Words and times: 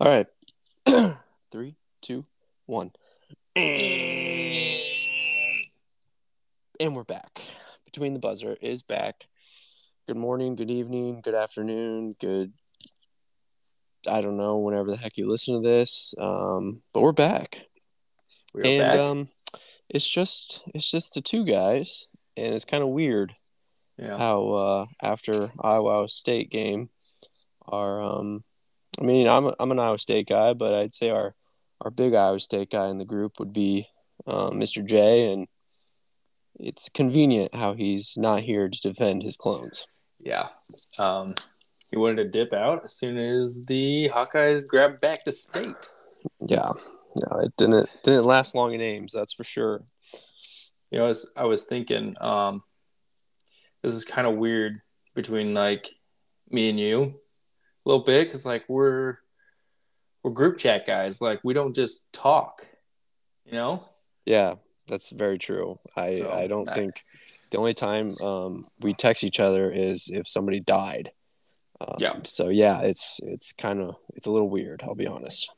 All 0.00 0.06
right. 0.06 0.26
Three, 1.52 1.76
two, 2.02 2.24
one. 2.66 2.92
And 3.56 4.80
we're 6.94 7.04
back. 7.04 7.42
Between 7.84 8.12
the 8.12 8.20
buzzer 8.20 8.56
is 8.60 8.82
back. 8.82 9.24
Good 10.06 10.16
morning, 10.16 10.54
good 10.54 10.70
evening, 10.70 11.20
good 11.20 11.34
afternoon, 11.34 12.14
good. 12.20 12.52
I 14.08 14.20
don't 14.20 14.36
know, 14.36 14.58
whenever 14.58 14.90
the 14.90 14.96
heck 14.96 15.18
you 15.18 15.28
listen 15.28 15.60
to 15.60 15.68
this. 15.68 16.14
Um, 16.18 16.82
but 16.94 17.02
we're 17.02 17.12
back. 17.12 17.62
We're 18.54 18.66
and 18.66 18.80
back. 18.80 18.98
um 18.98 19.28
it's 19.88 20.08
just 20.08 20.62
it's 20.74 20.88
just 20.88 21.14
the 21.14 21.20
two 21.20 21.44
guys 21.44 22.06
and 22.36 22.54
it's 22.54 22.64
kind 22.64 22.82
of 22.82 22.88
weird 22.88 23.32
yeah. 23.98 24.16
how 24.16 24.48
uh 24.48 24.86
after 25.02 25.52
Iowa 25.60 26.08
State 26.08 26.50
game 26.50 26.88
our 27.68 28.02
um 28.02 28.44
I 29.00 29.04
mean 29.04 29.28
I'm 29.28 29.52
I'm 29.58 29.70
an 29.70 29.78
Iowa 29.78 29.98
State 29.98 30.28
guy 30.28 30.52
but 30.54 30.74
I'd 30.74 30.94
say 30.94 31.10
our 31.10 31.34
our 31.80 31.90
big 31.90 32.14
Iowa 32.14 32.40
State 32.40 32.70
guy 32.70 32.88
in 32.88 32.98
the 32.98 33.04
group 33.04 33.38
would 33.38 33.52
be 33.52 33.88
um, 34.26 34.54
Mr. 34.54 34.84
J 34.84 35.32
and 35.32 35.46
it's 36.58 36.88
convenient 36.88 37.54
how 37.54 37.72
he's 37.72 38.14
not 38.16 38.40
here 38.40 38.68
to 38.68 38.80
defend 38.80 39.22
his 39.22 39.36
clones. 39.36 39.86
Yeah. 40.18 40.48
Um, 40.98 41.34
he 41.88 41.96
wanted 41.96 42.16
to 42.16 42.28
dip 42.28 42.52
out 42.52 42.84
as 42.84 42.94
soon 42.94 43.16
as 43.16 43.64
the 43.64 44.10
Hawkeyes 44.10 44.66
grabbed 44.66 45.00
back 45.00 45.24
the 45.24 45.32
state. 45.32 45.90
Yeah. 46.46 46.72
No, 47.16 47.40
it 47.40 47.52
didn't 47.56 47.88
didn't 48.04 48.24
last 48.24 48.54
long 48.54 48.72
in 48.72 48.80
Ames, 48.80 49.12
that's 49.12 49.32
for 49.32 49.42
sure. 49.42 49.82
You 50.90 50.98
know, 50.98 51.04
I 51.04 51.08
was, 51.08 51.32
I 51.36 51.44
was 51.44 51.64
thinking, 51.64 52.16
um, 52.20 52.62
this 53.82 53.94
is 53.94 54.04
kind 54.04 54.26
of 54.26 54.36
weird 54.36 54.80
between 55.14 55.54
like 55.54 55.88
me 56.50 56.68
and 56.68 56.78
you 56.78 57.14
little 57.84 58.04
bit 58.04 58.26
because 58.28 58.44
like 58.46 58.64
we're 58.68 59.16
we're 60.22 60.32
group 60.32 60.58
chat 60.58 60.86
guys. 60.86 61.20
Like 61.20 61.40
we 61.44 61.54
don't 61.54 61.74
just 61.74 62.12
talk, 62.12 62.66
you 63.44 63.52
know. 63.52 63.84
Yeah, 64.26 64.56
that's 64.86 65.10
very 65.10 65.38
true. 65.38 65.78
I 65.96 66.16
So, 66.16 66.30
I 66.30 66.46
don't 66.46 66.68
I- 66.68 66.74
think 66.74 67.04
the 67.50 67.58
only 67.58 67.74
time 67.74 68.10
um, 68.22 68.66
we 68.80 68.94
text 68.94 69.24
each 69.24 69.40
other 69.40 69.70
is 69.72 70.08
if 70.12 70.28
somebody 70.28 70.60
died. 70.60 71.10
Um, 71.80 71.96
Yeah. 71.98 72.14
So 72.24 72.48
yeah, 72.50 72.80
it's 72.82 73.18
it's 73.22 73.52
kind 73.52 73.80
of 73.80 73.96
it's 74.14 74.26
a 74.26 74.30
little 74.30 74.48
weird. 74.50 74.82
I'll 74.84 74.94
be 74.94 75.06
honest. 75.06 75.50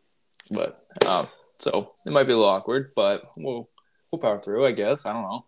But 0.51 0.85
um, 1.07 1.29
so 1.59 1.93
it 2.07 2.11
might 2.13 2.25
be 2.25 2.33
a 2.33 2.37
little 2.37 2.49
awkward, 2.51 2.93
but 2.95 3.25
we'll 3.37 3.69
we'll 4.11 4.21
power 4.21 4.41
through. 4.41 4.65
I 4.67 4.73
guess 4.73 5.05
I 5.05 5.13
don't 5.13 5.23
know. 5.23 5.45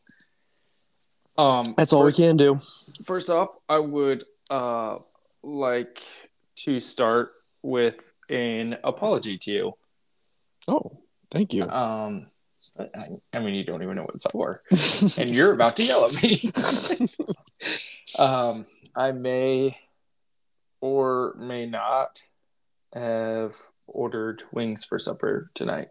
Um, 1.36 1.75
That's 1.77 1.92
all 1.92 2.03
first- 2.03 2.19
we 2.19 2.25
can 2.27 2.36
do. 2.36 2.59
First 3.05 3.31
off, 3.31 3.50
I 3.69 3.78
would 3.78 4.25
uh 4.50 4.98
like 5.42 6.03
to 6.56 6.80
start 6.80 7.30
with 7.62 8.12
an 8.30 8.78
apology 8.84 9.38
to 9.38 9.50
you. 9.50 9.72
Oh, 10.69 10.98
thank 11.30 11.52
you. 11.52 11.69
Um, 11.69 12.27
I, 12.78 12.88
I 13.34 13.38
mean, 13.41 13.55
you 13.55 13.64
don't 13.64 13.83
even 13.83 13.97
know 13.97 14.02
what 14.02 14.14
it's 14.14 14.30
for, 14.30 14.62
and 15.19 15.34
you're 15.34 15.52
about 15.52 15.77
to 15.77 15.84
yell 15.84 16.06
at 16.06 16.22
me. 16.22 16.52
um, 18.19 18.66
I 18.97 19.12
may 19.12 19.77
or 20.80 21.34
may 21.38 21.66
not 21.66 22.22
have 22.94 23.55
ordered 23.86 24.42
wings 24.52 24.84
for 24.84 24.98
supper 24.98 25.50
tonight. 25.55 25.88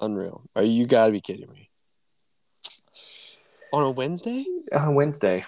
Unreal. 0.00 0.42
Are 0.56 0.62
you 0.62 0.86
gotta 0.86 1.12
be 1.12 1.20
kidding 1.20 1.50
me? 1.50 1.70
On 3.72 3.82
a 3.82 3.90
Wednesday? 3.90 4.46
On 4.72 4.94
Wednesday. 4.94 5.44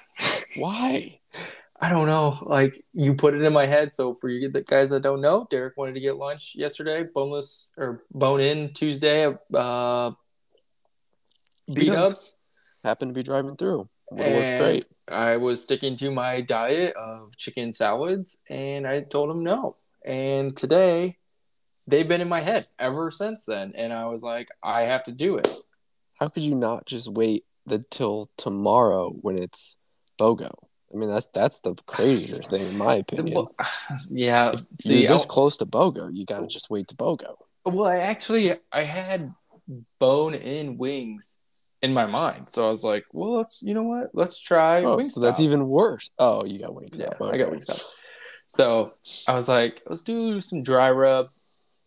Why? 0.56 1.19
I 1.83 1.89
don't 1.89 2.06
know. 2.06 2.39
Like 2.42 2.84
you 2.92 3.14
put 3.14 3.34
it 3.34 3.42
in 3.42 3.53
my 3.53 3.67
head. 3.67 3.92
So 3.92 4.14
for 4.14 4.28
you 4.28 4.50
the 4.50 4.61
guys 4.62 4.91
that 4.91 5.00
don't 5.00 5.23
know, 5.23 5.47
Derek 5.50 5.77
wanted 5.78 5.95
to 5.95 6.00
get 6.00 6.17
lunch 6.17 6.53
yesterday, 6.55 7.05
boneless 7.14 7.70
or 7.78 8.05
bone 8.12 8.41
in 8.41 8.72
Tuesday. 8.75 9.34
Uh, 9.55 10.11
B 11.67 11.84
B-dubs. 11.84 12.37
Happened 12.84 13.15
to 13.15 13.19
be 13.19 13.22
driving 13.22 13.56
through. 13.56 13.88
Worked 14.10 14.59
great. 14.59 14.87
I 15.09 15.37
was 15.37 15.62
sticking 15.62 15.97
to 15.99 16.10
my 16.10 16.41
diet 16.41 16.94
of 16.97 17.37
chicken 17.37 17.72
salads, 17.72 18.38
and 18.49 18.87
I 18.87 19.03
told 19.03 19.31
him 19.31 19.43
no. 19.43 19.77
And 20.04 20.56
today, 20.56 21.19
they've 21.87 22.09
been 22.09 22.21
in 22.21 22.28
my 22.28 22.41
head 22.41 22.66
ever 22.78 23.10
since 23.10 23.44
then. 23.44 23.72
And 23.75 23.93
I 23.93 24.06
was 24.06 24.22
like, 24.22 24.49
I 24.62 24.83
have 24.83 25.04
to 25.04 25.12
do 25.12 25.37
it. 25.37 25.49
How 26.19 26.28
could 26.28 26.43
you 26.43 26.54
not 26.54 26.87
just 26.87 27.09
wait 27.09 27.44
until 27.69 28.31
tomorrow 28.37 29.10
when 29.10 29.38
it's 29.38 29.77
BOGO? 30.19 30.53
I 30.93 30.97
mean, 30.97 31.09
that's 31.11 31.28
that's 31.28 31.61
the 31.61 31.75
crazier 31.87 32.43
thing 32.43 32.62
in 32.62 32.77
my 32.77 32.97
opinion. 32.97 33.34
Well, 33.37 33.55
yeah. 34.11 34.53
See, 34.81 35.01
you're 35.03 35.09
this 35.12 35.25
I- 35.25 35.28
close 35.28 35.56
to 35.59 35.67
BOGO, 35.67 36.11
you 36.12 36.25
got 36.27 36.41
to 36.41 36.47
just 36.47 36.71
wait 36.71 36.89
to 36.89 36.97
BOGO. 36.97 37.37
Well, 37.65 37.84
I 37.87 37.99
actually 37.99 38.55
I 38.73 38.83
had 38.83 39.33
bone 39.99 40.34
in 40.34 40.78
wings 40.78 41.41
in 41.83 41.95
my 41.95 42.06
mind, 42.06 42.49
so 42.51 42.67
I 42.67 42.71
was 42.71 42.83
like, 42.84 43.05
"Well, 43.12 43.37
let's 43.37 43.62
you 43.62 43.75
know 43.75 43.84
what? 43.84 44.11
Let's 44.15 44.41
try 44.41 44.83
Oh, 44.83 44.97
Wingstop." 44.97 45.11
so 45.11 45.21
that's 45.21 45.41
even 45.41 45.69
worse. 45.69 46.11
Oh, 46.19 46.45
you 46.45 46.59
got 46.59 46.71
Wingstop. 46.71 46.99
yeah. 46.99 47.12
I 47.21 47.25
Okay. 47.28 47.39
got 47.39 47.53
Wingstop. 47.53 47.83
So 48.49 48.95
I 49.28 49.34
was 49.34 49.47
like, 49.47 49.83
"Let's 49.87 50.03
do 50.03 50.41
some 50.41 50.62
dry 50.62 50.91
rub, 50.91 51.28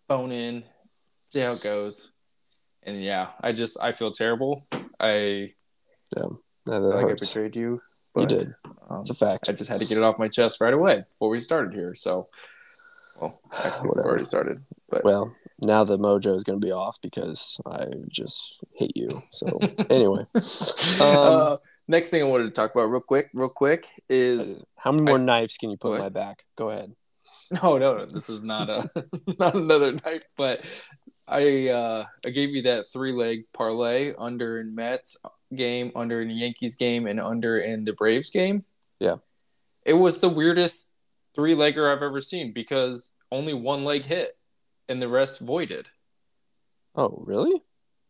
bone 0.07 0.31
in, 0.31 0.63
see 1.29 1.39
how 1.41 1.51
it 1.51 1.61
goes." 1.61 2.11
And 2.83 3.01
yeah, 3.03 3.29
I 3.41 3.51
just 3.51 3.77
I 3.81 3.91
feel 3.91 4.11
terrible. 4.11 4.65
I 4.99 5.53
yeah, 6.15 6.27
feel 6.65 6.89
like 6.95 7.05
I 7.07 7.13
betrayed 7.15 7.55
you. 7.55 7.81
You 8.15 8.27
did. 8.27 8.53
Um, 8.93 9.01
It's 9.01 9.09
a 9.09 9.13
fact. 9.15 9.49
I 9.49 9.53
just 9.53 9.69
had 9.69 9.79
to 9.79 9.85
get 9.85 9.97
it 9.97 10.03
off 10.03 10.19
my 10.19 10.27
chest 10.27 10.61
right 10.61 10.73
away 10.73 11.03
before 11.11 11.29
we 11.29 11.39
started 11.39 11.73
here. 11.73 11.95
So, 11.95 12.27
well, 13.19 13.39
actually, 13.51 13.83
we 13.83 13.89
Whatever. 13.89 14.09
already 14.09 14.25
started. 14.25 14.63
But 14.89 15.03
Well, 15.03 15.35
now 15.61 15.83
the 15.83 15.97
mojo 15.97 16.35
is 16.35 16.43
going 16.43 16.59
to 16.59 16.65
be 16.65 16.71
off 16.71 16.97
because 17.01 17.57
I 17.65 17.87
just 18.09 18.59
hate 18.75 18.95
you. 18.95 19.21
So 19.31 19.59
anyway, 19.89 20.25
uh, 20.99 21.57
next 21.87 22.09
thing 22.09 22.21
I 22.21 22.25
wanted 22.25 22.45
to 22.45 22.51
talk 22.51 22.73
about 22.75 22.85
real 22.85 23.01
quick, 23.01 23.29
real 23.33 23.49
quick 23.49 23.85
is 24.09 24.55
how 24.77 24.91
many 24.91 25.03
more 25.03 25.19
I- 25.19 25.23
knives 25.23 25.57
can 25.57 25.69
you 25.69 25.77
put 25.77 25.93
in 25.95 25.99
my 26.01 26.09
back? 26.09 26.43
Go 26.55 26.69
ahead. 26.69 26.93
no, 27.51 27.77
no, 27.77 27.97
no. 27.97 28.05
This 28.05 28.29
is 28.29 28.43
not 28.43 28.69
a 28.69 28.89
not 29.39 29.55
another 29.55 29.91
knife, 29.93 30.23
but 30.37 30.61
I 31.27 31.69
uh, 31.69 32.05
I 32.25 32.29
gave 32.29 32.49
you 32.49 32.63
that 32.63 32.85
three 32.91 33.11
leg 33.13 33.45
parlay 33.53 34.13
under 34.17 34.59
in 34.59 34.73
Mets 34.75 35.17
game, 35.55 35.91
under 35.95 36.21
in 36.21 36.29
Yankees 36.31 36.75
game, 36.75 37.05
and 37.07 37.19
under 37.19 37.59
in 37.59 37.83
the 37.85 37.93
Braves 37.93 38.31
game. 38.31 38.63
Yeah. 39.03 39.17
it 39.85 39.93
was 39.93 40.19
the 40.19 40.29
weirdest 40.29 40.95
three 41.35 41.55
legger 41.55 41.91
I've 41.91 42.03
ever 42.03 42.21
seen 42.21 42.53
because 42.53 43.11
only 43.31 43.53
one 43.53 43.83
leg 43.83 44.05
hit 44.05 44.37
and 44.87 45.01
the 45.01 45.07
rest 45.07 45.39
voided. 45.39 45.87
Oh, 46.95 47.23
really? 47.25 47.63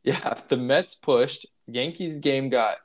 Yeah, 0.03 0.33
the 0.49 0.57
Mets 0.57 0.95
pushed. 0.95 1.45
Yankees 1.67 2.19
game 2.19 2.49
got 2.49 2.77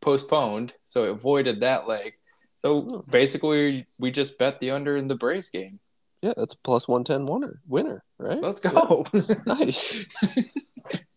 postponed, 0.00 0.72
so 0.86 1.04
it 1.04 1.20
voided 1.20 1.60
that 1.60 1.86
leg. 1.86 2.14
So 2.58 2.80
hmm. 2.80 3.10
basically, 3.10 3.86
we 4.00 4.10
just 4.10 4.38
bet 4.38 4.60
the 4.60 4.70
under 4.70 4.96
in 4.96 5.08
the 5.08 5.14
Braves 5.14 5.50
game. 5.50 5.78
Yeah, 6.22 6.32
that's 6.36 6.54
a 6.54 6.58
plus 6.58 6.88
one 6.88 7.04
ten 7.04 7.26
winner. 7.26 7.60
Winner, 7.68 8.02
right? 8.18 8.40
Let's 8.40 8.60
go. 8.60 9.04
Nice. 9.46 10.06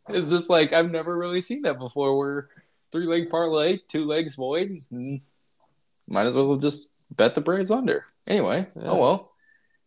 it's 0.10 0.30
just 0.30 0.50
like 0.50 0.74
I've 0.74 0.92
never 0.92 1.18
really 1.18 1.40
seen 1.40 1.62
that 1.62 1.80
before. 1.80 2.18
Where 2.18 2.50
three 2.92 3.08
leg 3.08 3.30
parlay, 3.30 3.80
two 3.88 4.04
legs 4.04 4.36
void. 4.36 4.78
Might 6.08 6.28
as 6.28 6.36
well 6.36 6.56
just 6.58 6.88
bet 7.16 7.36
the 7.36 7.42
Braves 7.42 7.72
under. 7.72 8.06
Anyway, 8.28 8.68
Yeah. 8.76 8.90
oh 8.92 9.00
well, 9.00 9.32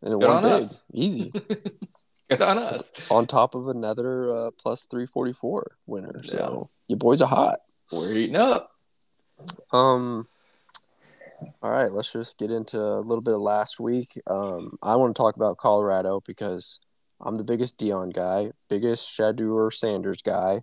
And 0.02 0.12
it 0.14 0.18
Good 0.20 0.26
won 0.28 0.42
big, 0.42 0.64
easy. 0.92 1.30
good 2.30 2.40
on 2.42 2.58
us. 2.58 2.92
On 3.10 3.26
top 3.26 3.54
of 3.54 3.68
another 3.68 4.34
uh, 4.34 4.50
plus 4.52 4.82
three 4.84 5.06
forty 5.06 5.32
four 5.32 5.76
winner. 5.86 6.20
So 6.24 6.70
your 6.88 6.98
boys 6.98 7.20
are 7.22 7.28
hot. 7.28 7.60
We're 7.92 8.12
eating 8.12 8.36
up. 8.36 8.70
Um. 9.72 10.26
All 11.62 11.70
right, 11.70 11.90
let's 11.90 12.12
just 12.12 12.38
get 12.38 12.50
into 12.50 12.78
a 12.78 13.00
little 13.00 13.22
bit 13.22 13.32
of 13.34 13.40
last 13.40 13.80
week. 13.80 14.20
Um, 14.26 14.76
I 14.82 14.96
want 14.96 15.16
to 15.16 15.18
talk 15.22 15.36
about 15.36 15.56
Colorado 15.56 16.22
because 16.26 16.80
I'm 17.18 17.34
the 17.34 17.44
biggest 17.44 17.78
Deion 17.78 18.12
guy, 18.14 18.50
biggest 18.68 19.08
Shedeur 19.08 19.72
Sanders 19.72 20.20
guy, 20.20 20.60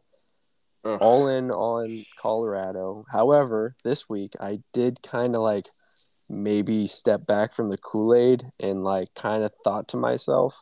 Ugh. 0.87 0.97
all 1.01 1.27
in 1.27 1.51
on 1.51 2.05
Colorado. 2.17 3.03
However, 3.11 3.75
this 3.83 4.07
week 4.07 4.33
I 4.39 4.59
did 4.73 5.01
kind 5.03 5.35
of 5.35 5.41
like 5.41 5.65
maybe 6.29 6.87
step 6.87 7.25
back 7.25 7.53
from 7.53 7.69
the 7.69 7.77
Kool 7.77 8.13
Aid 8.13 8.43
and 8.59 8.83
like 8.83 9.13
kind 9.15 9.43
of 9.43 9.51
thought 9.63 9.89
to 9.89 9.97
myself, 9.97 10.61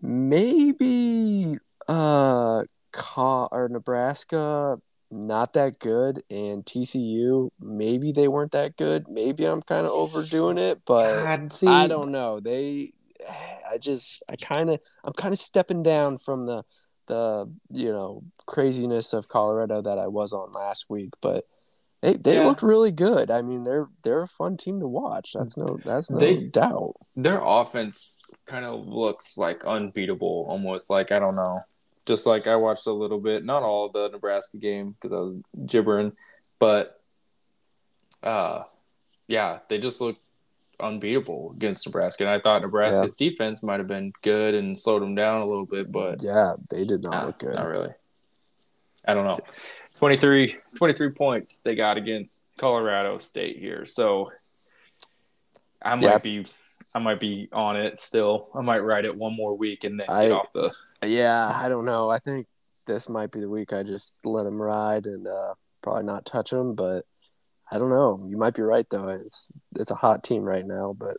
maybe 0.00 1.56
uh, 1.88 2.62
Co- 2.92 3.48
or 3.50 3.68
Nebraska 3.68 4.78
not 5.10 5.52
that 5.52 5.78
good 5.78 6.22
and 6.28 6.64
TCU 6.64 7.50
maybe 7.60 8.12
they 8.12 8.28
weren't 8.28 8.52
that 8.52 8.76
good. 8.76 9.06
Maybe 9.08 9.44
I'm 9.44 9.62
kind 9.62 9.86
of 9.86 9.92
overdoing 9.92 10.58
it, 10.58 10.80
but 10.84 11.24
God, 11.24 11.52
see, 11.52 11.68
I 11.68 11.86
don't 11.86 12.10
know. 12.10 12.40
They 12.40 12.92
I 13.70 13.78
just 13.78 14.22
I 14.28 14.36
kind 14.36 14.70
of 14.70 14.80
I'm 15.04 15.12
kind 15.12 15.32
of 15.32 15.38
stepping 15.38 15.82
down 15.82 16.18
from 16.18 16.46
the 16.46 16.64
the 17.06 17.50
you 17.70 17.92
know 17.92 18.22
craziness 18.46 19.12
of 19.12 19.28
Colorado 19.28 19.82
that 19.82 19.98
I 19.98 20.06
was 20.08 20.32
on 20.32 20.52
last 20.52 20.86
week, 20.88 21.10
but 21.20 21.46
they 22.02 22.14
they 22.14 22.34
Yeah. 22.36 22.46
looked 22.46 22.62
really 22.62 22.92
good. 22.92 23.30
I 23.30 23.42
mean, 23.42 23.62
they're 23.64 23.88
they're 24.02 24.22
a 24.22 24.28
fun 24.28 24.56
team 24.56 24.80
to 24.80 24.86
watch. 24.88 25.32
That's 25.34 25.56
no 25.56 25.78
that's 25.84 26.10
no 26.10 26.18
They- 26.18 26.44
doubt. 26.48 26.94
their 27.16 27.40
offense 27.42 28.20
kind 28.46 28.64
of 28.64 28.86
looks 28.86 29.38
like 29.38 29.64
unbeatable, 29.64 30.46
almost 30.48 30.90
like 30.90 31.12
I 31.12 31.18
don't 31.18 31.36
know. 31.36 31.60
Just 32.06 32.26
like 32.26 32.46
I 32.46 32.56
watched 32.56 32.86
a 32.86 32.92
little 32.92 33.18
bit, 33.20 33.44
not 33.44 33.62
all 33.62 33.88
the 33.88 34.08
Nebraska 34.10 34.58
game 34.58 34.90
because 34.92 35.12
I 35.14 35.20
was 35.20 35.36
gibbering, 35.64 36.12
but 36.58 37.00
uh, 38.22 38.64
yeah, 39.28 39.60
they 39.68 39.78
just 39.78 40.00
look 40.00 40.16
unbeatable 40.80 41.52
against 41.56 41.86
Nebraska. 41.86 42.24
And 42.24 42.30
I 42.30 42.40
thought 42.40 42.62
Nebraska's 42.62 43.16
yeah. 43.18 43.30
defense 43.30 43.62
might 43.62 43.80
have 43.80 43.88
been 43.88 44.12
good 44.22 44.54
and 44.54 44.78
slowed 44.78 45.02
them 45.02 45.14
down 45.14 45.42
a 45.42 45.46
little 45.46 45.66
bit, 45.66 45.90
but 45.90 46.22
yeah, 46.22 46.54
they 46.70 46.84
did 46.84 47.02
not 47.02 47.12
nah, 47.12 47.26
look 47.26 47.38
good. 47.38 47.54
Not 47.54 47.68
really. 47.68 47.90
I 49.06 49.14
don't 49.14 49.26
know. 49.26 49.38
23, 49.98 50.56
23 50.74 51.10
points 51.10 51.60
they 51.60 51.74
got 51.74 51.96
against 51.96 52.44
Colorado 52.58 53.18
State 53.18 53.58
here. 53.58 53.84
So 53.84 54.30
I 55.82 55.94
might 55.94 56.04
yeah. 56.04 56.18
be 56.18 56.46
I 56.94 56.98
might 57.00 57.20
be 57.20 57.48
on 57.52 57.76
it 57.76 57.98
still. 57.98 58.48
I 58.54 58.60
might 58.60 58.78
ride 58.78 59.04
it 59.04 59.16
one 59.16 59.34
more 59.34 59.56
week 59.56 59.84
and 59.84 59.98
then 59.98 60.06
I, 60.08 60.24
get 60.24 60.32
off 60.32 60.52
the 60.52 60.72
Yeah, 61.02 61.50
I 61.54 61.68
don't 61.68 61.84
know. 61.84 62.08
I 62.08 62.18
think 62.18 62.46
this 62.86 63.08
might 63.08 63.30
be 63.30 63.40
the 63.40 63.48
week 63.48 63.72
I 63.72 63.82
just 63.82 64.24
let 64.26 64.46
him 64.46 64.60
ride 64.60 65.06
and 65.06 65.26
uh, 65.26 65.54
probably 65.82 66.04
not 66.04 66.24
touch 66.24 66.52
him, 66.52 66.74
but 66.74 67.04
I 67.74 67.78
don't 67.78 67.90
know. 67.90 68.24
You 68.28 68.36
might 68.36 68.54
be 68.54 68.62
right 68.62 68.88
though. 68.88 69.08
It's 69.08 69.50
it's 69.76 69.90
a 69.90 69.96
hot 69.96 70.22
team 70.22 70.44
right 70.44 70.64
now, 70.64 70.94
but 70.96 71.16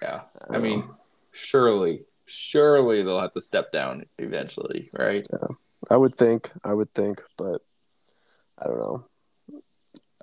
yeah. 0.00 0.22
I, 0.48 0.56
I 0.56 0.58
mean, 0.58 0.80
know. 0.80 0.96
surely, 1.32 2.06
surely 2.24 3.02
they'll 3.02 3.20
have 3.20 3.34
to 3.34 3.40
step 3.42 3.70
down 3.70 4.06
eventually, 4.18 4.88
right? 4.98 5.26
Yeah. 5.30 5.48
I 5.90 5.98
would 5.98 6.14
think. 6.14 6.50
I 6.64 6.72
would 6.72 6.94
think, 6.94 7.20
but 7.36 7.60
I 8.58 8.66
don't 8.66 8.78
know. 8.78 9.04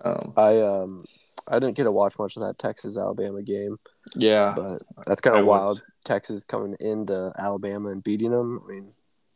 Um, 0.03 0.33
I 0.35 0.61
um 0.61 1.05
I 1.47 1.59
didn't 1.59 1.75
get 1.75 1.83
to 1.83 1.91
watch 1.91 2.17
much 2.17 2.37
of 2.37 2.41
that 2.41 2.57
Texas 2.57 2.97
Alabama 2.97 3.43
game. 3.43 3.77
Yeah, 4.15 4.53
but 4.55 4.81
that's 5.05 5.21
kind 5.21 5.37
of 5.37 5.45
wild. 5.45 5.65
Was... 5.65 5.85
Texas 6.03 6.43
coming 6.43 6.75
into 6.79 7.31
Alabama 7.37 7.89
and 7.89 8.03
beating 8.03 8.31
them. 8.31 8.63
I 8.65 8.71
mean, 8.71 8.93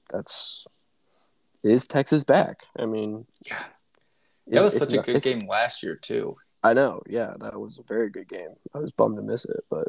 that's 0.10 0.66
is 1.64 1.86
Texas 1.86 2.24
back? 2.24 2.66
I 2.80 2.88
mean, 2.88 3.28
yeah, 3.46 3.64
that 4.48 4.64
was 4.64 4.78
such 4.78 4.94
a 4.94 4.98
not, 4.98 5.06
good 5.06 5.22
game 5.22 5.48
last 5.48 5.84
year 5.84 5.96
too. 5.96 6.38
I 6.64 6.74
know. 6.74 7.02
Yeah, 7.08 7.34
that 7.40 7.60
was 7.60 7.78
a 7.78 7.84
very 7.84 8.10
good 8.10 8.28
game. 8.28 8.50
I 8.74 8.80
was 8.80 8.92
bummed 8.92 9.18
to 9.18 9.22
miss 9.22 9.46
it, 9.46 9.64
but 9.70 9.88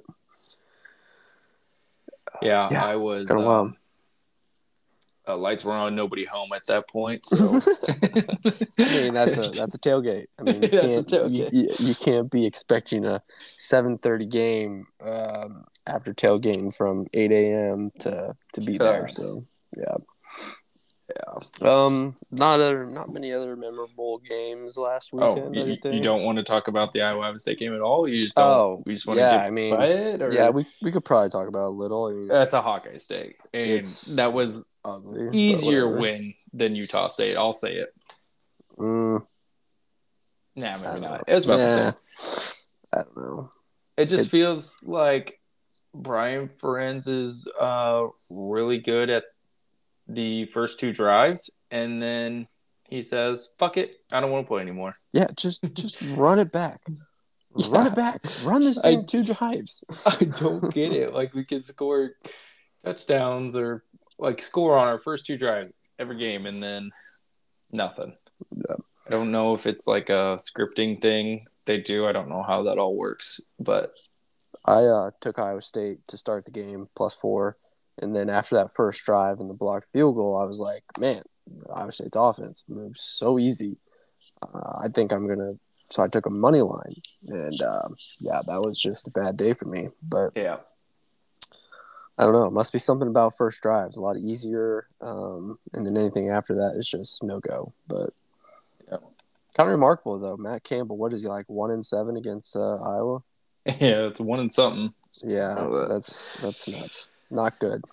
yeah, 2.42 2.68
yeah 2.70 2.84
I 2.84 2.96
was. 2.96 3.26
Kind 3.26 3.40
of 3.40 3.46
wild. 3.46 3.72
Uh, 5.28 5.36
lights 5.36 5.64
were 5.64 5.72
on, 5.72 5.96
nobody 5.96 6.24
home 6.24 6.50
at 6.54 6.64
that 6.66 6.88
point. 6.88 7.26
So 7.26 7.36
I 8.78 9.02
mean, 9.02 9.14
that's 9.14 9.36
a 9.36 9.40
that's 9.58 9.74
a 9.74 9.78
tailgate. 9.78 10.26
I 10.38 10.42
mean, 10.42 10.62
you 10.62 10.68
can't 10.80 11.10
you, 11.10 11.48
you, 11.52 11.68
you, 11.78 11.94
can't 11.96 12.30
be 12.30 12.46
expecting 12.46 13.04
a 13.04 13.20
seven 13.58 13.98
thirty 13.98 14.26
game 14.26 14.86
um, 15.00 15.64
after 15.86 16.14
tailgating 16.14 16.72
from 16.74 17.06
eight 17.12 17.32
a.m. 17.32 17.90
to 18.00 18.36
to 18.52 18.60
be 18.60 18.78
there. 18.78 19.08
So 19.08 19.44
yeah. 19.76 19.96
Yeah. 21.08 21.68
Um. 21.70 22.16
Not 22.32 22.60
other. 22.60 22.84
Not 22.86 23.12
many 23.12 23.32
other 23.32 23.54
memorable 23.54 24.18
games 24.18 24.76
last 24.76 25.10
oh, 25.12 25.34
weekend. 25.34 25.56
Oh, 25.56 25.88
you, 25.90 25.96
you, 25.96 26.02
don't 26.02 26.24
want 26.24 26.38
to 26.38 26.42
talk 26.42 26.66
about 26.66 26.92
the 26.92 27.02
Iowa 27.02 27.38
State 27.38 27.60
game 27.60 27.74
at 27.74 27.80
all. 27.80 28.08
You 28.08 28.22
just 28.22 28.34
don't. 28.34 28.44
Oh, 28.44 28.82
we 28.84 28.94
just 28.94 29.06
want 29.06 29.20
yeah, 29.20 29.30
to 29.30 29.38
get 29.38 29.44
I 29.44 29.50
mean, 29.50 29.80
it, 29.80 30.20
or? 30.20 30.32
yeah, 30.32 30.50
we 30.50 30.66
we 30.82 30.90
could 30.90 31.04
probably 31.04 31.28
talk 31.28 31.46
about 31.46 31.66
a 31.66 31.70
little. 31.70 32.06
I 32.06 32.12
mean, 32.12 32.28
that's 32.28 32.54
a 32.54 32.62
Hawkeye 32.62 32.96
State, 32.96 33.36
and 33.54 33.80
that 34.16 34.32
was 34.32 34.64
ugly, 34.84 35.36
easier 35.38 35.88
win 35.96 36.34
than 36.52 36.74
Utah 36.74 37.06
State. 37.06 37.36
I'll 37.36 37.52
say 37.52 37.76
it. 37.76 37.94
Mm. 38.76 39.24
Nah, 40.56 40.78
maybe 40.78 41.00
not. 41.00 41.24
It 41.28 41.34
was 41.34 41.44
about 41.44 41.58
yeah. 41.58 41.66
the 41.66 41.96
same. 42.16 42.66
I 42.92 43.02
don't 43.02 43.16
know. 43.16 43.50
It 43.96 44.06
just 44.06 44.26
it, 44.26 44.30
feels 44.30 44.82
like 44.82 45.40
Brian 45.94 46.48
Ferentz 46.48 47.08
is 47.08 47.48
uh, 47.60 48.06
really 48.30 48.78
good 48.78 49.10
at 49.10 49.24
the 50.08 50.46
first 50.46 50.80
two 50.80 50.92
drives, 50.92 51.50
and 51.70 52.02
then 52.02 52.48
he 52.88 53.02
says, 53.02 53.50
"Fuck 53.58 53.76
it, 53.76 53.96
I 54.12 54.20
don't 54.20 54.30
want 54.30 54.46
to 54.46 54.48
play 54.48 54.62
anymore." 54.62 54.94
Yeah, 55.12 55.28
just 55.36 55.64
just 55.74 56.02
run 56.16 56.38
it 56.38 56.52
back. 56.52 56.82
Yeah. 57.56 57.68
Run 57.70 57.86
it 57.86 57.94
back. 57.94 58.20
Run 58.44 58.60
this 58.60 58.82
same 58.82 59.00
I, 59.00 59.04
two 59.04 59.24
drives. 59.24 59.82
I 60.06 60.24
don't 60.24 60.72
get 60.72 60.92
it. 60.92 61.14
Like 61.14 61.34
we 61.34 61.44
can 61.44 61.62
score 61.62 62.12
touchdowns 62.84 63.56
or 63.56 63.84
like 64.18 64.42
score 64.42 64.76
on 64.76 64.88
our 64.88 64.98
first 64.98 65.26
two 65.26 65.38
drives 65.38 65.72
every 65.98 66.18
game, 66.18 66.46
and 66.46 66.62
then 66.62 66.90
nothing. 67.72 68.14
Yeah. 68.54 68.76
I 69.06 69.10
don't 69.10 69.30
know 69.30 69.54
if 69.54 69.66
it's 69.66 69.86
like 69.86 70.10
a 70.10 70.38
scripting 70.38 71.00
thing 71.00 71.46
they 71.64 71.80
do. 71.80 72.06
I 72.06 72.12
don't 72.12 72.28
know 72.28 72.42
how 72.42 72.64
that 72.64 72.78
all 72.78 72.96
works, 72.96 73.40
but 73.58 73.92
I 74.64 74.84
uh, 74.84 75.10
took 75.20 75.38
Iowa 75.38 75.62
State 75.62 75.98
to 76.08 76.16
start 76.16 76.44
the 76.44 76.50
game 76.50 76.88
plus 76.94 77.14
four 77.14 77.56
and 77.98 78.14
then 78.14 78.28
after 78.28 78.56
that 78.56 78.72
first 78.72 79.04
drive 79.04 79.40
and 79.40 79.48
the 79.48 79.54
blocked 79.54 79.88
field 79.92 80.16
goal, 80.16 80.36
I 80.36 80.44
was 80.44 80.60
like, 80.60 80.84
man, 80.98 81.22
Iowa 81.74 81.92
State's 81.92 82.16
offense 82.16 82.64
moves 82.68 83.00
so 83.00 83.38
easy. 83.38 83.76
Uh, 84.42 84.78
I 84.82 84.88
think 84.88 85.12
I'm 85.12 85.26
gonna. 85.26 85.54
So 85.88 86.02
I 86.02 86.08
took 86.08 86.26
a 86.26 86.30
money 86.30 86.62
line, 86.62 86.96
and 87.28 87.60
uh, 87.62 87.88
yeah, 88.20 88.42
that 88.46 88.60
was 88.60 88.80
just 88.80 89.06
a 89.06 89.10
bad 89.10 89.36
day 89.36 89.52
for 89.54 89.66
me. 89.66 89.88
But 90.02 90.32
yeah, 90.34 90.58
I 92.18 92.24
don't 92.24 92.32
know. 92.32 92.46
It 92.46 92.52
must 92.52 92.72
be 92.72 92.78
something 92.78 93.08
about 93.08 93.36
first 93.36 93.62
drives. 93.62 93.96
A 93.96 94.02
lot 94.02 94.16
easier, 94.16 94.88
um, 95.00 95.58
and 95.72 95.86
then 95.86 95.96
anything 95.96 96.30
after 96.30 96.56
that 96.56 96.74
is 96.76 96.88
just 96.88 97.22
no 97.22 97.40
go. 97.40 97.72
But 97.86 98.10
yeah, 98.90 98.98
kind 99.56 99.68
of 99.68 99.72
remarkable 99.72 100.18
though. 100.18 100.36
Matt 100.36 100.64
Campbell, 100.64 100.98
what 100.98 101.12
is 101.12 101.22
he 101.22 101.28
like? 101.28 101.48
One 101.48 101.70
in 101.70 101.82
seven 101.82 102.16
against 102.16 102.56
uh, 102.56 102.76
Iowa. 102.76 103.20
Yeah, 103.80 104.06
it's 104.06 104.20
one 104.20 104.38
in 104.38 104.50
something. 104.50 104.94
Yeah, 105.24 105.86
that's 105.88 106.40
that's 106.40 106.68
nuts 106.68 107.08
not 107.30 107.58
good. 107.58 107.84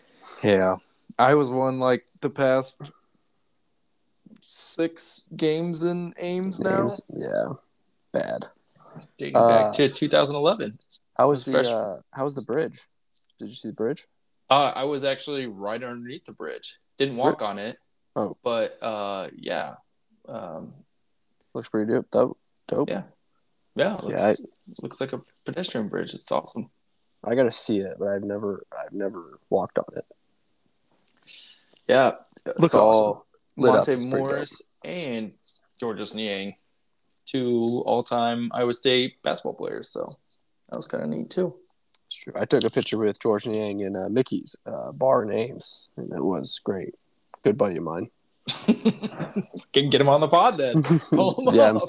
Yeah, 0.43 0.77
I 1.17 1.35
was 1.35 1.49
one 1.49 1.79
like 1.79 2.05
the 2.21 2.29
past 2.29 2.91
six 4.39 5.27
games 5.35 5.83
in 5.83 6.13
Ames 6.17 6.59
now. 6.59 6.87
yeah, 7.15 7.49
bad. 8.11 8.45
Dating 9.17 9.35
uh, 9.35 9.47
back 9.47 9.73
to 9.73 9.89
2011. 9.89 10.77
How 11.17 11.29
was 11.29 11.45
the 11.45 11.59
uh, 11.59 11.99
How 12.11 12.23
was 12.23 12.35
the 12.35 12.41
bridge? 12.41 12.81
Did 13.39 13.47
you 13.47 13.53
see 13.53 13.69
the 13.69 13.73
bridge? 13.73 14.05
Uh, 14.49 14.71
I 14.75 14.83
was 14.83 15.03
actually 15.03 15.47
right 15.47 15.81
underneath 15.83 16.25
the 16.25 16.31
bridge. 16.31 16.77
Didn't 16.97 17.17
walk 17.17 17.41
on 17.41 17.57
it. 17.57 17.77
Oh, 18.15 18.37
but 18.43 18.77
uh, 18.81 19.29
yeah. 19.35 19.75
Um, 20.27 20.73
looks 21.53 21.69
pretty 21.69 21.91
dope. 21.91 22.09
Dope. 22.11 22.37
Dope. 22.67 22.89
Yeah. 22.89 23.03
Yeah. 23.75 23.95
Looks, 23.95 24.11
yeah. 24.11 24.27
I, 24.27 24.35
looks 24.81 25.01
like 25.01 25.13
a 25.13 25.21
pedestrian 25.45 25.87
bridge. 25.87 26.13
It's 26.13 26.31
awesome. 26.31 26.69
I 27.23 27.35
gotta 27.35 27.51
see 27.51 27.77
it, 27.77 27.97
but 27.99 28.09
I've 28.09 28.23
never 28.23 28.65
I've 28.71 28.93
never 28.93 29.39
walked 29.49 29.79
on 29.79 29.85
it. 29.95 30.05
Yeah, 31.87 32.13
looks 32.59 32.75
all 32.75 33.25
awesome. 33.57 33.97
Monte 33.97 34.05
Morris 34.07 34.61
and 34.83 35.33
Georges 35.79 36.15
Niang, 36.15 36.55
two 37.25 37.83
all-time 37.85 38.51
Iowa 38.53 38.73
State 38.73 39.21
basketball 39.23 39.53
players. 39.53 39.89
So 39.89 40.11
that 40.69 40.75
was 40.75 40.85
kind 40.85 41.03
of 41.03 41.09
neat 41.09 41.29
too. 41.29 41.53
It's 42.07 42.17
true. 42.17 42.33
I 42.35 42.45
took 42.45 42.63
a 42.63 42.69
picture 42.69 42.97
with 42.97 43.19
Georges 43.19 43.53
Niang 43.53 43.79
in 43.79 43.95
uh, 43.95 44.09
Mickey's 44.09 44.55
uh, 44.65 44.91
bar 44.91 45.23
in 45.23 45.31
Ames, 45.31 45.89
and 45.97 46.11
it 46.11 46.23
was 46.23 46.59
great. 46.63 46.95
Good 47.43 47.57
buddy 47.57 47.77
of 47.77 47.83
mine. 47.83 48.09
Can 49.73 49.89
get 49.89 50.01
him 50.01 50.09
on 50.09 50.21
the 50.21 50.27
pod 50.27 50.57
then. 50.57 50.83
yeah, 51.53 51.69
I'm 51.69 51.79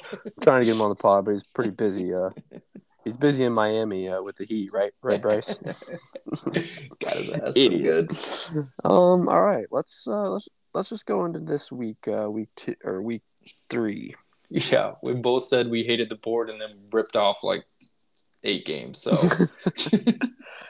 trying 0.41 0.61
to 0.61 0.67
get 0.67 0.75
him 0.75 0.83
on 0.83 0.89
the 0.89 0.95
pod, 0.95 1.25
but 1.25 1.33
he's 1.33 1.45
pretty 1.45 1.71
busy. 1.71 2.15
Uh, 2.15 2.31
He's 3.05 3.17
busy 3.17 3.45
in 3.45 3.53
Miami 3.53 4.09
uh, 4.09 4.23
with 4.23 4.37
the 4.37 4.47
Heat, 4.47 4.71
right? 4.73 4.93
Right, 5.03 5.21
Bryce. 5.21 5.59
Got 5.59 7.13
his 7.13 7.31
ass. 7.31 7.53
Idiot. 7.57 8.51
Um. 8.85 9.29
All 9.29 9.43
right. 9.43 9.67
Let's 9.71 10.07
uh. 10.09 10.31
Let's 10.31 10.49
let's 10.73 10.89
just 10.89 11.07
go 11.07 11.25
into 11.25 11.41
this 11.41 11.71
week. 11.71 12.09
Uh. 12.09 12.31
Week 12.31 12.49
two 12.57 12.75
or 12.85 13.03
week 13.03 13.23
three. 13.69 14.15
Yeah, 14.49 14.93
we 15.03 15.15
both 15.15 15.45
said 15.45 15.69
we 15.69 15.85
hated 15.85 16.09
the 16.09 16.17
board 16.17 16.49
and 16.49 16.61
then 16.61 16.71
ripped 16.93 17.17
off 17.17 17.43
like 17.43 17.65
eight 18.43 18.65
games. 18.65 19.01
So. 19.01 19.13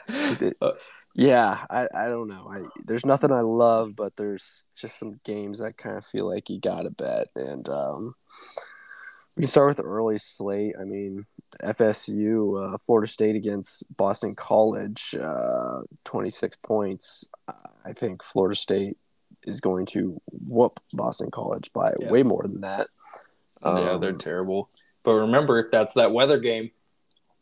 uh, 0.61 0.73
yeah, 1.14 1.64
I, 1.71 1.87
I 1.95 2.07
don't 2.09 2.29
know. 2.29 2.50
I 2.50 2.62
there's 2.85 3.07
nothing 3.07 3.31
I 3.31 3.41
love, 3.41 3.95
but 3.95 4.17
there's 4.17 4.67
just 4.75 4.99
some 4.99 5.21
games 5.25 5.61
that 5.61 5.76
kind 5.76 5.97
of 5.97 6.05
feel 6.05 6.29
like 6.29 6.50
you 6.50 6.61
gotta 6.61 6.91
bet, 6.91 7.29
and 7.37 7.69
um, 7.69 8.14
we 9.37 9.43
can 9.43 9.49
start 9.49 9.69
with 9.69 9.76
the 9.76 9.85
early 9.85 10.19
slate. 10.19 10.75
I 10.79 10.85
mean, 10.85 11.25
FSU, 11.63 12.75
uh, 12.75 12.79
Florida 12.79 13.11
State 13.11 13.37
against 13.37 13.85
Boston 13.97 14.35
College, 14.35 15.15
uh, 15.21 15.81
26 16.05 16.57
points. 16.57 17.27
I 17.85 17.93
think 17.93 18.23
Florida 18.23 18.55
State 18.55 18.97
is 19.45 19.61
going 19.61 19.87
to 19.87 20.21
whoop 20.31 20.81
Boston 20.93 21.31
College 21.31 21.73
by 21.73 21.93
yeah. 22.01 22.11
way 22.11 22.23
more 22.23 22.43
than 22.43 22.63
that. 22.63 22.89
Um, 23.63 23.79
yeah, 23.79 23.97
they're 23.99 24.11
um, 24.11 24.19
terrible. 24.19 24.71
But 25.03 25.15
remember, 25.15 25.69
that's 25.71 25.95
that 25.95 26.13
weather 26.13 26.39
game. 26.39 26.71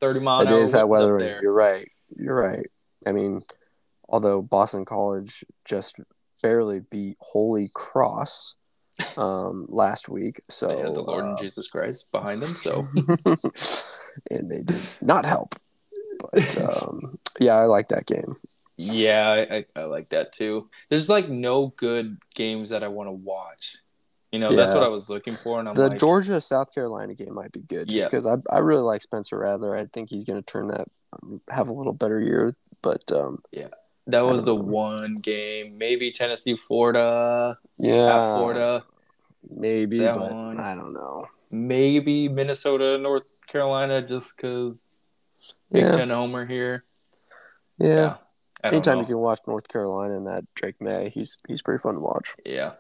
30 0.01 0.21
mile 0.21 0.41
It 0.43 0.51
is 0.51 0.73
that 0.73 0.89
weather 0.89 1.19
game. 1.19 1.39
You're 1.43 1.55
right. 1.55 1.89
You're 2.17 2.35
right. 2.35 2.67
I 3.07 3.13
mean, 3.13 3.43
although 4.09 4.43
Boston 4.43 4.85
College 4.85 5.45
just 5.65 6.01
barely 6.43 6.81
beat 6.81 7.17
Holy 7.21 7.71
Cross 7.73 8.57
um, 9.17 9.67
last 9.69 10.09
week. 10.09 10.41
So 10.49 10.69
they 10.69 10.79
had 10.79 10.95
the 10.95 11.03
Lord 11.03 11.25
uh, 11.25 11.29
and 11.29 11.39
Jesus 11.39 11.69
Christ 11.69 12.11
behind 12.13 12.41
them. 12.41 12.49
So 12.49 12.87
and 14.31 14.51
they 14.51 14.63
did 14.63 14.81
not 15.01 15.27
help. 15.27 15.55
But 16.19 16.61
um, 16.61 17.19
yeah, 17.41 17.55
I 17.55 17.65
like 17.65 17.89
that 17.89 18.07
game. 18.07 18.37
Yeah, 18.79 19.45
I, 19.51 19.65
I, 19.77 19.85
like 19.85 20.09
that 20.11 20.33
too. 20.33 20.69
There's 20.89 21.09
like 21.09 21.29
no 21.29 21.69
good 21.77 22.19
games 22.35 22.71
that 22.71 22.83
I 22.83 22.89
want 22.89 23.09
to 23.09 23.13
watch. 23.13 23.77
You 24.33 24.39
know, 24.39 24.57
that's 24.57 24.73
what 24.73 24.83
I 24.83 24.89
was 24.89 25.11
looking 25.11 25.35
for, 25.35 25.61
and 25.61 25.69
I'm 25.69 25.75
the 25.75 25.89
like, 25.89 26.01
Georgia 26.01 26.41
South 26.41 26.73
Carolina 26.73 27.15
game 27.15 27.35
might 27.35 27.53
be 27.53 27.61
good 27.61 27.89
just 27.89 27.99
Yeah. 27.99 28.05
because 28.07 28.27
I 28.27 28.37
I 28.51 28.61
really 28.61 28.83
like 28.83 29.03
Spencer 29.03 29.39
Rattler. 29.39 29.77
I 29.77 29.85
think 29.85 30.09
he's 30.09 30.25
going 30.25 30.43
to 30.43 30.47
turn 30.51 30.69
that 30.69 30.89
um, 31.13 31.43
have 31.51 31.69
a 31.69 31.75
little 31.75 31.93
better 31.93 32.19
year, 32.19 32.57
but 32.81 33.03
um, 33.13 33.43
that 34.07 34.23
was 34.23 34.45
the 34.45 34.55
one 34.55 35.17
game. 35.17 35.79
Maybe 35.79 36.11
Tennessee, 36.13 36.57
Florida, 36.57 37.59
yeah, 37.79 38.17
at 38.19 38.37
Florida, 38.37 38.85
maybe, 39.49 39.99
that 40.01 40.15
but 40.15 40.33
one. 40.33 40.59
I 40.59 40.75
don't 40.75 40.93
know. 40.93 41.27
maybe 41.51 42.29
Minnesota, 42.29 42.99
North 42.99 43.25
Carolina, 43.47 44.03
just 44.07 44.37
because 44.37 44.99
Big 45.71 45.85
Yeah, 45.85 45.91
Ten 45.93 46.11
homer 46.11 46.45
here. 46.47 46.85
yeah. 47.79 48.17
Don't 48.63 48.75
Anytime 48.75 48.95
know. 48.97 49.01
you 49.01 49.07
can 49.07 49.19
watch 49.19 49.41
North 49.49 49.67
Carolina 49.69 50.17
and 50.17 50.27
that 50.29 50.45
Drake 50.55 50.81
Maye, 50.81 51.11
he's 51.13 51.37
he's 51.49 51.63
pretty 51.63 51.81
fun 51.83 51.95
to 51.95 52.01
watch. 52.01 52.37
Yeah. 52.47 52.75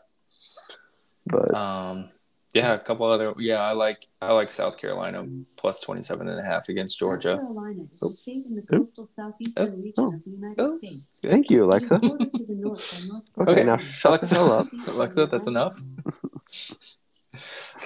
But 1.26 1.52
Um. 1.54 2.10
Yeah, 2.54 2.74
a 2.74 2.78
couple 2.78 3.06
other. 3.06 3.32
Yeah, 3.38 3.62
I 3.62 3.72
like 3.72 4.06
I 4.20 4.32
like 4.32 4.50
South 4.50 4.76
Carolina 4.76 5.26
plus 5.56 5.80
27 5.80 6.28
and 6.28 6.38
a 6.38 6.42
half 6.42 6.68
against 6.68 6.98
South 6.98 7.06
Georgia. 7.08 7.36
Carolina 7.36 7.84
is 7.92 8.02
Oh. 8.02 8.08
a 8.08 8.10
state 8.12 8.44
in 8.44 8.54
the 8.54 8.62
Oh. 8.72 8.76
coastal 8.78 9.06
southeastern 9.08 9.80
region 9.80 9.94
Oh. 9.96 10.12
of 10.14 10.24
the 10.24 10.30
United 10.30 10.60
Oh. 10.60 10.76
States. 10.78 11.02
thank 11.26 11.50
you, 11.50 11.64
Alexa. 11.64 11.94
It 11.94 12.02
is 12.04 12.08
bordered 12.10 12.32
to 12.34 12.44
the 12.44 12.52
north 12.54 13.04
North 13.08 13.24
Okay, 13.38 13.52
Okay, 13.52 13.64
now 13.64 13.78
shut 13.78 14.20
the 14.20 14.26
hell 14.26 14.52
up. 14.52 14.66
Alexa, 14.88 15.26
that's 15.26 15.48
enough. 15.48 15.78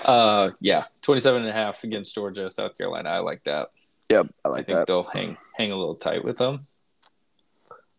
Uh, 0.05 0.51
yeah, 0.61 0.87
27 1.03 1.43
and 1.43 1.49
a 1.49 1.53
half 1.53 1.85
against 1.85 2.13
Georgia, 2.15 2.51
South 2.51 2.77
Carolina. 2.77 3.09
I 3.11 3.21
like 3.21 3.45
that. 3.45 3.69
Yep, 4.11 4.27
I 4.45 4.49
like 4.49 4.65
I 4.65 4.67
think 4.67 4.79
that. 4.79 4.87
they'll 4.89 5.05
hang 5.05 5.37
hang 5.57 5.71
a 5.71 5.77
little 5.77 5.95
tight 5.95 6.25
with 6.25 6.37
them. 6.39 6.63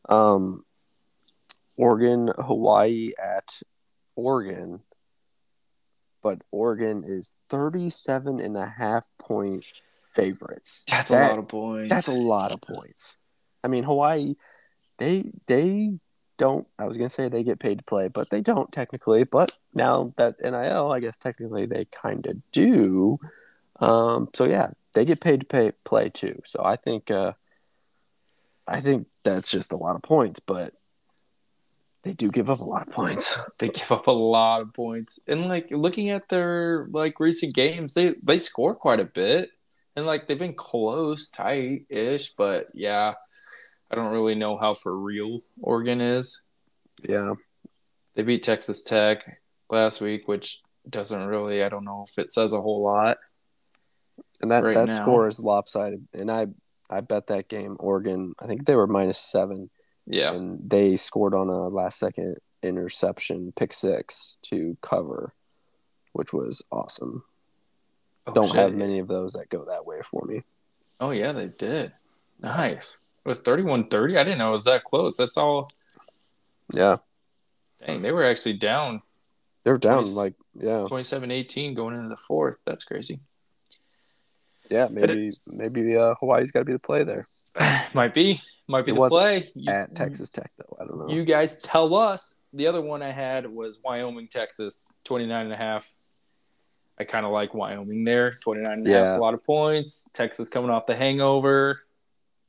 Um, 0.10 0.66
Oregon, 1.78 2.30
Hawaii 2.38 3.14
at 3.18 3.62
Oregon, 4.16 4.82
but 6.22 6.42
Oregon 6.52 7.04
is 7.06 7.38
37 7.50 8.40
and 8.40 8.58
a 8.58 8.66
half 8.66 9.08
point 9.18 9.66
favorites. 10.06 10.84
That's 10.90 11.10
That- 11.10 11.28
a 11.28 11.30
lot 11.30 11.38
of 11.40 11.48
points. 11.48 11.90
That's 11.92 12.08
a 12.08 12.12
lot 12.14 12.54
of 12.54 12.62
points. 12.62 13.20
I 13.64 13.68
mean, 13.68 13.84
Hawaii, 13.84 14.36
they 14.98 15.32
they 15.48 16.00
don't. 16.38 16.68
I 16.80 16.86
was 16.86 16.98
gonna 16.98 17.10
say 17.10 17.28
they 17.28 17.44
get 17.44 17.60
paid 17.60 17.80
to 17.80 17.84
play, 17.84 18.08
but 18.08 18.30
they 18.30 18.42
don't 18.42 18.72
technically. 18.72 19.24
But 19.24 19.52
now 19.74 20.14
that 20.18 20.36
NIL, 20.42 20.92
I 20.92 21.00
guess 21.00 21.18
technically 21.18 21.66
they 21.66 21.86
kind 21.86 22.26
of 22.28 22.38
do. 22.52 23.20
Um, 23.80 24.30
so 24.34 24.46
yeah, 24.46 24.72
they 24.94 25.06
get 25.06 25.20
paid 25.22 25.42
to 25.42 25.46
pay 25.46 25.72
play 25.84 26.10
too. 26.10 26.42
So 26.46 26.62
I 26.64 26.76
think 26.78 27.12
uh, 27.12 27.34
I 28.68 28.82
think 28.82 29.08
that's 29.24 29.50
just 29.50 29.72
a 29.72 29.78
lot 29.78 29.96
of 29.96 30.02
points, 30.02 30.40
but 30.40 30.74
they 32.08 32.14
do 32.14 32.32
give 32.32 32.50
up 32.50 32.60
a 32.62 32.64
lot 32.64 32.88
of 32.88 32.94
points. 32.94 33.38
they 33.60 33.68
give 33.70 33.92
up 33.92 34.08
a 34.08 34.12
lot 34.12 34.62
of 34.62 34.74
points. 34.74 35.20
And 35.28 35.48
like 35.48 35.68
looking 35.72 36.10
at 36.10 36.30
their 36.30 36.88
like 36.92 37.20
recent 37.20 37.54
games, 37.54 37.94
they 37.94 38.14
they 38.24 38.40
score 38.40 38.74
quite 38.74 39.00
a 39.02 39.06
bit. 39.06 39.50
And 39.96 40.06
like 40.06 40.28
they've 40.28 40.40
been 40.40 40.54
close, 40.54 41.30
tight 41.32 41.86
ish, 41.90 42.34
but 42.38 42.68
yeah. 42.74 43.16
I 43.90 43.96
don't 43.96 44.12
really 44.12 44.36
know 44.36 44.58
how 44.58 44.74
for 44.74 44.98
real 44.98 45.42
Oregon 45.62 46.02
is. 46.02 46.42
Yeah, 47.08 47.34
They 48.16 48.24
beat 48.24 48.44
Texas 48.44 48.84
Tech 48.84 49.40
last 49.70 50.02
week, 50.02 50.28
which 50.28 50.62
doesn't 50.90 51.28
really 51.28 51.64
I 51.64 51.70
don't 51.70 51.86
know 51.86 52.06
if 52.08 52.18
it 52.18 52.30
says 52.30 52.54
a 52.54 52.62
whole 52.62 52.82
lot. 52.84 53.18
and 54.42 54.52
that 54.52 54.64
Right 54.64 54.74
that 54.74 54.88
now. 54.88 55.02
score 55.02 55.28
is 55.28 55.40
lopsided. 55.40 56.08
And 56.14 56.32
I 56.32 56.48
I 56.90 57.02
bet 57.02 57.28
that 57.28 57.50
game 57.50 57.76
Oregon. 57.80 58.34
I 58.40 58.48
think 58.48 58.66
they 58.66 58.76
were 58.76 58.88
minus 58.88 59.20
seven. 59.20 59.70
Yeah. 60.08 60.34
and 60.34 60.70
they 60.70 60.96
scored 60.96 61.34
on 61.34 61.50
a 61.50 61.68
last 61.68 62.00
second 62.00 62.38
interception 62.64 63.54
pick 63.56 63.72
six 63.74 64.38
to 64.44 64.76
cover 64.82 65.34
which 66.14 66.34
was 66.34 66.62
awesome 66.72 67.24
Oh, 68.26 68.34
don't 68.34 68.48
shit. 68.48 68.56
have 68.56 68.74
many 68.74 69.00
of 69.00 69.08
those 69.08 69.34
that 69.34 69.50
go 69.50 69.66
that 69.66 69.86
way 69.86 70.02
for 70.04 70.26
me 70.26 70.42
Oh 71.00 71.12
yeah, 71.12 71.32
they 71.32 71.46
did. 71.48 71.92
Nice. 72.42 72.98
It 73.24 73.28
was 73.30 73.40
31-30. 73.42 74.18
I 74.18 74.24
didn't 74.24 74.40
know 74.40 74.50
it 74.50 74.54
was 74.54 74.64
that 74.64 74.84
close. 74.84 75.20
I 75.20 75.26
saw 75.26 75.68
yeah 76.74 76.98
dang, 77.86 78.02
they 78.02 78.12
were 78.12 78.26
actually 78.26 78.54
down 78.58 79.02
they're 79.64 79.78
down 79.78 79.98
Nice. 80.04 80.14
like 80.16 80.34
yeah 80.56 80.86
27-18 80.90 81.76
going 81.76 81.96
into 81.96 82.10
the 82.10 82.18
fourth. 82.18 82.58
That's 82.66 82.84
crazy. 82.84 83.20
yeah 84.70 84.88
maybe 84.90 85.30
maybe 85.46 85.96
uh, 85.96 86.16
hawaii's 86.20 86.52
got 86.52 86.60
to 86.60 86.66
be 86.66 86.74
the 86.74 86.80
play 86.80 87.04
there 87.04 87.28
might 87.94 88.14
be. 88.14 88.42
Might 88.68 88.86
be 88.86 88.92
It 88.92 88.96
the 88.96 89.08
play. 89.10 89.52
You, 89.56 89.72
at 89.72 89.96
texas 89.96 90.30
tech 90.30 90.52
though 90.58 90.78
i 90.82 90.86
don't 90.86 90.98
know 91.00 91.14
You 91.14 91.24
guys 91.24 91.58
tell 91.62 91.96
us. 91.96 92.36
The 92.54 92.68
other 92.68 92.82
one 92.82 93.02
I 93.04 93.12
had 93.12 93.46
was 93.46 93.78
Wyoming, 93.84 94.30
Texas, 94.30 94.92
29 95.04 95.46
and 95.46 95.54
a 95.54 95.58
half. 95.58 95.94
I 97.00 97.04
kind 97.04 97.26
of 97.26 97.32
like 97.32 97.54
Wyoming 97.54 98.04
there. 98.04 98.32
29 98.32 98.72
and 98.72 98.88
a 98.88 98.94
half 98.94 99.08
is 99.10 99.14
a 99.14 99.18
lot 99.20 99.34
of 99.34 99.44
points. 99.44 100.08
Texas 100.14 100.50
coming 100.50 100.72
off 100.72 100.86
the 100.88 100.96
hangover. 100.96 101.82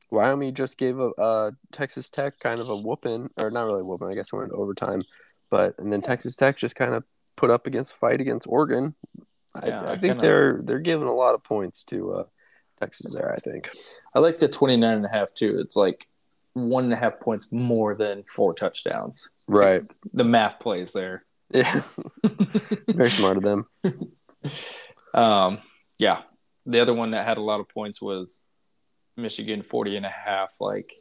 wyoming 0.09 0.53
just 0.55 0.77
gave 0.77 0.97
a 0.99 1.09
uh, 1.21 1.51
texas 1.71 2.09
tech 2.09 2.39
kind 2.39 2.59
of 2.59 2.69
a 2.69 2.75
whooping 2.75 3.29
or 3.39 3.51
not 3.51 3.65
really 3.65 3.83
whooping 3.83 4.07
i 4.09 4.15
guess 4.15 4.33
we're 4.33 4.43
in 4.43 4.51
overtime 4.51 5.03
but 5.51 5.75
and 5.77 5.93
then 5.93 6.01
texas 6.01 6.35
tech 6.35 6.57
just 6.57 6.75
kind 6.75 6.95
of 6.95 7.03
put 7.35 7.51
up 7.51 7.67
against 7.67 7.93
fight 7.93 8.19
against 8.19 8.47
oregon 8.47 8.95
I, 9.53 9.67
Yeah, 9.67 9.81
I 9.81 9.85
I 9.91 9.97
think 9.97 10.01
kinda- 10.01 10.21
they're 10.23 10.61
they're 10.63 10.79
giving 10.79 11.07
a 11.07 11.13
lot 11.13 11.35
of 11.35 11.43
points 11.43 11.83
to 11.85 12.13
uh, 12.13 12.23
texas 12.79 13.13
there 13.13 13.31
i 13.31 13.35
think 13.35 13.69
I 14.13 14.19
like 14.19 14.39
the 14.39 14.47
29 14.47 14.95
and 14.95 15.05
a 15.05 15.09
half 15.09 15.33
too. 15.33 15.59
It's 15.59 15.75
like 15.75 16.07
one 16.53 16.85
and 16.85 16.93
a 16.93 16.97
half 16.97 17.19
points 17.19 17.51
more 17.51 17.95
than 17.95 18.23
four 18.23 18.53
touchdowns. 18.53 19.29
right 19.47 19.83
The 20.13 20.23
math 20.23 20.59
plays 20.59 20.93
there. 20.93 21.25
Yeah, 21.51 21.81
very 22.87 23.09
smart 23.09 23.37
of 23.37 23.43
them. 23.43 23.67
Um, 25.11 25.57
yeah. 25.97 26.21
The 26.67 26.81
other 26.81 26.93
one 26.93 27.11
that 27.11 27.25
had 27.25 27.39
a 27.39 27.41
lot 27.41 27.59
of 27.59 27.67
points 27.67 27.99
was 27.99 28.43
Michigan 29.17 29.63
40 29.63 29.97
and 29.97 30.05
a 30.05 30.09
half. 30.09 30.61
Like, 30.61 30.93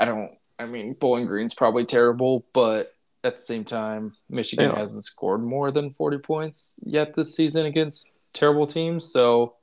I 0.00 0.04
don't, 0.04 0.32
I 0.58 0.66
mean, 0.66 0.94
Bowling 0.94 1.26
Green's 1.26 1.54
probably 1.54 1.86
terrible, 1.86 2.44
but 2.52 2.92
at 3.22 3.36
the 3.36 3.42
same 3.42 3.64
time, 3.64 4.16
Michigan 4.28 4.72
hasn't 4.74 5.04
scored 5.04 5.44
more 5.44 5.70
than 5.70 5.92
40 5.92 6.18
points 6.18 6.80
yet 6.82 7.14
this 7.14 7.36
season 7.36 7.66
against 7.66 8.10
terrible 8.32 8.66
teams. 8.66 9.04
So, 9.12 9.54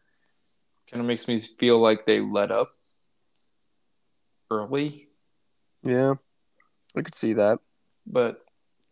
kind 0.91 1.01
of 1.01 1.08
makes 1.08 1.27
me 1.27 1.39
feel 1.39 1.79
like 1.79 2.05
they 2.05 2.19
let 2.19 2.51
up 2.51 2.72
early. 4.50 5.08
Yeah, 5.84 6.15
I 6.96 7.01
could 7.01 7.15
see 7.15 7.34
that. 7.34 7.60
But, 8.05 8.41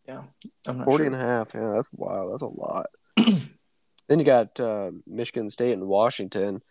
yeah, 0.08 0.24
I'm 0.66 0.80
not 0.80 0.86
40 0.86 0.98
sure. 0.98 1.06
and 1.08 1.16
a 1.16 1.20
half. 1.20 1.54
Yeah, 1.54 1.74
that's 1.75 1.89
wow. 1.92 2.30
That's 2.30 2.44
a 2.44 2.48
lot. 2.48 2.88
then 3.18 4.20
you 4.20 4.24
got 4.24 4.60
uh, 4.60 4.92
Michigan 5.06 5.50
State 5.50 5.74
and 5.74 5.88
Washington. 5.88 6.62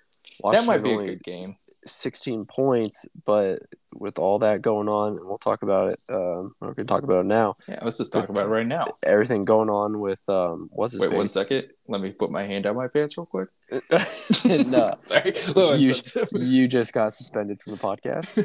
That 0.42 0.64
might 0.64 0.82
Washington 0.82 0.82
be 0.82 0.90
a 0.90 0.92
only 0.92 1.06
good 1.06 1.24
game. 1.24 1.56
16 1.86 2.44
points, 2.46 3.06
but 3.24 3.62
with 3.94 4.18
all 4.18 4.38
that 4.40 4.62
going 4.62 4.88
on, 4.88 5.16
and 5.16 5.24
we'll 5.24 5.38
talk 5.38 5.62
about 5.62 5.92
it. 5.92 6.00
Um, 6.08 6.54
we're 6.60 6.74
going 6.74 6.86
to 6.86 6.92
talk 6.92 7.02
about 7.02 7.20
it 7.20 7.26
now. 7.26 7.56
Yeah, 7.68 7.80
let's 7.82 7.98
just 7.98 8.12
talk 8.12 8.28
about 8.28 8.46
it 8.46 8.50
right 8.50 8.66
now. 8.66 8.96
Everything 9.02 9.44
going 9.44 9.70
on 9.70 10.00
with 10.00 10.26
um, 10.28 10.68
what's 10.72 10.92
his 10.92 11.02
Wait 11.02 11.12
one 11.12 11.24
face? 11.24 11.32
second. 11.32 11.68
Let 11.88 12.00
me 12.00 12.10
put 12.10 12.30
my 12.30 12.44
hand 12.44 12.64
down 12.64 12.76
my 12.76 12.88
pants 12.88 13.16
real 13.16 13.26
quick. 13.26 13.48
no, 14.44 14.90
Sorry. 14.98 15.34
You, 15.78 15.94
you 16.32 16.68
just 16.68 16.92
got 16.92 17.12
suspended 17.12 17.60
from 17.60 17.72
the 17.72 17.78
podcast. 17.78 18.36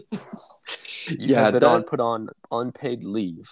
Yeah, 1.08 1.42
have 1.42 1.62
on 1.62 1.84
put 1.84 2.00
on 2.00 2.30
unpaid 2.50 3.04
leave. 3.04 3.48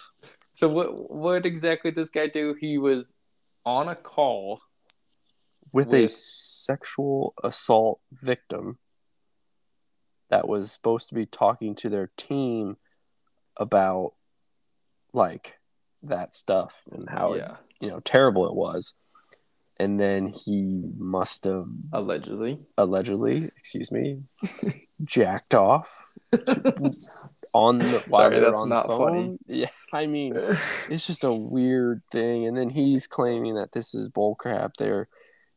So 0.55 0.67
what 0.67 1.09
what 1.09 1.45
exactly 1.45 1.91
did 1.91 2.03
this 2.03 2.09
guy 2.09 2.27
do? 2.27 2.53
He 2.59 2.77
was 2.77 3.15
on 3.65 3.87
a 3.87 3.95
call. 3.95 4.59
with, 5.71 5.93
a 5.93 6.09
sexual 6.09 7.33
assault 7.43 8.01
victim 8.11 8.77
that 10.29 10.47
was 10.47 10.71
supposed 10.71 11.09
to 11.09 11.15
be 11.15 11.25
talking 11.25 11.75
to 11.75 11.89
their 11.89 12.09
team 12.17 12.77
about 13.57 14.13
like 15.13 15.57
that 16.03 16.33
stuff 16.33 16.81
and 16.91 17.09
how 17.09 17.33
yeah, 17.35 17.57
you 17.79 17.89
know 17.89 17.99
terrible 17.99 18.47
it 18.47 18.55
was. 18.55 18.93
And 19.77 19.99
then 19.99 20.27
he 20.29 20.83
must 20.97 21.43
have 21.43 21.65
allegedly. 21.91 22.59
allegedly 22.77 23.49
excuse 23.57 23.91
me 23.91 24.21
jacked 25.03 25.53
off 25.53 26.13
on 27.53 27.79
the 27.79 28.03
while 28.07 28.21
Sorry, 28.21 28.35
they 28.35 28.39
were 28.39 28.51
that's 28.51 28.61
on 28.61 28.69
not 28.69 28.87
the 28.87 28.95
phone. 28.95 29.07
Funny. 29.09 29.37
yeah 29.47 29.69
i 29.91 30.05
mean 30.05 30.33
it's 30.89 31.05
just 31.07 31.23
a 31.23 31.33
weird 31.33 32.01
thing. 32.11 32.47
And 32.47 32.55
then 32.57 32.69
he's 32.69 33.07
claiming 33.07 33.55
that 33.55 33.71
this 33.73 33.93
is 33.93 34.07
bull 34.07 34.37
bullcrap. 34.39 34.75
There 34.77 35.07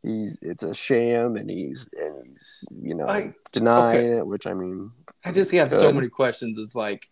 he's 0.02 0.38
it's 0.42 0.62
a 0.62 0.72
sham 0.74 1.36
and 1.36 1.50
he's 1.50 1.88
and 1.98 2.26
he's 2.26 2.64
you 2.80 2.94
know 2.94 3.08
I- 3.08 3.34
denying 3.52 4.12
it 4.18 4.26
which 4.26 4.46
i 4.46 4.54
mean 4.54 4.90
I 5.24 5.32
just 5.32 5.50
have 5.52 5.72
so 5.72 5.92
many 5.92 6.08
questions. 6.08 6.58
It's 6.58 6.76
like, 6.76 7.08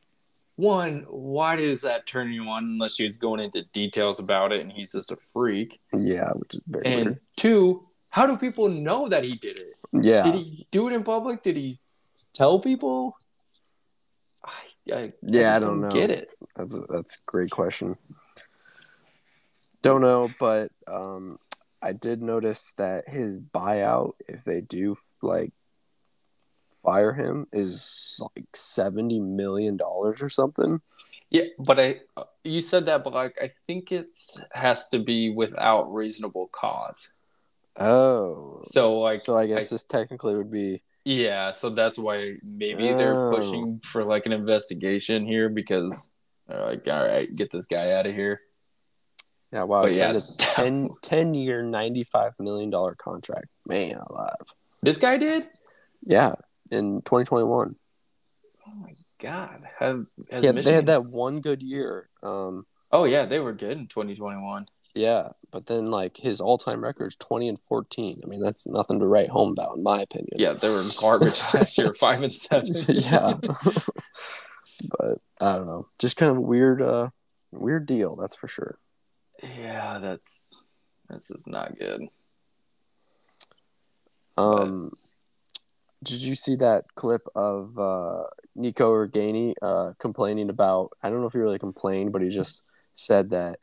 one, 0.54 1.04
why 1.10 1.56
does 1.56 1.82
that 1.82 2.06
turn 2.06 2.32
you 2.32 2.44
on 2.48 2.62
unless 2.64 2.94
she's 2.94 3.16
going 3.16 3.40
into 3.40 3.64
details 3.72 4.20
about 4.20 4.52
it 4.52 4.60
and 4.60 4.70
he's 4.72 4.92
just 4.92 5.10
a 5.10 5.16
freak? 5.16 5.80
yeah 5.92 6.28
which 6.34 6.54
is 6.54 6.60
very 6.68 6.86
And 6.86 7.04
weird 7.06 7.20
two, 7.36 7.88
how 8.10 8.26
do 8.26 8.36
people 8.36 8.68
know 8.68 9.08
that 9.08 9.24
he 9.24 9.34
did 9.36 9.56
it? 9.58 9.74
yeah 9.92 10.22
Did 10.22 10.34
he 10.36 10.66
do 10.70 10.86
it 10.88 10.94
in 10.94 11.02
public? 11.02 11.42
Did 11.42 11.56
he 11.56 11.76
tell 12.32 12.60
people? 12.60 13.16
I, 14.44 14.52
Yeah, 14.84 14.96
I 14.96 15.12
just 15.58 15.64
don't 15.64 15.80
know. 15.80 15.90
Get 15.90 16.10
it? 16.10 16.30
That's 16.54 16.74
a, 16.74 16.80
that's 16.88 17.16
a 17.16 17.18
great 17.26 17.50
question. 17.50 17.96
Don't 19.82 20.00
know, 20.00 20.30
but 20.38 20.70
um, 20.86 21.38
I 21.86 21.92
did 21.92 22.20
notice 22.22 22.72
that 22.78 23.08
his 23.08 23.38
buyout, 23.38 24.12
if 24.28 24.42
they 24.44 24.60
do 24.60 24.96
like 25.22 25.52
fire 26.82 27.12
him, 27.12 27.46
is 27.52 28.20
like 28.36 28.46
seventy 28.54 29.20
million 29.20 29.76
dollars 29.76 30.22
or 30.22 30.28
something. 30.28 30.80
Yeah, 31.30 31.44
but 31.58 31.78
I 31.80 32.00
you 32.44 32.60
said 32.60 32.86
that, 32.86 33.04
but 33.04 33.12
like 33.12 33.36
I 33.42 33.50
think 33.66 33.92
it 33.92 34.16
has 34.52 34.88
to 34.90 34.98
be 34.98 35.30
without 35.30 35.92
reasonable 35.92 36.48
cause. 36.52 37.08
Oh, 37.78 38.60
So 38.62 38.98
like 39.00 39.20
so 39.20 39.36
I 39.36 39.46
guess 39.46 39.70
I- 39.70 39.74
this 39.74 39.84
technically 39.84 40.34
would 40.36 40.50
be 40.50 40.82
yeah, 41.04 41.52
so 41.52 41.70
that's 41.70 41.98
why 42.00 42.34
maybe 42.42 42.92
they're 42.94 43.14
Oh. 43.14 43.30
pushing 43.30 43.78
for 43.84 44.02
like 44.02 44.26
an 44.26 44.32
investigation 44.32 45.24
here 45.24 45.48
because 45.48 46.12
they're 46.48 46.64
like, 46.64 46.88
all 46.88 47.04
right, 47.06 47.32
get 47.32 47.52
this 47.52 47.66
guy 47.66 47.92
out 47.92 48.06
of 48.06 48.14
here. 48.14 48.40
Yeah. 49.56 49.62
Wow, 49.62 49.82
But 49.82 49.92
yeah, 49.92 50.12
a 50.12 50.20
10, 50.38 50.90
10 51.02 51.34
year, 51.34 51.62
ninety 51.62 52.04
five 52.04 52.32
million 52.38 52.70
dollar 52.70 52.94
contract. 52.94 53.46
Man, 53.66 53.96
alive. 54.08 54.34
this 54.82 54.98
guy 54.98 55.16
did. 55.16 55.44
Yeah, 56.06 56.34
in 56.70 57.00
twenty 57.02 57.24
twenty 57.24 57.44
one. 57.44 57.76
Oh 58.68 58.74
my 58.74 58.92
god, 59.20 59.62
have 59.78 60.06
has 60.30 60.44
Yeah, 60.44 60.52
they 60.52 60.72
had 60.72 60.86
that 60.86 61.02
one 61.12 61.40
good 61.40 61.62
year. 61.62 62.08
Um, 62.22 62.66
Oh 62.92 63.04
yeah, 63.04 63.26
they 63.26 63.40
were 63.40 63.52
good 63.52 63.76
in 63.78 63.86
2021. 63.88 64.68
yeah, 64.94 65.30
but 65.50 65.66
then 65.66 65.90
like 65.90 66.16
his 66.16 66.40
all 66.40 66.58
time 66.58 66.82
record 66.82 67.08
is 67.08 67.16
twenty 67.16 67.48
and 67.48 67.58
fourteen. 67.58 68.20
I 68.22 68.26
mean, 68.26 68.40
that's 68.40 68.66
nothing 68.66 69.00
to 69.00 69.06
write 69.06 69.28
home 69.30 69.52
about, 69.52 69.76
in 69.76 69.82
my 69.82 70.02
opinion. 70.02 70.36
Yeah, 70.36 70.52
they 70.52 70.68
were 70.68 70.82
garbage 71.00 71.42
last 71.54 71.78
year, 71.78 71.92
five 71.92 72.22
and 72.22 72.34
seven. 72.34 72.72
yeah. 72.88 73.34
but 74.98 75.18
I 75.40 75.56
don't 75.56 75.66
know. 75.66 75.88
Just 75.98 76.16
kind 76.16 76.30
of 76.30 76.38
weird, 76.38 76.80
uh, 76.82 77.10
weird 77.52 77.86
deal. 77.86 78.16
That's 78.16 78.36
for 78.36 78.48
sure. 78.48 78.78
Yeah, 79.42 79.98
that's 80.00 80.54
this 81.08 81.30
is 81.30 81.46
not 81.46 81.78
good. 81.78 82.02
Um, 84.36 84.92
did 86.02 86.20
you 86.20 86.34
see 86.34 86.56
that 86.56 86.84
clip 86.94 87.22
of 87.34 87.78
uh, 87.78 88.24
Nico 88.54 88.92
Ragaini 88.92 89.54
uh, 89.62 89.92
complaining 89.98 90.50
about? 90.50 90.92
I 91.02 91.10
don't 91.10 91.20
know 91.20 91.26
if 91.26 91.32
he 91.32 91.38
really 91.38 91.58
complained, 91.58 92.12
but 92.12 92.22
he 92.22 92.28
just 92.28 92.64
said 92.94 93.30
that 93.30 93.58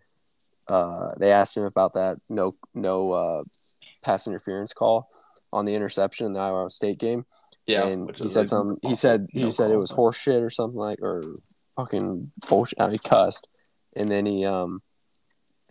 uh, 0.67 1.09
they 1.19 1.31
asked 1.31 1.57
him 1.57 1.63
about 1.63 1.93
that 1.93 2.17
no 2.29 2.55
no 2.73 3.11
uh, 3.11 3.43
pass 4.01 4.27
interference 4.27 4.73
call 4.73 5.09
on 5.51 5.65
the 5.65 5.75
interception 5.75 6.27
in 6.27 6.33
the 6.33 6.39
Iowa 6.39 6.69
State 6.69 6.97
game. 6.97 7.25
Yeah, 7.65 7.85
and 7.87 8.15
he 8.17 8.27
said 8.27 8.45
a 8.45 8.47
some. 8.47 8.77
He 8.81 8.95
said 8.95 9.27
he 9.31 9.43
no 9.43 9.49
said 9.49 9.71
it 9.71 9.77
was 9.77 9.91
but- 9.91 9.95
horse 9.95 10.27
or 10.27 10.49
something 10.49 10.79
like 10.79 11.01
or 11.01 11.23
fucking 11.77 12.31
bullshit. 12.47 12.79
I 12.79 12.85
mean, 12.85 12.93
he 12.93 12.97
cussed, 12.99 13.47
and 13.95 14.09
then 14.09 14.25
he 14.25 14.45
um, 14.45 14.81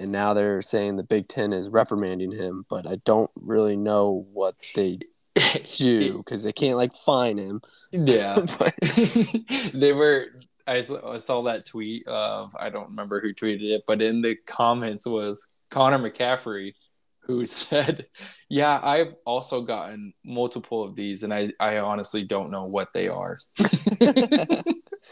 and 0.03 0.11
now 0.11 0.35
they're 0.35 0.63
saying 0.63 0.97
the 0.97 1.05
Big 1.05 1.29
Ten 1.29 1.53
is 1.53 1.69
reprimanding 1.69 2.33
him, 2.33 2.67
but 2.69 2.87
I 2.87 2.97
don't 3.05 3.31
really 3.37 3.77
know 3.77 4.27
what 4.33 4.57
they 4.75 4.99
do 5.77 6.19
because 6.19 6.43
they 6.43 6.53
can't 6.53 6.77
like 6.77 6.95
fine 6.97 7.39
him. 7.39 7.63
yeah, 7.93 8.45
but 8.59 8.75
they 9.73 9.93
were. 9.93 10.27
I 10.67 10.81
saw, 10.83 11.15
I 11.15 11.19
saw 11.19 11.43
that 11.43 11.67
tweet 11.67 12.07
of 12.07 12.55
I 12.59 12.69
don't 12.71 12.91
remember 12.91 13.21
who 13.21 13.33
tweeted 13.33 13.63
it, 13.63 13.85
but 13.87 14.03
in 14.03 14.23
the 14.23 14.37
comments 14.47 15.07
was 15.07 15.47
Connor 15.71 15.99
McCaffrey, 15.99 16.75
who 17.21 17.47
said, 17.47 18.07
"Yeah, 18.49 18.81
I've 18.83 19.15
also 19.25 19.63
gotten 19.63 20.13
multiple 20.25 20.85
of 20.85 20.97
these, 20.97 21.23
and 21.23 21.33
I 21.33 21.53
I 21.59 21.79
honestly 21.79 22.25
don't 22.25 22.51
know 22.51 22.65
what 22.65 22.93
they 22.93 23.09
are." 23.09 23.39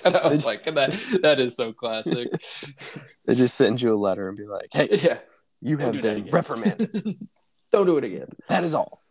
and 0.05 0.17
I 0.17 0.27
was 0.27 0.45
like, 0.45 0.65
"That 0.65 0.99
that 1.23 1.41
is 1.41 1.57
so 1.57 1.73
classic." 1.73 2.29
they 3.27 3.35
just 3.35 3.57
send 3.57 3.81
you 3.83 3.95
a 3.95 3.99
letter 3.99 4.29
and 4.29 4.37
be 4.37 4.47
like, 4.47 4.69
"Hey, 4.73 4.89
Yeah, 5.03 5.19
you 5.61 5.77
don't 5.77 5.95
have 5.95 6.03
been 6.03 6.29
reprimanded. 6.31 7.19
don't 7.73 7.87
do 7.87 7.97
it 7.99 8.05
again. 8.05 8.29
that 8.49 8.65
is 8.65 8.75
all." 8.75 9.03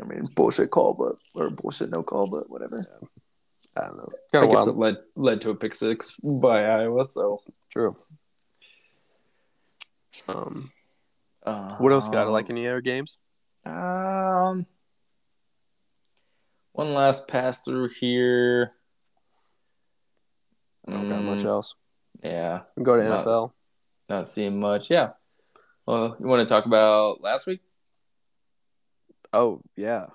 I 0.00 0.04
mean, 0.04 0.26
bullshit 0.34 0.70
call, 0.70 0.92
but 0.94 1.16
or 1.34 1.50
bullshit 1.50 1.90
no 1.90 2.02
call, 2.02 2.28
but 2.28 2.50
whatever. 2.50 2.84
I 3.76 3.86
don't 3.86 3.96
know. 3.96 4.08
I 4.12 4.16
Kind 4.32 4.44
of 4.44 4.50
guess 4.50 4.66
wild. 4.66 4.68
it 4.68 4.76
led 4.78 4.96
led 5.16 5.40
to 5.42 5.50
a 5.50 5.54
pick 5.54 5.74
six 5.74 6.16
by 6.22 6.64
Iowa. 6.64 7.04
So, 7.04 7.42
True. 7.70 7.96
Um, 10.28 10.72
uh, 11.44 11.76
what 11.76 11.92
else 11.92 12.08
got? 12.08 12.28
Like 12.30 12.50
any 12.50 12.66
other 12.66 12.80
games? 12.80 13.18
Um, 13.64 14.66
one 16.72 16.94
last 16.94 17.28
pass 17.28 17.62
through 17.64 17.88
here. 17.88 18.72
I 20.86 20.92
don't 20.92 21.08
got 21.08 21.22
much 21.22 21.38
Mm, 21.40 21.46
else. 21.46 21.74
Yeah, 22.22 22.62
We 22.76 22.84
go 22.84 22.96
to 22.96 23.04
Not- 23.04 23.24
NFL. 23.24 23.52
not 24.08 24.28
seeing 24.28 24.58
much. 24.60 24.90
Yeah. 24.90 25.10
Well, 25.86 26.16
you 26.18 26.26
want 26.26 26.46
to 26.46 26.52
talk 26.52 26.66
about 26.66 27.20
last 27.20 27.46
week? 27.46 27.60
Oh 29.32 29.60
yeah, 29.76 30.06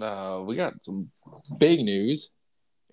Uh, 0.00 0.42
we 0.44 0.56
got 0.56 0.72
some 0.84 1.10
big 1.58 1.80
news. 1.80 2.32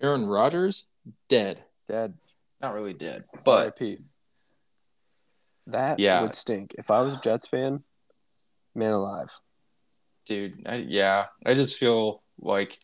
Aaron 0.00 0.24
Rodgers 0.26 0.88
dead. 1.28 1.64
Dead. 1.86 2.14
Not 2.60 2.74
really 2.74 2.94
dead, 2.94 3.24
but 3.44 3.78
RIP. 3.80 3.98
That 5.66 5.98
Yeah. 5.98 6.22
would 6.22 6.34
stink. 6.34 6.74
If 6.78 6.90
I 6.90 7.02
was 7.02 7.16
a 7.16 7.20
Jets 7.20 7.46
fan, 7.46 7.82
man 8.74 8.92
alive. 8.92 9.30
dude, 10.24 10.64
I, 10.66 10.76
yeah, 10.76 11.26
I 11.44 11.54
just 11.54 11.76
feel 11.78 12.22
like 12.38 12.78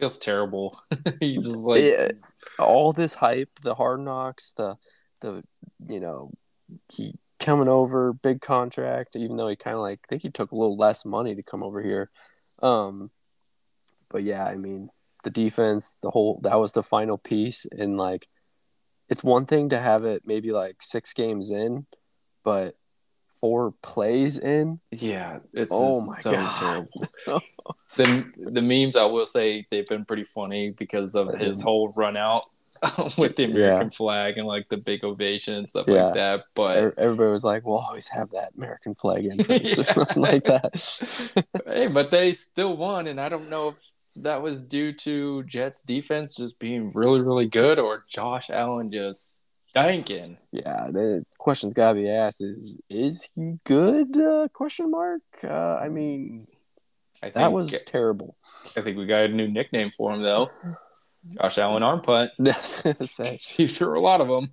feels 0.00 0.18
terrible. 0.18 0.80
he 1.20 1.36
just 1.36 1.64
like 1.64 1.84
Yeah. 1.84 2.08
all 2.58 2.92
this 2.92 3.14
hype, 3.14 3.50
the 3.62 3.74
hard 3.74 4.00
knocks, 4.00 4.52
the 4.56 4.76
the 5.20 5.44
you 5.86 6.00
know, 6.00 6.32
he 6.88 7.14
coming 7.38 7.68
over, 7.68 8.12
big 8.12 8.40
contract, 8.40 9.16
even 9.16 9.36
though 9.36 9.48
he 9.48 9.56
kind 9.56 9.76
of 9.76 9.82
like 9.82 10.00
I 10.04 10.06
think 10.08 10.22
he 10.22 10.30
took 10.30 10.52
a 10.52 10.56
little 10.56 10.76
less 10.76 11.04
money 11.04 11.34
to 11.34 11.42
come 11.42 11.62
over 11.62 11.82
here. 11.82 12.10
Um 12.62 13.10
but 14.08 14.24
yeah, 14.24 14.44
I 14.44 14.56
mean, 14.56 14.88
the 15.22 15.30
defense, 15.30 15.96
the 16.02 16.10
whole 16.10 16.40
that 16.42 16.58
was 16.58 16.72
the 16.72 16.82
final 16.82 17.18
piece 17.18 17.66
and 17.70 17.96
like 17.96 18.26
it's 19.08 19.24
one 19.24 19.44
thing 19.46 19.70
to 19.70 19.78
have 19.78 20.04
it 20.04 20.22
maybe 20.24 20.52
like 20.52 20.76
6 20.80 21.12
games 21.14 21.50
in, 21.50 21.86
but 22.44 22.76
four 23.40 23.74
plays 23.82 24.38
in. 24.38 24.80
Yeah, 24.90 25.38
it's 25.52 25.72
Oh 25.72 26.00
my 26.06 26.20
so 26.20 26.32
God. 26.32 26.56
terrible. 26.56 27.08
the 27.96 28.24
the 28.36 28.62
memes 28.62 28.96
I 28.96 29.04
will 29.04 29.26
say 29.26 29.66
they've 29.70 29.86
been 29.86 30.04
pretty 30.04 30.24
funny 30.24 30.70
because 30.76 31.14
of 31.14 31.28
his 31.38 31.62
whole 31.62 31.92
run 31.96 32.16
out 32.16 32.44
with 33.18 33.36
the 33.36 33.44
American 33.44 33.90
flag 33.90 34.38
and 34.38 34.46
like 34.46 34.68
the 34.70 34.76
big 34.78 35.04
ovation 35.04 35.54
and 35.54 35.68
stuff 35.68 35.84
Yeah. 35.88 36.04
like 36.06 36.14
that. 36.14 36.44
But 36.54 36.76
Everybody 36.98 37.30
was 37.30 37.44
like, 37.44 37.66
"We'll 37.66 37.78
always 37.78 38.08
have 38.08 38.30
that 38.30 38.52
American 38.56 38.94
flag 38.94 39.26
entrance," 39.26 39.78
or 39.78 39.82
Yeah. 39.86 39.92
something 39.92 40.22
like 40.22 40.44
that. 40.44 41.44
hey, 41.66 41.86
but 41.92 42.10
they 42.10 42.32
still 42.34 42.76
won, 42.76 43.06
and 43.06 43.20
I 43.20 43.28
don't 43.28 43.50
know 43.50 43.68
if 43.68 43.76
that 44.16 44.40
was 44.42 44.62
due 44.62 44.92
to 44.94 45.42
Jets 45.44 45.82
defense 45.82 46.34
just 46.34 46.58
being 46.58 46.90
really 46.94 47.20
really 47.20 47.48
good 47.48 47.78
or 47.78 48.02
Josh 48.08 48.48
Allen 48.50 48.90
just 48.90 49.48
stinking. 49.68 50.36
Yeah, 50.50 50.88
the 50.90 51.24
question's 51.38 51.74
gotta 51.74 51.94
be 52.00 52.08
asked: 52.08 52.40
Is 52.42 52.80
is 52.88 53.28
he 53.34 53.58
good? 53.64 54.16
Uh, 54.16 54.48
question 54.54 54.90
mark. 54.90 55.20
Uh, 55.44 55.76
I 55.76 55.88
mean, 55.90 56.46
I 57.22 57.26
think 57.26 57.34
that 57.34 57.52
was 57.52 57.70
terrible. 57.82 58.36
I 58.76 58.80
think 58.80 58.96
we 58.96 59.06
got 59.06 59.24
a 59.24 59.28
new 59.28 59.48
nickname 59.48 59.90
for 59.96 60.12
him 60.12 60.20
though. 60.22 60.50
Josh 61.38 61.58
Allen 61.58 61.82
arm 61.82 62.00
punt. 62.00 62.30
Yes, 62.38 62.80
I 62.86 62.94
was 62.98 63.14
gonna 63.16 63.38
say 63.38 63.38
He 63.42 63.68
threw 63.68 63.98
a 63.98 64.00
lot 64.00 64.22
of 64.22 64.28
them. 64.28 64.50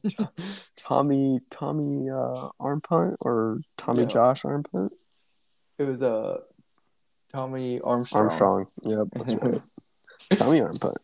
Tommy 0.76 1.40
Tommy 1.50 2.10
uh, 2.10 2.50
arm 2.60 2.82
punt 2.82 3.16
or 3.22 3.58
Tommy 3.78 4.02
Yeah. 4.02 4.08
Josh 4.10 4.44
arm 4.44 4.64
punt. 4.64 4.92
It 5.78 5.84
was 5.84 6.04
uh, 6.04 6.40
Tommy 7.32 7.80
Armstrong. 7.80 8.24
Armstrong. 8.24 8.68
Yep, 8.84 9.08
that's 9.14 9.34
right. 9.36 9.62
Tommy 10.36 10.60
arm 10.62 10.76
punt. 10.76 10.98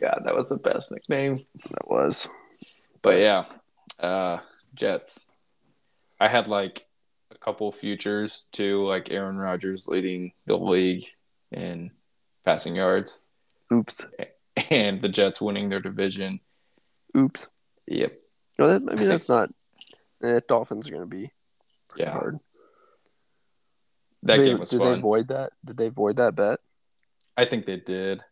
Yeah, 0.00 0.14
that 0.24 0.36
was 0.36 0.48
the 0.48 0.56
best 0.56 0.92
nickname. 0.92 1.44
That 1.70 1.88
was. 1.88 2.28
But 3.02 3.18
yeah, 3.18 3.46
uh, 3.98 4.38
Jets. 4.74 5.18
I 6.20 6.28
had 6.28 6.46
like 6.48 6.78
a 6.78 6.89
couple 7.50 7.72
futures 7.72 8.48
to 8.52 8.86
like 8.86 9.10
Aaron 9.10 9.36
Rodgers 9.36 9.88
leading 9.88 10.32
the 10.46 10.56
league 10.56 11.04
in 11.50 11.90
passing 12.44 12.76
yards 12.76 13.20
Oops. 13.72 14.06
and 14.70 15.02
the 15.02 15.08
Jets 15.08 15.40
winning 15.40 15.68
their 15.68 15.80
division. 15.80 16.38
Oops. 17.16 17.48
Yep. 17.88 18.12
No, 18.60 18.68
that, 18.68 18.74
I 18.74 18.76
I 18.76 18.78
mean 18.94 18.98
think- 18.98 19.08
that's 19.08 19.28
not. 19.28 19.50
Eh, 20.22 20.38
Dolphins 20.46 20.88
are 20.88 20.92
gonna 20.92 21.06
be 21.06 21.32
pretty 21.88 22.04
Yeah. 22.04 22.12
hard. 22.12 22.38
That 24.22 24.36
They- 24.36 24.44
game 24.46 24.60
was 24.60 24.70
did 24.70 24.78
fun. 24.78 24.94
they 24.94 25.00
void 25.00 25.28
that? 25.28 25.52
Did 25.64 25.76
they 25.76 25.88
void 25.88 26.16
that 26.18 26.36
bet? 26.36 26.60
I 27.36 27.46
think 27.46 27.66
they 27.66 27.78
did. 27.78 28.22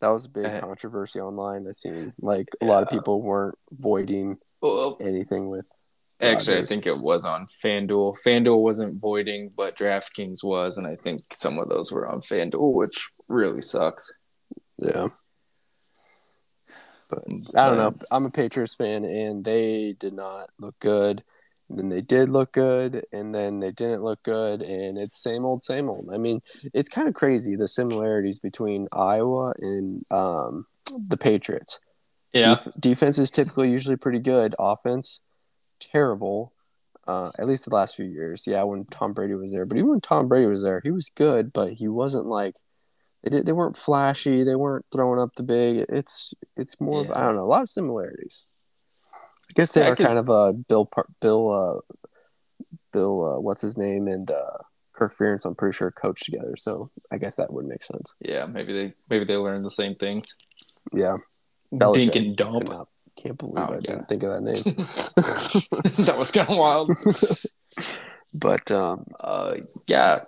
That 0.00 0.08
was 0.10 0.26
a 0.26 0.28
big 0.28 0.44
Uh, 0.46 0.60
controversy 0.60 1.18
online. 1.20 1.66
I 1.66 1.72
seen 1.72 2.12
like 2.20 2.50
a 2.60 2.66
lot 2.66 2.84
of 2.84 2.88
people 2.88 3.20
weren't 3.20 3.58
voiding 3.72 4.38
Well, 4.60 4.96
anything 5.00 5.48
with. 5.48 5.68
Actually, 6.24 6.58
I 6.58 6.64
think 6.64 6.86
it 6.86 6.98
was 6.98 7.24
on 7.24 7.46
FanDuel. 7.64 8.16
FanDuel 8.24 8.60
wasn't 8.60 9.00
voiding, 9.00 9.50
but 9.56 9.76
DraftKings 9.76 10.42
was, 10.42 10.78
and 10.78 10.86
I 10.86 10.96
think 10.96 11.20
some 11.32 11.58
of 11.58 11.68
those 11.68 11.92
were 11.92 12.08
on 12.08 12.20
FanDuel, 12.20 12.74
which 12.74 13.08
really 13.28 13.62
sucks. 13.62 14.18
Yeah. 14.78 15.08
But 17.08 17.24
I 17.54 17.68
don't 17.68 17.78
know. 17.78 17.94
I'm 18.10 18.26
a 18.26 18.30
Patriots 18.30 18.74
fan, 18.74 19.04
and 19.04 19.44
they 19.44 19.94
did 19.98 20.14
not 20.14 20.50
look 20.58 20.78
good. 20.80 21.22
And 21.70 21.78
then 21.78 21.88
they 21.88 22.02
did 22.02 22.28
look 22.28 22.52
good, 22.52 23.06
and 23.10 23.34
then 23.34 23.58
they 23.58 23.70
didn't 23.70 24.02
look 24.02 24.22
good, 24.22 24.60
and 24.60 24.98
it's 24.98 25.22
same 25.22 25.46
old, 25.46 25.62
same 25.62 25.88
old. 25.88 26.10
I 26.12 26.18
mean, 26.18 26.42
it's 26.74 26.90
kind 26.90 27.08
of 27.08 27.14
crazy 27.14 27.56
the 27.56 27.68
similarities 27.68 28.38
between 28.38 28.86
Iowa 28.92 29.54
and 29.58 30.04
um, 30.10 30.66
the 31.08 31.16
Patriots. 31.16 31.80
Yeah, 32.34 32.56
Def- 32.56 32.74
defense 32.78 33.18
is 33.18 33.30
typically 33.30 33.70
usually 33.70 33.96
pretty 33.96 34.18
good. 34.18 34.54
Offense, 34.58 35.20
terrible. 35.90 36.52
Uh, 37.06 37.30
at 37.38 37.46
least 37.46 37.66
the 37.68 37.74
last 37.74 37.96
few 37.96 38.06
years. 38.06 38.46
Yeah, 38.46 38.62
when 38.62 38.86
Tom 38.86 39.12
Brady 39.12 39.34
was 39.34 39.52
there, 39.52 39.66
but 39.66 39.76
even 39.76 39.90
when 39.90 40.00
Tom 40.00 40.26
Brady 40.26 40.46
was 40.46 40.62
there, 40.62 40.80
he 40.82 40.90
was 40.90 41.10
good, 41.10 41.52
but 41.52 41.72
he 41.74 41.86
wasn't 41.86 42.24
like 42.26 42.54
they 43.22 43.30
did. 43.30 43.44
They 43.46 43.52
weren't 43.52 43.76
flashy. 43.76 44.42
They 44.44 44.54
weren't 44.56 44.86
throwing 44.90 45.20
up 45.20 45.34
the 45.36 45.42
big. 45.42 45.84
It's 45.90 46.32
it's 46.56 46.80
more. 46.80 47.02
Of, 47.02 47.10
I 47.10 47.20
don't 47.22 47.36
know. 47.36 47.44
A 47.44 47.46
lot 47.46 47.62
of 47.62 47.68
similarities. 47.68 48.46
I 49.14 49.52
guess 49.54 49.72
they 49.74 49.82
Yeah, 49.82 49.88
I 49.88 49.90
are 49.90 49.96
could- 49.96 50.06
kind 50.06 50.18
of 50.18 50.30
uh, 50.30 50.52
Bill 50.52 50.90
Bill 51.20 51.50
uh, 51.50 51.94
Bill 52.92 53.34
uh, 53.36 53.40
what's 53.40 53.60
his 53.62 53.76
name 53.76 54.06
and 54.08 54.30
uh, 54.30 54.58
Kirk 54.94 55.14
Ferentz. 55.14 55.44
I'm 55.44 55.54
pretty 55.54 55.76
sure 55.76 55.90
coached 55.90 56.24
together, 56.24 56.54
so 56.56 56.90
I 57.12 57.18
guess 57.18 57.36
that 57.36 57.52
would 57.52 57.66
make 57.66 57.82
sense. 57.82 58.14
yeah. 58.20 58.46
Maybe 58.46 58.72
they 58.72 58.94
maybe 59.10 59.24
they 59.26 59.36
learned 59.36 59.64
the 59.64 59.70
same 59.70 59.94
things. 59.94 60.34
Yeah, 60.92 61.16
Dink 61.70 61.82
Belichick. 61.82 62.16
and 62.16 62.36
dump. 62.36 62.88
Can't 63.16 63.38
believe 63.38 63.58
Oh, 63.58 63.72
I 63.72 63.74
yeah. 63.76 63.80
didn't 63.80 64.08
think 64.08 64.22
of 64.24 64.30
that 64.32 64.42
name. 64.42 64.62
that 66.06 66.18
was 66.18 66.30
kind 66.30 66.48
of 66.48 66.56
wild. 66.56 66.90
but 68.34 68.70
um, 68.70 69.04
Uh, 69.20 69.56
yeah, 69.86 70.20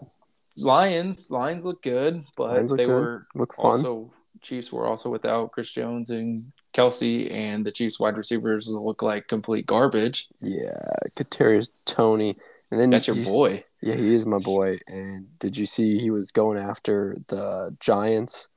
Lions. 0.59 1.31
Lions 1.31 1.64
look 1.64 1.83
good, 1.83 2.25
but 2.37 2.49
Lions 2.51 2.70
they 2.70 2.85
good. 2.87 2.88
were 2.88 3.27
look 3.35 3.55
fun. 3.55 3.72
also 3.72 4.12
Chiefs 4.42 4.72
were 4.72 4.87
also 4.87 5.11
without 5.11 5.51
Chris 5.53 5.70
Jones 5.70 6.11
and 6.11 6.53
Kelce, 6.72 7.31
and 7.33 7.66
the 7.66 7.72
Chiefs 7.72 7.99
wide 7.99 8.16
receivers 8.16 8.68
look 8.68 9.03
like 9.03 9.29
complete 9.29 9.66
garbage. 9.66 10.29
Yeah, 10.40 10.79
Kadarius 11.16 11.68
Toney, 11.85 12.37
and 12.70 12.81
then 12.81 12.90
That's 12.90 13.07
your 13.09 13.16
you 13.16 13.25
boy. 13.25 13.64
Yeah, 13.83 13.94
he 13.96 14.14
is 14.14 14.25
my 14.27 14.38
boy. 14.38 14.79
And 14.87 15.27
did 15.38 15.57
you 15.57 15.66
see 15.66 15.99
he 15.99 16.11
was 16.11 16.31
going 16.31 16.59
after 16.59 17.16
the 17.29 17.77
Giants 17.81 18.49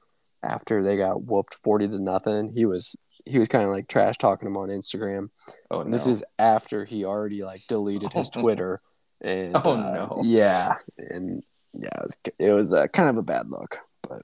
after 0.44 0.84
they 0.84 0.96
got 0.98 1.24
whooped 1.24 1.56
forty 1.56 1.88
to 1.88 1.98
nothing? 2.00 2.54
He 2.56 2.66
was 2.66 2.96
he 3.26 3.38
was 3.40 3.48
kind 3.48 3.64
of 3.64 3.70
like 3.72 3.88
trash 3.88 4.18
talking 4.18 4.46
them 4.48 4.58
on 4.58 4.70
Instagram. 4.70 5.30
Oh, 5.72 5.82
And 5.82 5.94
this 5.94 6.08
is 6.08 6.24
after 6.38 6.86
he 6.86 7.06
already 7.06 7.44
like 7.44 7.62
deleted 7.68 8.12
his 8.14 8.30
Oh. 8.36 8.42
Twitter. 8.42 8.80
And 9.22 9.56
Oh, 9.56 9.74
uh, 9.74 9.76
no. 10.16 10.22
yeah, 10.24 10.76
and 10.98 11.44
yeah, 11.74 11.90
it 11.98 12.04
was 12.04 12.20
it 12.40 12.52
was 12.54 12.74
uh, 12.74 12.88
kind 12.88 13.10
of 13.10 13.18
a 13.18 13.22
bad 13.22 13.50
look, 13.50 13.80
but 14.08 14.22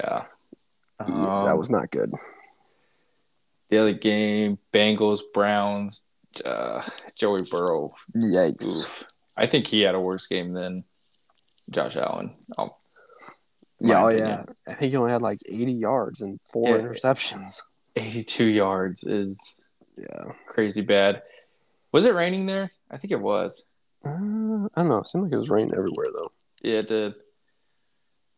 yeah. 0.00 0.24
yeah, 1.00 1.06
that 1.06 1.52
Um, 1.52 1.58
was 1.58 1.70
not 1.70 1.90
good. 1.90 2.10
the 3.68 3.78
other 3.78 3.92
game. 3.92 4.58
Bengals 4.72 5.20
Browns. 5.34 6.08
Uh, 6.44 6.82
Joey 7.16 7.40
Burrow. 7.50 7.90
Yikes! 8.16 8.84
Oof. 8.86 9.04
I 9.36 9.46
think 9.46 9.66
he 9.66 9.80
had 9.80 9.94
a 9.94 10.00
worse 10.00 10.26
game 10.28 10.52
than 10.54 10.84
Josh 11.70 11.96
Allen. 11.96 12.30
Um, 12.56 12.70
Yeah, 13.80 14.04
oh 14.04 14.08
yeah. 14.08 14.44
I 14.66 14.74
think 14.74 14.90
he 14.92 14.96
only 14.96 15.10
had 15.10 15.22
like 15.22 15.40
eighty 15.46 15.72
yards 15.72 16.20
and 16.22 16.40
four 16.52 16.68
Yeah. 16.76 16.82
interceptions. 16.84 17.62
82 17.96 18.44
yards 18.46 19.04
is 19.04 19.60
Yeah. 19.96 20.32
crazy 20.46 20.82
bad. 20.82 21.22
Was 21.92 22.06
it 22.06 22.14
raining 22.14 22.46
there? 22.46 22.70
I 22.90 22.96
think 22.98 23.12
it 23.12 23.20
was. 23.20 23.66
Uh, 24.04 24.10
I 24.10 24.82
don't 24.82 24.88
know. 24.88 24.98
It 24.98 25.06
seemed 25.06 25.24
like 25.24 25.32
it 25.32 25.36
was 25.38 25.50
raining 25.50 25.72
everywhere 25.74 26.06
though. 26.14 26.32
Yeah, 26.62 26.78
it 26.78 26.88
did. 26.88 27.14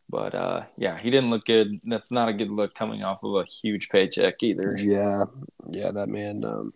But 0.08 0.34
uh, 0.34 0.64
yeah, 0.76 0.98
he 0.98 1.10
didn't 1.10 1.30
look 1.30 1.44
good. 1.46 1.80
That's 1.84 2.10
not 2.10 2.28
a 2.28 2.32
good 2.34 2.50
look 2.50 2.74
coming 2.74 3.02
off 3.02 3.22
of 3.24 3.34
a 3.34 3.44
huge 3.44 3.88
paycheck 3.88 4.42
either. 4.42 4.74
Yeah, 4.76 5.24
yeah, 5.70 5.90
that 5.92 6.08
man. 6.08 6.44
Um, 6.44 6.74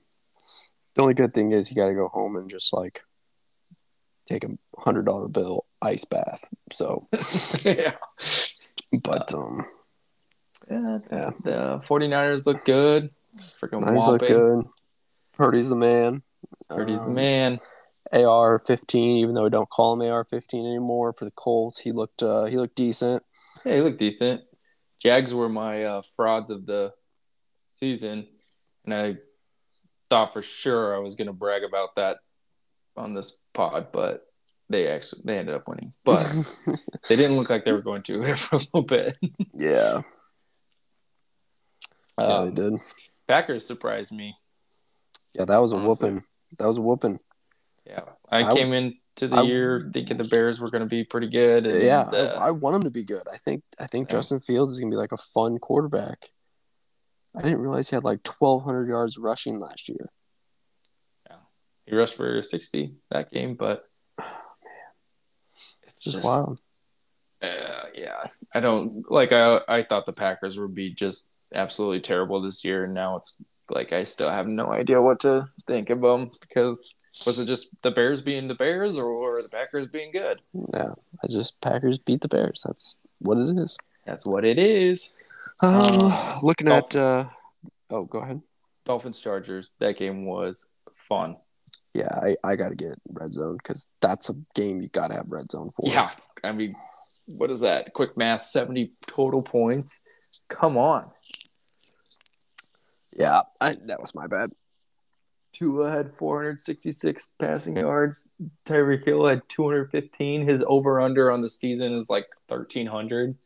the 0.95 1.03
only 1.03 1.15
good 1.15 1.35
thing 1.35 1.53
is 1.53 1.69
you 1.71 1.77
got 1.77 1.89
to 1.89 1.95
go 1.95 2.09
home 2.09 2.37
and 2.37 2.49
just 2.49 2.73
like 2.73 3.03
take 4.27 4.45
a 4.45 4.49
hundred 4.79 5.05
dollar 5.05 5.29
bill 5.29 5.67
ice 5.83 6.05
bath. 6.07 6.45
So, 6.73 7.09
yeah. 7.65 7.97
but 9.03 9.35
um, 9.35 9.67
yeah. 10.71 10.99
Yeah. 11.11 11.31
The 11.43 11.81
49ers 11.85 12.47
look 12.47 12.65
good. 12.65 13.11
Freaking 13.61 13.85
Niners 13.85 14.07
look 14.07 14.21
good. 14.21 14.65
Purdy's 15.35 15.69
the 15.69 15.77
man. 15.77 16.23
Purdy's 16.69 17.01
the 17.01 17.07
Um, 17.07 17.15
man. 17.15 17.57
AR 18.13 18.59
fifteen, 18.61 19.17
even 19.19 19.35
though 19.35 19.43
we 19.43 19.51
don't 19.51 19.69
call 19.69 19.93
him 19.93 20.09
AR 20.09 20.23
fifteen 20.25 20.65
anymore 20.65 21.13
for 21.13 21.25
the 21.25 21.33
Colts, 21.33 21.79
he 21.79 21.91
looked 21.91 22.23
uh, 22.23 22.45
he 22.45 22.57
looked 22.57 22.77
decent. 22.77 23.23
Yeah, 23.65 23.75
he 23.75 23.81
looked 23.81 23.99
decent. 23.99 24.43
Jags 25.01 25.35
were 25.35 25.49
my 25.49 25.83
uh, 25.85 26.03
frauds 26.15 26.51
of 26.51 26.67
the 26.67 26.93
season, 27.75 28.29
and 28.85 28.95
I 28.95 29.17
thought 30.09 30.33
for 30.33 30.41
sure 30.43 30.95
I 30.95 31.01
was 31.01 31.17
going 31.17 31.27
to 31.27 31.33
brag 31.33 31.65
about 31.65 31.97
that 31.97 32.19
on 32.97 33.13
this 33.13 33.41
pod, 33.53 33.89
but 33.93 34.25
they 34.71 34.87
actually 34.89 35.23
they 35.25 35.37
ended 35.39 35.57
up 35.57 35.67
winning. 35.67 35.93
But 36.05 36.23
they 37.09 37.17
didn't 37.17 37.37
look 37.37 37.51
like 37.51 37.65
they 37.65 37.73
were 37.73 37.83
going 37.83 38.03
to 38.05 38.35
for 38.37 38.57
a 38.57 38.59
little 38.59 38.83
bit. 38.83 39.19
yeah, 39.53 40.03
yeah, 42.19 42.25
Um, 42.27 42.55
they 42.55 42.63
did. 42.63 42.81
Packers 43.29 43.67
surprised 43.67 44.13
me. 44.13 44.37
Yeah, 45.35 45.45
that 45.45 45.59
was 45.59 45.73
a 45.73 45.77
honestly. 45.77 46.11
whooping. 46.11 46.25
That 46.59 46.67
was 46.67 46.79
a 46.79 46.83
whooping. 46.83 47.19
Yeah, 47.87 48.05
I, 48.31 48.43
I- 48.45 48.55
came 48.55 48.73
into 48.73 49.29
the 49.29 49.37
I- 49.37 49.43
year 49.43 49.91
thinking 49.93 50.17
the 50.17 50.25
Bears 50.25 50.61
were 50.61 50.71
going 50.71 50.83
to 50.83 50.89
be 50.89 51.05
pretty 51.05 51.29
good. 51.29 51.67
And, 51.67 51.83
yeah, 51.83 52.01
uh, 52.03 52.37
I, 52.39 52.49
I 52.49 52.51
want 52.53 52.75
them 52.75 52.83
to 52.85 52.91
be 52.91 53.05
good. 53.05 53.23
I 53.33 53.37
think 53.37 53.63
I 53.79 53.87
think 53.87 54.09
Yeah. 54.11 54.19
Justin 54.19 54.41
Fields 54.41 54.73
is 54.73 54.81
gonna 54.81 54.91
be 54.91 54.97
like 54.97 55.13
a 55.13 55.17
fun 55.17 55.59
quarterback. 55.59 56.31
I 57.37 57.43
didn't 57.43 57.61
realize 57.61 57.91
he 57.91 57.97
had 57.97 58.05
like 58.05 58.23
twelve 58.23 58.65
hundred 58.65 58.89
yards 58.89 59.19
rushing 59.19 59.61
last 59.61 59.89
year. 59.89 60.11
Yeah, 61.29 61.37
he 61.87 61.95
rushed 61.95 62.15
for 62.17 62.43
sixty 62.43 62.95
that 63.11 63.31
game, 63.31 63.55
but 63.57 63.85
it's 65.87 66.05
Just 66.05 66.25
wild. 66.25 66.59
Uh, 67.43 67.85
yeah, 67.95 68.25
I 68.55 68.61
don't 68.61 69.11
like. 69.11 69.33
I 69.33 69.61
I 69.69 69.83
thought 69.83 70.07
the 70.07 70.13
Packers 70.13 70.59
would 70.59 70.75
be 70.75 70.91
just 70.95 71.31
absolutely 71.55 72.01
terrible 72.01 72.41
this 72.41 72.65
year, 72.65 72.85
and 72.85 72.95
now 72.95 73.17
it's 73.17 73.37
like 73.71 73.93
I 73.93 74.05
still 74.05 74.31
have 74.31 74.47
no 74.47 74.73
idea 74.73 75.01
what 75.01 75.21
to 75.21 75.47
think 75.67 75.91
of 75.91 76.01
them 76.01 76.31
because 76.41 76.95
was 77.27 77.39
it 77.39 77.47
just 77.47 77.69
the 77.83 77.91
Bears 77.91 78.21
being 78.21 78.49
the 78.49 78.55
Bears 78.55 78.99
or, 78.99 79.07
or 79.07 79.43
the 79.43 79.49
Packers 79.49 79.87
being 79.87 80.13
good? 80.13 80.41
Yeah, 80.75 80.93
I 81.23 81.27
just 81.29 81.61
Packers 81.61 81.99
beat 81.99 82.21
the 82.21 82.29
Bears. 82.29 82.63
That's 82.67 82.97
what 83.19 83.39
it 83.39 83.57
is. 83.59 83.79
That's 84.05 84.27
what 84.27 84.45
it 84.45 84.59
is. 84.59 85.11
Um, 85.61 86.13
Uh, 86.13 86.39
looking 86.43 86.69
at. 86.69 86.95
Uh, 86.95 87.25
oh, 87.91 88.05
go 88.05 88.19
ahead. 88.19 88.43
Dolphins 88.85 89.21
Chargers. 89.21 89.73
That 89.81 89.99
game 89.99 90.27
was 90.27 90.71
fun. 90.93 91.37
Yeah, 91.95 92.09
I, 92.15 92.37
I 92.45 92.57
got 92.57 92.69
to 92.69 92.75
get 92.75 92.99
red 93.13 93.33
zone 93.33 93.57
because 93.57 93.89
that's 94.03 94.29
a 94.29 94.35
game 94.55 94.83
you 94.83 94.89
got 94.89 95.09
to 95.09 95.15
have 95.15 95.33
red 95.33 95.51
zone 95.51 95.71
for. 95.71 95.89
Yeah, 95.89 96.11
I 96.45 96.53
mean, 96.53 96.77
what 97.25 97.51
is 97.51 97.61
that? 97.61 97.95
Quick 97.95 98.17
math: 98.17 98.43
seventy 98.43 98.93
total 99.07 99.41
points. 99.41 99.99
Come 100.49 100.77
on. 100.77 101.11
Yeah, 103.19 103.43
I, 103.61 103.77
that 103.87 104.01
was 104.01 104.15
my 104.15 104.27
bad. 104.27 104.53
Tua 105.53 105.91
had 105.91 106.13
466 106.13 107.31
passing 107.39 107.79
yards. 107.79 108.29
Tyreek 108.67 109.05
Hill 109.05 109.27
had 109.27 109.43
215. 109.49 110.47
His 110.47 110.63
over 110.67 111.01
under 111.01 111.31
on 111.33 111.41
the 111.41 111.49
season 111.49 111.95
is 111.95 112.11
like 112.11 112.27
1300. 112.49 113.37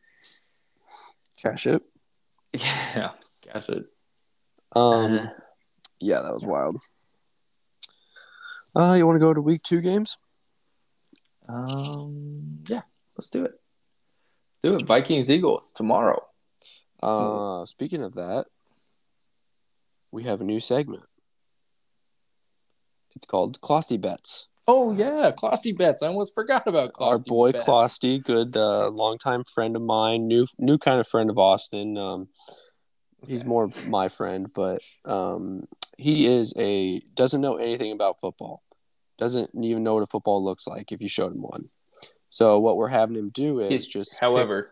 Cash 1.40 1.66
it. 1.66 1.82
Yeah, 2.52 3.12
gosh 3.52 3.68
it. 3.68 3.84
Um, 4.74 5.18
Uh, 5.18 5.26
yeah, 6.00 6.20
that 6.22 6.34
was 6.34 6.44
wild. 6.44 6.80
Uh, 8.74 8.94
you 8.98 9.06
want 9.06 9.14
to 9.16 9.20
go 9.20 9.32
to 9.32 9.40
week 9.40 9.62
two 9.62 9.80
games? 9.80 10.16
um, 11.48 12.58
yeah, 12.68 12.82
let's 13.16 13.30
do 13.30 13.44
it. 13.44 13.52
Do 14.62 14.74
it. 14.74 14.82
Vikings 14.82 15.30
Eagles 15.30 15.72
tomorrow. 15.72 16.24
Uh, 17.02 17.64
speaking 17.66 18.02
of 18.02 18.14
that, 18.14 18.46
we 20.12 20.24
have 20.24 20.40
a 20.40 20.44
new 20.44 20.60
segment. 20.60 21.04
It's 23.16 23.26
called 23.26 23.60
Closty 23.60 24.00
Bets. 24.00 24.48
Oh 24.68 24.92
yeah, 24.92 25.32
Closty 25.36 25.76
bets. 25.76 26.00
I 26.02 26.06
almost 26.06 26.32
forgot 26.32 26.68
about 26.68 26.92
Closty 26.92 27.02
Our 27.02 27.18
boy 27.18 27.52
bets. 27.52 27.64
Closty, 27.66 28.22
good 28.22 28.56
uh, 28.56 28.88
longtime 28.90 29.42
friend 29.44 29.74
of 29.74 29.82
mine, 29.82 30.28
new 30.28 30.46
new 30.58 30.78
kind 30.78 31.00
of 31.00 31.08
friend 31.08 31.28
of 31.28 31.38
Austin. 31.38 31.98
Um, 31.98 32.28
he's 33.26 33.40
Okay. 33.40 33.48
more 33.48 33.68
my 33.88 34.08
friend, 34.08 34.48
but 34.54 34.80
um, 35.04 35.66
he 35.98 36.26
is 36.26 36.54
a 36.56 37.00
doesn't 37.14 37.40
know 37.40 37.56
anything 37.56 37.90
about 37.90 38.20
football. 38.20 38.62
Doesn't 39.18 39.50
even 39.60 39.82
know 39.82 39.94
what 39.94 40.04
a 40.04 40.06
football 40.06 40.44
looks 40.44 40.68
like 40.68 40.92
if 40.92 41.02
you 41.02 41.08
showed 41.08 41.34
him 41.34 41.42
one. 41.42 41.68
So 42.28 42.60
what 42.60 42.76
we're 42.76 42.88
having 42.88 43.16
him 43.16 43.30
do 43.30 43.58
is 43.58 43.70
He's- 43.70 43.86
just 43.88 44.12
pick- 44.12 44.20
However, 44.20 44.70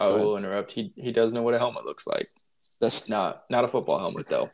I 0.00 0.06
Go 0.08 0.14
ahead. 0.14 0.26
will 0.26 0.36
interrupt. 0.38 0.72
He 0.72 0.92
he 0.96 1.12
does 1.12 1.32
know 1.32 1.42
what 1.42 1.54
a 1.54 1.58
helmet 1.58 1.84
looks 1.84 2.06
like. 2.08 2.26
That's 2.80 3.08
Not 3.08 3.44
not 3.50 3.64
a 3.64 3.68
football 3.68 3.98
helmet 3.98 4.28
though. 4.28 4.50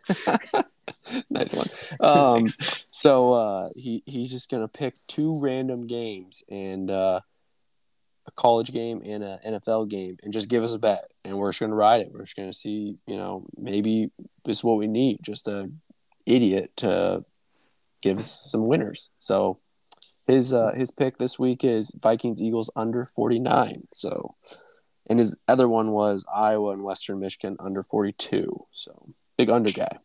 nice 1.31 1.53
one. 1.53 1.67
Um, 2.01 2.45
So 2.91 3.33
uh, 3.33 3.69
he 3.75 4.03
he's 4.07 4.31
just 4.31 4.51
gonna 4.51 4.69
pick 4.69 4.95
two 5.07 5.39
random 5.39 5.87
games, 5.87 6.43
and 6.51 6.91
uh, 6.91 7.21
a 8.27 8.31
college 8.33 8.73
game 8.73 9.03
and 9.05 9.23
an 9.23 9.39
NFL 9.47 9.89
game 9.89 10.17
and 10.23 10.33
just 10.33 10.49
give 10.49 10.63
us 10.63 10.73
a 10.73 10.79
bet 10.79 11.11
and 11.25 11.39
we're 11.39 11.51
just 11.51 11.61
going 11.61 11.71
to 11.71 11.77
ride 11.77 12.01
it. 12.01 12.11
We're 12.13 12.25
just 12.25 12.37
going 12.37 12.51
to 12.51 12.59
see, 12.59 12.97
you 13.07 13.17
know, 13.17 13.47
maybe 13.57 14.11
this 14.45 14.59
is 14.59 14.65
what 14.65 14.79
we 14.79 14.87
need. 14.87 15.21
Just 15.23 15.49
a 15.49 15.71
idiot 16.25 16.73
to 16.79 17.25
give 18.03 18.19
us 18.19 18.31
some 18.51 18.67
winners. 18.67 19.11
So 19.19 19.61
his 20.27 20.53
uh, 20.53 20.73
his 20.75 20.91
pick 20.91 21.19
this 21.19 21.39
week 21.39 21.63
is 21.63 21.95
Vikings 22.01 22.43
Eagles 22.43 22.71
under 22.75 23.07
49. 23.07 23.87
So 23.93 24.35
and 25.09 25.19
his 25.19 25.37
other 25.49 25.69
one 25.69 25.93
was 25.93 26.25
Iowa 26.35 26.73
and 26.73 26.83
Western 26.83 27.21
Michigan 27.21 27.57
under 27.61 27.83
42. 27.83 28.67
So 28.73 29.09
big 29.39 29.51
under 29.51 29.73
guy. 29.73 29.99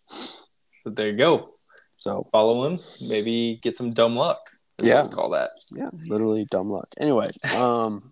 So 0.80 0.90
there 0.90 1.10
you 1.10 1.18
go. 1.18 1.56
So 1.98 2.28
Follow 2.32 2.66
him. 2.68 2.80
Maybe 3.02 3.60
get 3.62 3.76
some 3.78 3.92
dumb 3.92 4.16
luck. 4.16 4.40
Yeah. 4.82 5.08
call 5.12 5.30
that. 5.32 5.52
yeah, 5.72 5.90
literally 6.08 6.46
dumb 6.46 6.70
luck. 6.70 6.88
Anyway, 7.00 7.30
um, 7.56 8.12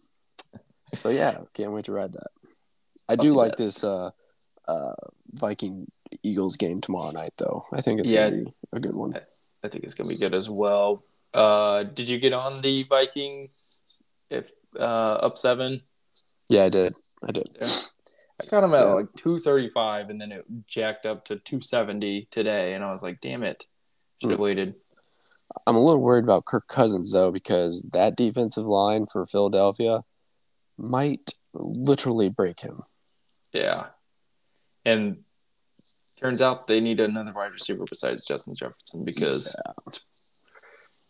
so 0.93 1.09
yeah, 1.09 1.39
can't 1.55 1.71
wait 1.71 1.85
to 1.85 1.91
ride 1.93 2.13
that. 2.13 2.27
I 3.07 3.15
do 3.15 3.29
Love 3.29 3.35
like 3.37 3.51
bets. 3.57 3.59
this 3.75 3.83
uh, 3.83 4.11
uh, 4.67 4.93
Viking 5.33 5.87
Eagles 6.21 6.57
game 6.57 6.79
tomorrow 6.79 7.09
night, 7.09 7.33
though. 7.37 7.65
I 7.73 7.81
think 7.81 7.99
it's 7.99 8.11
Yeah. 8.11 8.29
gonna 8.29 8.43
be 8.43 8.53
a 8.73 8.79
good 8.79 8.93
one. 8.93 9.15
I 9.63 9.67
think 9.67 9.83
it's 9.83 9.95
gonna 9.95 10.09
be 10.09 10.17
good 10.17 10.35
as 10.35 10.47
well. 10.47 11.03
Uh, 11.33 11.83
did 11.83 12.07
you 12.07 12.19
get 12.19 12.33
on 12.33 12.61
the 12.61 12.83
Vikings? 12.83 13.81
If 14.29 14.51
uh, 14.79 14.83
up 15.25 15.39
seven, 15.39 15.81
Yeah, 16.49 16.63
I 16.65 16.69
did. 16.69 16.93
I 17.27 17.31
did. 17.31 17.47
I 17.61 18.45
got 18.45 18.61
them 18.61 18.73
at 18.73 18.79
Yeah. 18.85 18.93
like 18.93 19.13
two 19.15 19.37
thirty 19.37 19.67
five, 19.67 20.09
and 20.09 20.19
then 20.19 20.31
it 20.31 20.45
jacked 20.67 21.05
up 21.05 21.25
to 21.25 21.37
two 21.37 21.61
seventy 21.61 22.27
today, 22.31 22.73
and 22.73 22.83
I 22.83 22.91
was 22.91 23.03
like, 23.03 23.21
damn 23.21 23.43
it, 23.43 23.65
should 24.21 24.31
have 24.31 24.39
Hmm. 24.39 24.43
waited. 24.43 24.75
I'm 25.65 25.75
a 25.75 25.83
little 25.83 26.01
worried 26.01 26.23
about 26.23 26.45
Kirk 26.45 26.67
Cousins 26.67 27.11
though, 27.11 27.31
because 27.31 27.83
that 27.93 28.15
defensive 28.15 28.65
line 28.65 29.07
for 29.07 29.25
Philadelphia 29.25 30.03
might 30.77 31.33
literally 31.53 32.29
break 32.29 32.59
him. 32.61 32.83
Yeah, 33.51 33.87
and 34.85 35.23
turns 36.15 36.41
out 36.41 36.67
they 36.67 36.79
need 36.79 36.99
another 36.99 37.33
wide 37.33 37.51
receiver 37.51 37.85
besides 37.89 38.25
Justin 38.25 38.55
Jefferson 38.55 39.03
because 39.03 39.55
it 39.87 39.99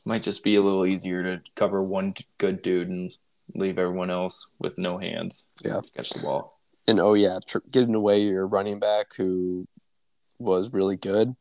might 0.06 0.24
just 0.24 0.44
be 0.44 0.56
a 0.56 0.62
little 0.62 0.86
easier 0.86 1.24
to 1.24 1.44
cover 1.56 1.84
one 1.84 2.14
good 2.38 2.62
dude 2.62 2.90
and 2.90 3.16
leave 3.56 3.78
everyone 3.80 4.10
else 4.10 4.52
with 4.60 4.78
no 4.78 4.98
hands. 4.98 5.50
Yeah. 5.64 5.82
to 5.82 5.90
catch 5.96 6.12
the 6.12 6.22
ball. 6.22 6.60
And 6.88 7.00
oh 7.00 7.14
yeah, 7.14 7.40
tr- 7.46 7.60
giving 7.70 7.96
away 7.96 8.22
your 8.22 8.48
running 8.48 8.80
back 8.80 9.08
who 9.16 9.68
was 10.40 10.74
really 10.74 10.96
good. 10.98 11.36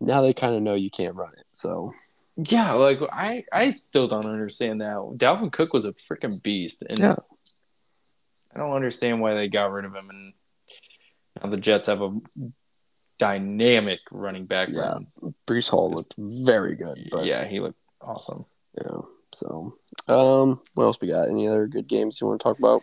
Now 0.00 0.22
they 0.22 0.32
kind 0.32 0.54
of 0.54 0.62
know 0.62 0.74
you 0.74 0.90
can't 0.90 1.14
run 1.14 1.32
it. 1.36 1.44
So 1.52 1.92
Yeah, 2.36 2.72
like 2.72 3.00
I, 3.12 3.44
I 3.52 3.70
still 3.70 4.08
don't 4.08 4.24
understand 4.26 4.80
that. 4.80 4.96
Dalvin 5.16 5.52
Cook 5.52 5.72
was 5.72 5.84
a 5.84 5.92
freaking 5.92 6.42
beast, 6.42 6.82
and 6.88 6.98
Yeah. 6.98 7.16
I 8.54 8.62
don't 8.62 8.72
understand 8.74 9.20
why 9.20 9.34
they 9.34 9.48
got 9.48 9.70
rid 9.72 9.84
of 9.84 9.94
him. 9.94 10.08
And 10.10 10.32
now 11.42 11.50
the 11.50 11.56
Jets 11.56 11.86
have 11.86 12.02
a 12.02 12.18
dynamic 13.18 14.00
running 14.10 14.46
back. 14.46 14.68
Yeah. 14.70 14.98
Breece 15.46 15.70
Hall 15.70 15.90
looked 15.90 16.14
very 16.18 16.74
good. 16.76 16.98
But 17.10 17.26
yeah, 17.26 17.46
he 17.46 17.60
looked 17.60 17.78
awesome. 18.00 18.44
Yeah. 18.76 18.98
So, 19.34 19.76
um, 20.08 20.60
what 20.74 20.84
else 20.84 20.98
we 21.00 21.08
got? 21.08 21.28
Any 21.28 21.48
other 21.48 21.66
good 21.66 21.86
games 21.86 22.20
you 22.20 22.26
want 22.26 22.40
to 22.40 22.44
talk 22.44 22.58
about? 22.58 22.82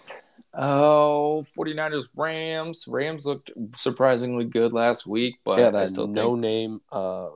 Oh, 0.54 1.44
49ers 1.58 2.10
Rams. 2.16 2.86
Rams 2.88 3.26
looked 3.26 3.52
surprisingly 3.76 4.46
good 4.46 4.74
last 4.74 5.06
week, 5.06 5.36
but 5.44 5.60
yeah, 5.60 5.70
that 5.70 5.90
still 5.90 6.08
no 6.08 6.32
think 6.32 6.42
name 6.42 6.82
uh 6.92 7.30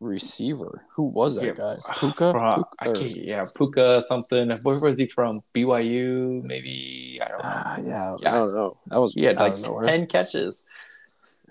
receiver. 0.00 0.84
Who 0.96 1.04
was 1.04 1.36
that 1.36 1.44
Yeah, 1.44 1.52
guy? 1.52 1.76
Puka. 1.96 2.32
Bro, 2.32 2.52
Puka 2.54 2.68
I 2.80 2.88
or- 2.88 2.94
can't, 2.94 3.16
yeah, 3.16 3.44
Puka 3.56 4.00
something. 4.04 4.50
Where 4.64 4.78
was 4.80 4.98
he 4.98 5.06
from? 5.06 5.42
BYU, 5.54 6.42
maybe. 6.42 7.20
I 7.22 7.28
don't 7.28 7.38
know. 7.38 7.44
Ah, 7.44 7.76
yeah, 7.78 8.16
Yeah. 8.20 8.28
I 8.30 8.34
don't 8.34 8.54
know. 8.54 8.76
That 8.88 9.00
was 9.00 9.14
yeah, 9.16 9.30
like 9.32 9.54
10 9.54 10.06
catches. 10.08 10.64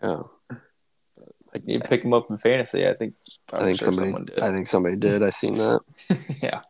Yeah, 0.03 0.23
Like 1.53 1.63
you 1.65 1.79
pick 1.79 2.03
him 2.03 2.13
up 2.13 2.29
in 2.29 2.37
fantasy. 2.37 2.85
I 2.85 2.93
think. 2.95 3.13
I 3.53 3.59
think 3.61 3.79
sure 3.79 3.85
somebody. 3.85 4.07
someone 4.07 4.25
did. 4.25 4.39
I 4.39 4.51
think 4.51 4.67
somebody 4.67 4.95
did. 4.97 5.23
I 5.23 5.29
seen 5.29 5.55
that. 5.55 5.79
yeah. 6.43 6.61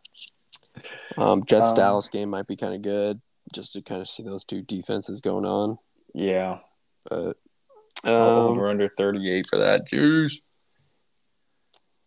Um, 1.16 1.44
Jets 1.46 1.70
Um, 1.70 1.76
Dallas 1.76 2.08
game 2.08 2.30
might 2.30 2.46
be 2.46 2.56
kind 2.56 2.74
of 2.74 2.82
good, 2.82 3.20
just 3.52 3.72
to 3.74 3.82
kind 3.82 4.00
of 4.00 4.08
see 4.08 4.22
those 4.22 4.44
two 4.44 4.62
defenses 4.62 5.20
going 5.20 5.44
on. 5.44 5.78
Yeah. 6.14 6.58
But 7.08 7.36
um, 8.04 8.12
Over 8.14 8.68
under 8.68 8.88
38 8.88 9.46
for 9.48 9.58
that. 9.58 9.86
Jeez. 9.86 10.40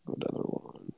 what 0.05 0.17
other 0.29 0.41
one? 0.41 0.91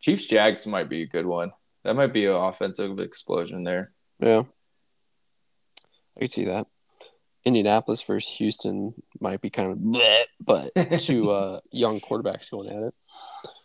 Chiefs 0.00 0.26
Jags 0.26 0.66
might 0.66 0.88
be 0.88 1.02
a 1.02 1.06
good 1.06 1.26
one. 1.26 1.52
That 1.84 1.94
might 1.94 2.12
be 2.12 2.26
an 2.26 2.34
offensive 2.34 2.98
explosion 2.98 3.64
there. 3.64 3.92
Yeah, 4.20 4.42
I 6.16 6.20
could 6.20 6.32
see 6.32 6.44
that. 6.46 6.66
Indianapolis 7.44 8.02
versus 8.02 8.36
Houston 8.36 8.94
might 9.20 9.40
be 9.40 9.50
kind 9.50 9.72
of, 9.72 9.78
bleh, 9.78 10.22
but 10.40 10.70
two 11.00 11.30
uh, 11.30 11.58
young 11.72 12.00
quarterbacks 12.00 12.50
going 12.50 12.68
at 12.68 12.82
it. 12.84 12.94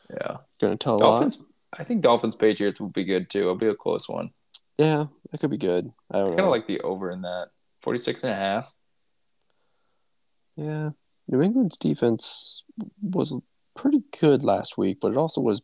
Yeah. 0.10 0.38
Going 0.60 0.76
to 0.76 0.84
tell 0.84 0.96
a 0.96 0.98
lot. 0.98 1.38
I 1.78 1.84
think 1.84 2.02
Dolphins 2.02 2.36
Patriots 2.36 2.80
will 2.82 2.90
be 2.90 3.04
good 3.04 3.30
too. 3.30 3.42
It'll 3.42 3.56
be 3.56 3.68
a 3.68 3.76
close 3.76 4.10
one. 4.10 4.32
Yeah, 4.78 5.06
that 5.32 5.40
could 5.40 5.50
be 5.52 5.58
good. 5.58 5.92
I 6.12 6.18
don't 6.20 6.30
Kind 6.30 6.42
of 6.42 6.50
like 6.50 6.68
the 6.68 6.82
over 6.82 7.10
in 7.12 7.22
that 7.22 7.50
46 7.82 8.24
and 8.24 8.32
a 8.32 8.36
half. 8.36 8.74
yeah, 10.56 10.90
New 11.28 11.42
England's 11.42 11.78
defense 11.78 12.64
was 13.02 13.40
pretty 13.76 14.02
good 14.20 14.44
last 14.44 14.78
week, 14.78 15.00
but 15.02 15.12
it 15.12 15.18
also 15.18 15.42
was 15.42 15.62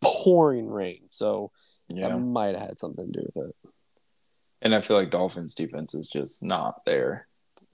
pouring 0.00 0.68
rain, 0.68 1.02
so 1.10 1.50
Yeah. 1.88 2.08
that 2.10 2.18
might 2.18 2.54
have 2.54 2.68
had 2.68 2.78
something 2.78 3.12
to 3.12 3.20
do 3.20 3.28
with 3.34 3.48
it. 3.50 3.56
and 4.60 4.74
I 4.74 4.80
feel 4.80 4.96
like 4.96 5.10
Dolphins 5.12 5.54
defense 5.54 5.94
is 5.94 6.08
just 6.08 6.42
not 6.42 6.84
there. 6.84 7.28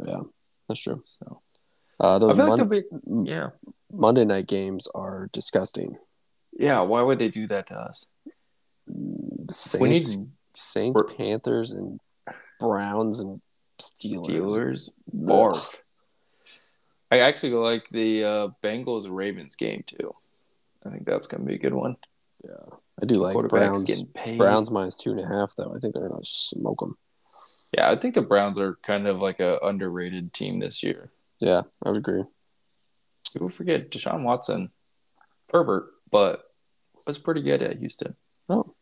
Yeah, 0.04 0.20
that's 0.68 0.80
true. 0.82 1.00
So 1.04 1.40
Uh, 1.98 2.16
I 2.16 2.18
those 2.18 2.36
like 2.36 2.46
Mon- 2.48 2.60
it'll 2.60 2.68
be 2.68 2.82
yeah. 3.30 3.50
Monday 3.90 4.24
night 4.26 4.46
games 4.48 4.86
are 4.94 5.28
disgusting. 5.32 5.96
Yeah, 6.56 6.80
why 6.82 7.02
would 7.02 7.18
they 7.18 7.28
do 7.28 7.46
that 7.48 7.66
to 7.68 7.74
us? 7.74 8.10
Saints, 9.50 9.76
We 9.80 9.88
need 9.88 10.04
Saints, 10.54 11.02
we're- 11.02 11.16
Panthers, 11.16 11.72
and 11.72 12.00
Browns 12.60 13.20
and 13.20 13.40
Steelers. 13.80 14.26
Steelers. 14.28 14.90
Barf. 15.14 15.74
I 17.10 17.20
actually 17.20 17.52
like 17.52 17.88
the 17.90 18.24
uh, 18.24 18.48
Bengals 18.62 19.06
Ravens 19.08 19.56
game 19.56 19.84
too. 19.86 20.14
I 20.86 20.90
think 20.90 21.06
that's 21.06 21.26
gonna 21.26 21.44
be 21.44 21.54
a 21.54 21.58
good 21.58 21.74
one. 21.74 21.96
Yeah, 22.44 22.76
I 23.02 23.06
do 23.06 23.16
like 23.16 23.36
Browns. 23.48 24.02
Browns 24.36 24.70
minus 24.70 24.96
two 24.98 25.10
and 25.10 25.20
a 25.20 25.26
half, 25.26 25.54
though. 25.56 25.72
I 25.74 25.78
think 25.78 25.94
they're 25.94 26.08
gonna 26.08 26.24
smoke 26.24 26.80
them. 26.80 26.96
Yeah, 27.76 27.90
I 27.90 27.96
think 27.96 28.14
the 28.14 28.22
Browns 28.22 28.58
are 28.58 28.76
kind 28.82 29.06
of 29.06 29.18
like 29.18 29.40
a 29.40 29.58
underrated 29.62 30.32
team 30.32 30.60
this 30.60 30.82
year. 30.82 31.10
Yeah, 31.40 31.62
I 31.82 31.88
would 31.88 31.98
agree. 31.98 32.22
People 33.32 33.48
forget 33.48 33.90
Deshaun 33.90 34.22
Watson, 34.22 34.70
pervert, 35.48 35.86
but 36.14 36.44
was 37.08 37.18
pretty 37.18 37.42
good 37.42 37.60
at 37.60 37.76
Houston. 37.78 38.14
Oh, 38.48 38.72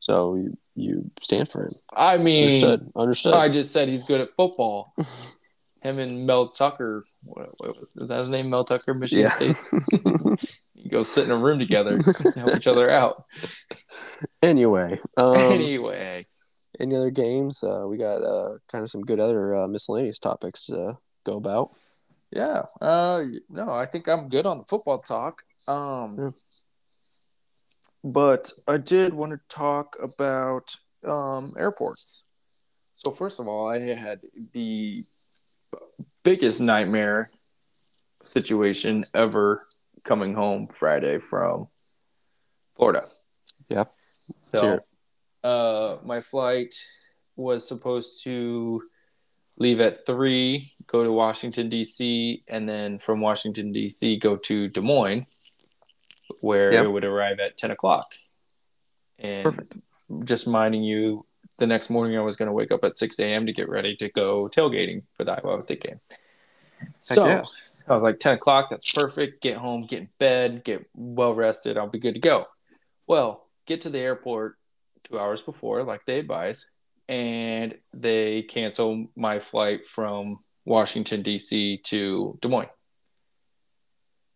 so 0.00 0.34
you 0.36 0.56
you 0.74 1.10
stand 1.20 1.46
for 1.46 1.66
him? 1.66 1.74
I 1.92 2.16
mean, 2.16 2.44
Understood. 2.44 2.90
Understood. 2.96 3.34
I 3.34 3.50
just 3.50 3.70
said 3.70 3.88
he's 3.88 4.02
good 4.02 4.22
at 4.22 4.34
football. 4.34 4.94
Him 5.82 5.98
and 5.98 6.26
Mel 6.26 6.48
Tucker, 6.48 7.04
what, 7.24 7.48
what 7.58 7.76
was 7.76 7.90
is 7.96 8.08
that 8.08 8.18
his 8.18 8.30
name? 8.30 8.50
Mel 8.50 8.64
Tucker, 8.64 8.92
Michigan 8.94 9.24
Yeah. 9.24 9.30
State's. 9.30 9.72
you 10.74 10.90
go 10.90 11.02
sit 11.02 11.24
in 11.24 11.30
a 11.30 11.36
room 11.36 11.58
together, 11.58 11.98
help 12.36 12.54
each 12.56 12.66
other 12.66 12.90
out. 12.90 13.24
anyway, 14.42 14.98
um, 15.16 15.36
anyway, 15.36 16.26
any 16.78 16.94
other 16.96 17.10
games? 17.10 17.62
Uh, 17.62 17.84
we 17.88 17.96
got 17.98 18.22
uh, 18.22 18.56
kind 18.70 18.84
of 18.84 18.90
some 18.90 19.02
good 19.02 19.20
other 19.20 19.54
uh, 19.56 19.68
miscellaneous 19.68 20.18
topics 20.18 20.66
to 20.66 20.98
go 21.24 21.36
about. 21.36 21.70
yeah. 22.30 22.62
Uh, 22.80 23.24
no, 23.48 23.70
I 23.70 23.86
think 23.86 24.06
I'm 24.08 24.28
good 24.28 24.44
on 24.46 24.58
the 24.58 24.64
football 24.64 24.98
talk. 24.98 25.42
Um, 25.68 26.16
Yeah. 26.18 26.30
But 28.02 28.52
I 28.66 28.76
did 28.76 29.14
want 29.14 29.32
to 29.32 29.40
talk 29.48 29.96
about 30.02 30.74
um 31.04 31.54
airports. 31.58 32.24
So 32.94 33.10
first 33.10 33.40
of 33.40 33.48
all, 33.48 33.68
I 33.68 33.80
had 33.94 34.20
the 34.52 35.04
biggest 36.22 36.60
nightmare 36.60 37.30
situation 38.22 39.04
ever 39.14 39.66
coming 40.04 40.34
home 40.34 40.68
Friday 40.68 41.18
from 41.18 41.68
Florida. 42.76 43.06
Yeah. 43.68 43.84
So, 44.54 44.80
uh, 45.44 45.98
my 46.04 46.20
flight 46.20 46.74
was 47.36 47.66
supposed 47.66 48.24
to 48.24 48.82
leave 49.56 49.80
at 49.80 50.06
three, 50.06 50.72
go 50.86 51.04
to 51.04 51.12
Washington 51.12 51.68
D.C., 51.68 52.42
and 52.48 52.68
then 52.68 52.98
from 52.98 53.20
Washington 53.20 53.72
D.C. 53.72 54.18
go 54.18 54.36
to 54.36 54.68
Des 54.68 54.80
Moines, 54.80 55.26
where 56.40 56.72
Yeah. 56.72 56.82
it 56.82 56.88
would 56.88 57.04
arrive 57.04 57.40
at 57.40 57.56
ten 57.56 57.70
o'clock. 57.70 58.14
And 59.18 59.44
Perfect. 59.44 59.76
just 60.24 60.46
minding 60.46 60.82
you, 60.82 61.26
the 61.58 61.66
next 61.66 61.90
morning 61.90 62.16
I 62.16 62.22
was 62.22 62.36
going 62.36 62.46
to 62.46 62.52
wake 62.52 62.72
up 62.72 62.84
at 62.84 62.96
six 62.96 63.18
a.m. 63.18 63.46
to 63.46 63.52
get 63.52 63.68
ready 63.68 63.94
to 63.96 64.08
go 64.08 64.48
tailgating 64.48 65.02
for 65.14 65.24
the 65.24 65.32
Iowa 65.32 65.60
State 65.62 65.82
game. 65.82 66.00
So 66.98 67.26
yeah. 67.26 67.44
I 67.88 67.92
was 67.92 68.02
like, 68.02 68.20
10 68.20 68.34
o'clock, 68.34 68.70
that's 68.70 68.92
perfect. 68.92 69.42
Get 69.42 69.56
home, 69.56 69.84
get 69.84 70.00
in 70.00 70.08
bed, 70.18 70.64
get 70.64 70.88
well 70.94 71.34
rested. 71.34 71.76
I'll 71.76 71.88
be 71.88 71.98
good 71.98 72.14
to 72.14 72.20
go. 72.20 72.46
Well, 73.06 73.46
get 73.66 73.82
to 73.82 73.90
the 73.90 73.98
airport 73.98 74.56
two 75.04 75.18
hours 75.18 75.42
before, 75.42 75.82
like 75.82 76.06
they 76.06 76.18
advise, 76.20 76.70
and 77.08 77.76
they 77.92 78.42
cancel 78.42 79.08
my 79.16 79.38
flight 79.40 79.86
from 79.86 80.38
Washington 80.64 81.22
D.C. 81.22 81.78
to 81.84 82.38
Des 82.40 82.48
Moines. 82.48 82.68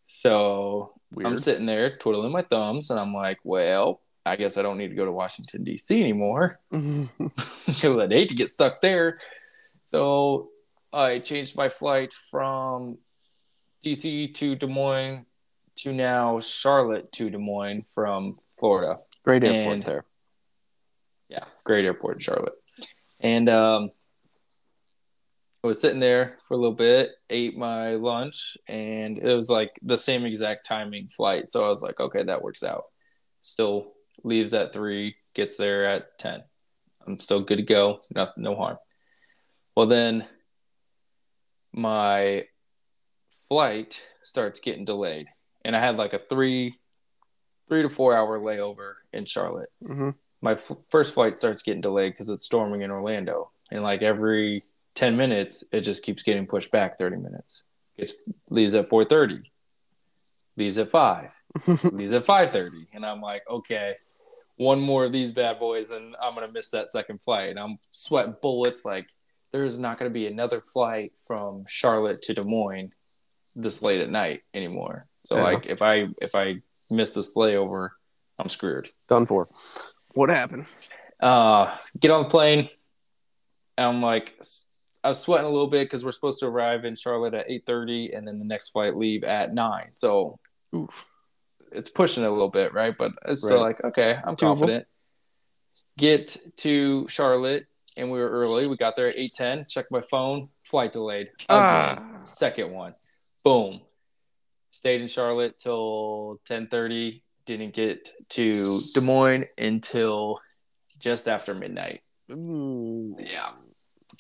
So 0.06 0.93
I'm 1.22 1.38
sitting 1.38 1.66
there 1.66 1.96
twiddling 1.96 2.32
my 2.32 2.42
thumbs, 2.42 2.90
and 2.90 2.98
I'm 2.98 3.14
like, 3.14 3.38
"Well, 3.44 4.00
I 4.26 4.36
guess 4.36 4.56
I 4.56 4.62
don't 4.62 4.78
need 4.78 4.88
to 4.88 4.94
go 4.94 5.04
to 5.04 5.12
Washington 5.12 5.64
D.C. 5.64 6.00
anymore." 6.00 6.58
because 6.70 7.98
I'd 7.98 8.12
hate 8.12 8.28
to 8.30 8.34
get 8.34 8.50
stuck 8.50 8.80
there. 8.80 9.18
So 9.84 10.48
I 10.92 11.18
changed 11.18 11.56
my 11.56 11.68
flight 11.68 12.12
from 12.12 12.98
DC 13.84 14.32
to 14.34 14.56
Des 14.56 14.66
Moines 14.66 15.26
to 15.76 15.92
now 15.92 16.40
Charlotte 16.40 17.10
to 17.12 17.30
Des 17.30 17.38
Moines 17.38 17.82
from 17.82 18.36
Florida. 18.58 18.98
Great 19.24 19.44
airport 19.44 19.74
And- 19.74 19.84
there. 19.84 20.04
Yeah, 21.28 21.44
great 21.64 21.84
airport 21.84 22.16
in 22.16 22.20
Charlotte. 22.20 22.54
And 23.20 23.48
um, 23.48 23.90
I 25.64 25.66
was 25.66 25.80
sitting 25.80 25.98
there 25.98 26.36
for 26.42 26.52
a 26.52 26.58
little 26.58 26.74
bit, 26.74 27.12
ate 27.30 27.56
my 27.56 27.94
lunch, 27.94 28.58
and 28.68 29.16
it 29.16 29.34
was 29.34 29.48
like 29.48 29.72
the 29.80 29.96
same 29.96 30.26
exact 30.26 30.66
timing 30.66 31.08
flight. 31.08 31.48
So 31.48 31.64
I 31.64 31.68
was 31.70 31.82
like, 31.82 31.98
okay, 31.98 32.22
that 32.22 32.42
works 32.42 32.62
out. 32.62 32.84
Still 33.40 33.94
leaves 34.22 34.52
at 34.52 34.74
three, 34.74 35.16
gets 35.34 35.56
there 35.56 35.86
at 35.86 36.18
10. 36.18 36.42
I'm 37.06 37.18
still 37.18 37.40
good 37.40 37.56
to 37.56 37.62
go. 37.62 38.00
No, 38.14 38.28
no 38.36 38.54
harm. 38.54 38.76
Well, 39.74 39.86
then 39.86 40.26
my 41.72 42.44
flight 43.48 44.02
starts 44.22 44.60
getting 44.60 44.84
delayed, 44.84 45.28
and 45.64 45.74
I 45.74 45.80
had 45.80 45.96
like 45.96 46.12
a 46.12 46.20
three, 46.28 46.78
three 47.70 47.80
to 47.80 47.88
four 47.88 48.14
hour 48.14 48.38
layover 48.38 48.94
in 49.14 49.24
Charlotte 49.24 49.70
hmm 49.84 50.10
my 50.42 50.52
f- 50.52 50.72
first 50.90 51.14
flight 51.14 51.34
starts 51.36 51.62
getting 51.62 51.80
delayed 51.80 52.12
because 52.12 52.28
it's 52.28 52.44
storming 52.44 52.82
in 52.82 52.90
Orlando, 52.90 53.50
and 53.70 53.82
like 53.82 54.02
every 54.02 54.62
ten 54.94 55.16
minutes, 55.16 55.64
it 55.72 55.80
just 55.82 56.02
keeps 56.02 56.22
getting 56.22 56.46
pushed 56.46 56.70
back 56.70 56.98
thirty 56.98 57.16
minutes. 57.16 57.62
It's 57.96 58.14
leaves 58.50 58.74
at 58.74 58.88
four 58.88 59.04
thirty, 59.04 59.50
leaves 60.56 60.78
at 60.78 60.90
five, 60.90 61.30
leaves 61.84 62.12
at 62.12 62.26
five 62.26 62.50
thirty, 62.50 62.86
and 62.92 63.04
I'm 63.04 63.20
like, 63.20 63.42
okay, 63.48 63.94
one 64.56 64.80
more 64.80 65.04
of 65.04 65.12
these 65.12 65.32
bad 65.32 65.58
boys, 65.58 65.90
and 65.90 66.14
I'm 66.20 66.34
gonna 66.34 66.50
miss 66.52 66.70
that 66.70 66.90
second 66.90 67.22
flight. 67.22 67.50
And 67.50 67.58
I'm 67.58 67.78
sweating 67.90 68.36
bullets. 68.42 68.84
Like 68.84 69.06
there's 69.52 69.78
not 69.78 69.98
gonna 69.98 70.10
be 70.10 70.26
another 70.26 70.60
flight 70.60 71.12
from 71.20 71.64
Charlotte 71.68 72.22
to 72.22 72.34
Des 72.34 72.42
Moines 72.42 72.92
this 73.56 73.82
late 73.82 74.00
at 74.00 74.10
night 74.10 74.42
anymore. 74.52 75.06
So 75.24 75.36
Yeah. 75.36 75.42
like 75.44 75.66
if 75.66 75.80
I 75.82 76.08
if 76.20 76.34
I 76.34 76.56
miss 76.90 77.14
this 77.14 77.36
layover, 77.36 77.90
I'm 78.38 78.48
screwed 78.48 78.88
Done 79.08 79.26
for. 79.26 79.48
What 80.14 80.28
happened? 80.30 80.66
uh, 81.20 81.76
get 81.98 82.10
on 82.10 82.24
the 82.24 82.28
plane. 82.28 82.68
I'm 83.78 84.02
like, 84.02 84.34
I 85.04 85.08
was 85.10 85.20
sweating 85.20 85.46
a 85.46 85.50
little 85.50 85.68
bit 85.68 85.84
because 85.84 86.02
we're 86.02 86.12
supposed 86.12 86.40
to 86.40 86.46
arrive 86.46 86.86
in 86.86 86.96
Charlotte 86.96 87.34
at 87.34 87.48
8:30, 87.48 88.16
and 88.16 88.26
then 88.26 88.38
the 88.38 88.44
next 88.44 88.70
flight 88.70 88.96
leave 88.96 89.22
at 89.22 89.52
nine. 89.52 89.90
So 89.92 90.38
Oof. 90.74 91.06
it's 91.70 91.90
pushing 91.90 92.24
a 92.24 92.30
little 92.30 92.48
bit, 92.48 92.72
right? 92.72 92.96
But 92.96 93.12
it's 93.26 93.44
still 93.44 93.60
like, 93.60 93.84
okay, 93.84 94.18
I'm 94.24 94.34
confident. 94.34 94.86
Get 95.98 96.56
to 96.58 97.06
Charlotte, 97.08 97.66
and 97.98 98.10
we 98.10 98.18
were 98.18 98.30
early. 98.30 98.66
We 98.66 98.78
got 98.78 98.96
there 98.96 99.08
at 99.08 99.16
8:10. 99.16 99.68
Check 99.68 99.86
my 99.90 100.00
phone. 100.00 100.48
Flight 100.64 100.92
delayed. 100.92 101.28
Again. 101.28 101.46
Ah. 101.50 102.22
Second 102.24 102.72
one. 102.72 102.94
Boom. 103.44 103.82
Stayed 104.70 105.02
in 105.02 105.08
Charlotte 105.08 105.58
till 105.58 106.40
10:30. 106.48 107.22
Didn't 107.44 107.74
get 107.74 108.10
to 108.30 108.80
Des 108.94 109.02
Moines 109.02 109.44
until 109.58 110.40
just 110.98 111.28
after 111.28 111.54
midnight. 111.54 112.00
Ooh. 112.32 113.16
Yeah. 113.20 113.50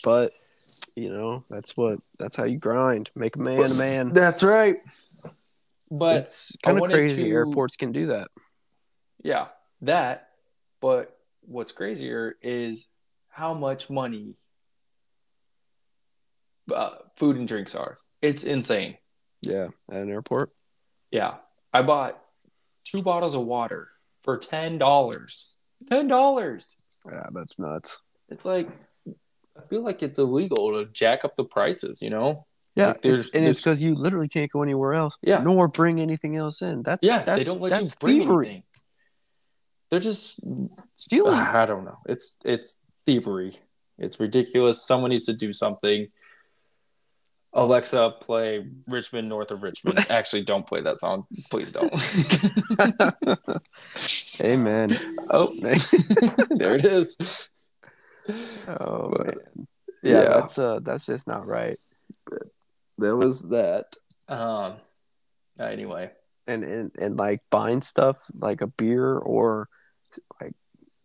But 0.02 0.34
you 0.96 1.10
know, 1.10 1.44
that's 1.50 1.76
what 1.76 1.98
that's 2.18 2.36
how 2.36 2.44
you 2.44 2.58
grind. 2.58 3.10
Make 3.14 3.36
a 3.36 3.40
man 3.40 3.70
a 3.70 3.74
man. 3.74 4.12
That's 4.12 4.42
right. 4.42 4.76
But 5.90 6.20
it's 6.20 6.56
I 6.64 6.72
kind 6.72 6.84
of 6.84 6.90
crazy 6.90 7.24
to- 7.24 7.30
airports 7.30 7.76
can 7.76 7.92
do 7.92 8.06
that. 8.06 8.28
yeah, 9.22 9.48
that. 9.82 10.28
But 10.80 11.16
what's 11.42 11.72
crazier 11.72 12.36
is 12.42 12.86
how 13.28 13.54
much 13.54 13.90
money 13.90 14.36
uh, 16.72 16.90
food 17.16 17.36
and 17.36 17.48
drinks 17.48 17.74
are. 17.74 17.98
It's 18.22 18.44
insane. 18.44 18.96
Yeah, 19.42 19.68
at 19.90 19.98
an 19.98 20.10
airport. 20.10 20.50
Yeah. 21.10 21.34
I 21.72 21.82
bought 21.82 22.18
two 22.84 23.02
bottles 23.02 23.34
of 23.34 23.42
water 23.42 23.88
for 24.20 24.38
$10. 24.38 24.78
$10. 25.90 26.74
Yeah, 27.12 27.26
that's 27.32 27.58
nuts. 27.58 28.00
It's 28.28 28.44
like, 28.44 28.68
I 29.56 29.60
feel 29.68 29.84
like 29.84 30.02
it's 30.02 30.18
illegal 30.18 30.70
to 30.70 30.86
jack 30.92 31.24
up 31.24 31.36
the 31.36 31.44
prices, 31.44 32.02
you 32.02 32.10
know? 32.10 32.46
Yeah, 32.74 32.88
Like, 32.88 33.02
there's- 33.02 33.26
it's, 33.26 33.34
and 33.34 33.46
it's 33.46 33.60
because 33.60 33.82
you 33.82 33.94
literally 33.94 34.28
can't 34.28 34.50
go 34.50 34.62
anywhere 34.62 34.94
else. 34.94 35.16
Yeah. 35.22 35.42
nor 35.42 35.68
bring 35.68 36.00
anything 36.00 36.36
else 36.36 36.60
in. 36.62 36.82
That's 36.82 37.06
Yeah, 37.06 37.22
that's, 37.22 37.38
they 37.38 37.44
don't 37.44 37.60
let 37.60 37.70
you 37.70 37.76
that's 37.78 37.94
bring 37.94 38.18
thievery. 38.20 38.46
anything. 38.46 38.62
They're 39.90 40.00
just 40.00 40.40
Stealing. 40.94 41.34
I 41.34 41.66
don't 41.66 41.84
know. 41.84 41.98
It's 42.06 42.36
it's 42.44 42.80
thievery. 43.06 43.56
It's 43.96 44.18
ridiculous. 44.18 44.82
Someone 44.84 45.10
needs 45.10 45.26
to 45.26 45.34
do 45.34 45.52
something. 45.52 46.08
Alexa, 47.52 48.14
play 48.20 48.66
Rich 48.88 49.12
Men 49.12 49.28
North 49.28 49.52
of 49.52 49.62
Richmond. 49.62 50.04
Actually, 50.10 50.42
don't 50.42 50.66
play 50.66 50.80
that 50.80 50.98
song. 50.98 51.26
Please 51.48 51.72
don't. 51.72 51.92
Amen. 54.40 55.16
oh, 55.30 55.52
there 56.50 56.74
it 56.74 56.84
is. 56.84 57.50
Oh 58.68 59.10
But- 59.10 59.26
man. 59.26 59.68
Yeah, 60.02 60.22
yeah. 60.22 60.28
that's 60.28 60.58
uh 60.58 60.80
that's 60.82 61.06
just 61.06 61.26
not 61.26 61.46
right. 61.46 61.78
But 62.30 62.42
There 62.98 63.16
was 63.16 63.42
that. 63.50 63.86
Um. 64.28 64.74
Anyway, 65.58 66.10
And, 66.46 66.62
and 66.64 66.90
and 67.00 67.16
like 67.16 67.40
buying 67.50 67.80
stuff 67.80 68.18
like 68.34 68.60
a 68.60 68.66
beer 68.66 69.16
or 69.16 69.68
like 70.40 70.52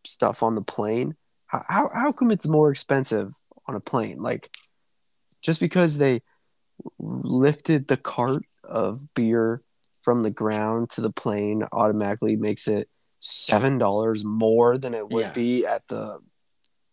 stuff 0.05 0.43
on 0.43 0.55
the 0.55 0.61
plane. 0.61 1.15
How 1.47 1.63
how, 1.67 1.89
how 1.93 2.11
come 2.11 2.31
it's 2.31 2.47
more 2.47 2.71
expensive 2.71 3.33
on 3.67 3.75
a 3.75 3.79
plane? 3.79 4.21
Like 4.21 4.49
just 5.41 5.59
because 5.59 5.97
they 5.97 6.21
lifted 6.97 7.87
the 7.87 7.97
cart 7.97 8.43
of 8.63 9.13
beer 9.13 9.61
from 10.01 10.21
the 10.21 10.31
ground 10.31 10.89
to 10.91 11.01
the 11.01 11.11
plane 11.11 11.63
automatically 11.71 12.35
makes 12.35 12.67
it 12.67 12.89
seven 13.19 13.77
dollars 13.77 14.23
more 14.25 14.77
than 14.77 14.93
it 14.93 15.07
would 15.09 15.25
Yeah. 15.27 15.31
be 15.31 15.65
at 15.65 15.87
the 15.87 16.19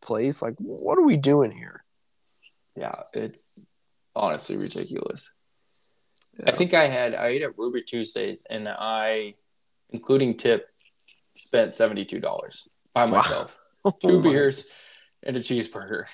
place. 0.07 0.41
Like, 0.43 0.55
what 0.59 0.99
are 0.99 1.03
we 1.05 1.17
doing 1.17 1.51
here? 1.51 1.83
yeah, 2.77 2.95
it's 3.15 3.55
honestly 4.15 4.57
ridiculous. 4.57 5.33
Yeah. 6.39 6.51
I 6.51 6.53
think 6.53 6.75
I 6.75 6.87
had 6.89 7.15
I 7.15 7.29
ate 7.29 7.43
at 7.43 7.57
Ruby 7.59 7.83
Tuesdays, 7.83 8.47
and 8.51 8.69
I, 8.69 9.35
including 9.91 10.37
tip, 10.37 10.69
spent 11.37 11.75
seventy 11.75 12.05
two 12.05 12.21
dollars 12.21 12.69
by 12.95 13.05
Wow. 13.07 13.11
myself. 13.19 13.59
Oh 13.85 13.93
Two 14.03 14.17
my- 14.21 14.31
beers 14.31 14.69
and 15.23 15.37
a 15.37 15.41
cheeseburger. 15.41 16.07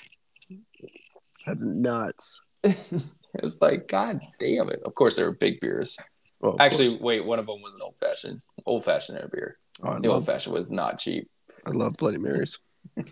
That's 1.47 1.65
nuts. 1.65 2.43
it 2.63 3.03
was 3.43 3.61
like, 3.63 3.89
God 3.89 4.21
damn 4.39 4.69
it. 4.69 4.83
Of 4.85 4.95
course, 4.95 5.17
there 5.17 5.25
were 5.25 5.33
big 5.37 5.59
beers. 5.61 5.97
Well, 6.41 6.57
Actually, 6.61 6.91
course. 6.91 7.01
wait, 7.01 7.25
one 7.25 7.39
of 7.39 7.47
them 7.47 7.63
was 7.63 7.73
an 7.75 7.81
old 7.83 7.95
fashioned. 7.99 8.43
Old 8.67 8.85
fashioned 8.85 9.19
beer. 9.33 9.57
Oh, 9.83 9.99
The 10.01 10.09
old 10.11 10.27
fashioned 10.27 10.55
was 10.55 10.71
not 10.71 10.99
cheap. 10.99 11.29
I 11.67 11.71
love 11.71 11.93
Bloody 11.99 12.19
Marys. 12.19 12.59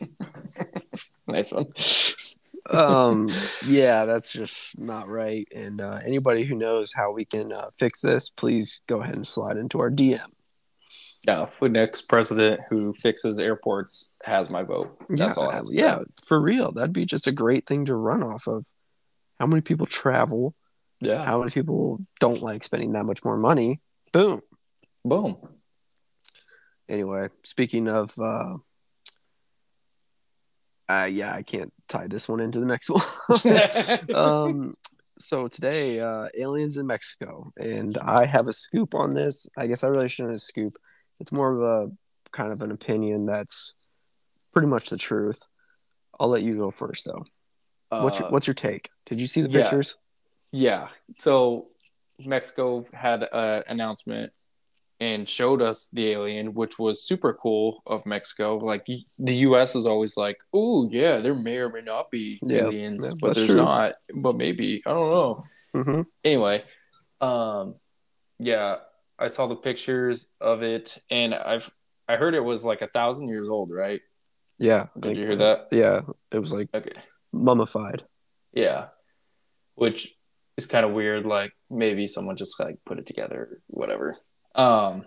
Nice 1.31 1.53
one. 1.53 1.67
um, 2.71 3.29
yeah, 3.67 4.05
that's 4.05 4.33
just 4.33 4.79
not 4.79 5.09
right. 5.09 5.47
And 5.55 5.81
uh, 5.81 6.01
anybody 6.05 6.45
who 6.45 6.55
knows 6.55 6.93
how 6.93 7.13
we 7.13 7.25
can 7.25 7.53
uh, 7.53 7.71
fix 7.79 8.01
this, 8.01 8.31
please 8.31 8.83
go 8.87 9.01
ahead 9.01 9.15
and 9.15 9.27
slide 9.27 9.57
into 9.57 9.81
our 9.81 9.91
DM. 9.91 10.27
yeah, 11.27 11.47
the 11.61 11.69
next 11.69 12.09
president 12.09 12.61
who 12.69 12.93
fixes 12.95 13.39
airports 13.39 14.15
has 14.25 14.51
my 14.51 14.63
vote. 14.63 14.97
That's 15.09 15.37
yeah, 15.37 15.43
all 15.43 15.51
I 15.51 15.55
have 15.55 15.67
to 15.67 15.75
yeah, 15.75 15.99
say. 15.99 16.05
for 16.25 16.41
real. 16.41 16.73
That'd 16.73 16.93
be 16.93 17.07
just 17.07 17.27
a 17.27 17.33
great 17.33 17.67
thing 17.67 17.85
to 17.87 17.95
run 17.95 18.23
off 18.23 18.47
of. 18.47 18.67
How 19.39 19.47
many 19.47 19.63
people 19.63 19.87
travel? 19.87 20.55
Yeah. 21.01 21.25
How 21.25 21.39
many 21.39 21.51
people 21.51 22.01
don't 22.19 22.43
like 22.43 22.63
spending 22.63 22.93
that 22.93 23.05
much 23.05 23.25
more 23.25 23.39
money? 23.39 23.81
Boom. 24.13 24.43
Boom. 25.05 25.39
Anyway, 26.91 27.29
speaking 27.45 27.89
of, 27.89 28.13
uh, 28.19 28.57
uh, 30.91 31.05
yeah, 31.05 31.33
I 31.33 31.43
can't 31.43 31.73
tie 31.89 32.09
this 32.09 32.29
one 32.29 32.41
into 32.41 32.59
the 32.59 32.67
next 32.67 32.91
one. 32.91 33.03
um, 34.15 34.75
so 35.21 35.47
today, 35.47 36.01
uh, 36.01 36.29
aliens 36.37 36.79
in 36.79 36.87
Mexico, 36.87 37.53
and 37.59 37.97
I 37.99 38.25
have 38.25 38.49
a 38.49 38.53
scoop 38.53 38.95
on 38.95 39.15
this. 39.15 39.47
I 39.57 39.67
guess 39.67 39.85
I 39.85 39.89
really 39.89 40.09
shouldn't 40.09 40.31
have 40.31 40.37
a 40.37 40.41
scoop. 40.41 40.79
It's 41.21 41.31
more 41.31 41.53
of 41.53 41.63
a 41.63 41.93
kind 42.33 42.53
of 42.53 42.63
an 42.63 42.73
opinion 42.73 43.27
that's 43.27 43.75
pretty 44.53 44.69
much 44.69 44.91
the 44.91 44.97
truth. 44.97 45.41
I'll 46.19 46.29
let 46.29 46.43
you 46.43 46.57
go 46.57 46.71
first, 46.71 47.07
though. 47.07 47.25
What's 47.91 48.19
your 48.19 48.29
Uh, 48.29 48.31
What's 48.33 48.47
your 48.47 48.55
take? 48.55 48.91
Did 49.07 49.21
you 49.21 49.27
see 49.27 49.43
the 49.43 49.51
yeah. 49.51 49.63
pictures? 49.63 49.97
Yeah. 50.53 50.89
So 51.15 51.69
Mexico 52.27 52.85
had 52.93 53.23
an 53.33 53.63
announcement 53.69 54.33
and 55.01 55.27
showed 55.29 55.63
us 55.63 55.89
the 55.93 56.09
alien, 56.11 56.53
which 56.55 56.79
was 56.79 57.03
super 57.03 57.33
cool 57.33 57.83
of 57.87 58.05
Mexico. 58.07 58.59
Like 58.59 58.87
the 59.19 59.35
U.S. 59.49 59.75
is 59.75 59.87
always 59.87 60.17
like, 60.17 60.39
"Oh 60.53 60.89
yeah, 60.91 61.19
there 61.19 61.35
may 61.35 61.57
or 61.57 61.71
may 61.71 61.81
not 61.81 62.11
be 62.11 62.39
Yeah, 62.43 62.65
aliens, 62.67 63.05
yeah, 63.07 63.13
but 63.21 63.35
there's 63.35 63.47
true. 63.47 63.57
not. 63.57 63.95
But 64.15 64.37
maybe 64.37 64.83
I 64.87 64.91
don't 64.91 65.11
know." 65.11 65.45
hmm 65.73 66.03
Anyway, 66.25 66.65
um, 67.21 67.75
yeah, 68.39 68.77
I 69.19 69.29
saw 69.29 69.47
the 69.47 69.57
pictures 69.57 70.35
of 70.41 70.63
it, 70.63 70.99
and 71.11 71.35
I've 71.35 71.71
I 72.09 72.17
heard 72.17 72.35
it 72.35 72.45
was 72.45 72.65
like 72.65 72.83
a 72.83 72.89
thousand 72.89 73.29
years 73.29 73.49
old, 73.49 73.71
right? 73.71 74.01
Yeah. 74.59 74.87
Did 74.95 75.03
think- 75.05 75.19
you 75.19 75.25
hear 75.27 75.37
that? 75.37 75.69
Yeah, 75.73 76.01
it 76.33 76.39
was 76.39 76.53
like 76.53 76.69
Okay. 76.75 76.93
mummified. 77.33 78.03
Yeah. 78.53 78.89
Which 79.77 80.13
is 80.59 80.67
kind 80.67 80.85
of 80.85 80.93
weird. 80.93 81.25
Like 81.25 81.53
maybe 81.71 82.07
someone 82.07 82.37
just 82.37 82.59
like 82.61 82.77
put 82.85 82.99
it 82.99 83.07
together, 83.07 83.63
whatever. 83.69 84.19
Um, 84.55 85.05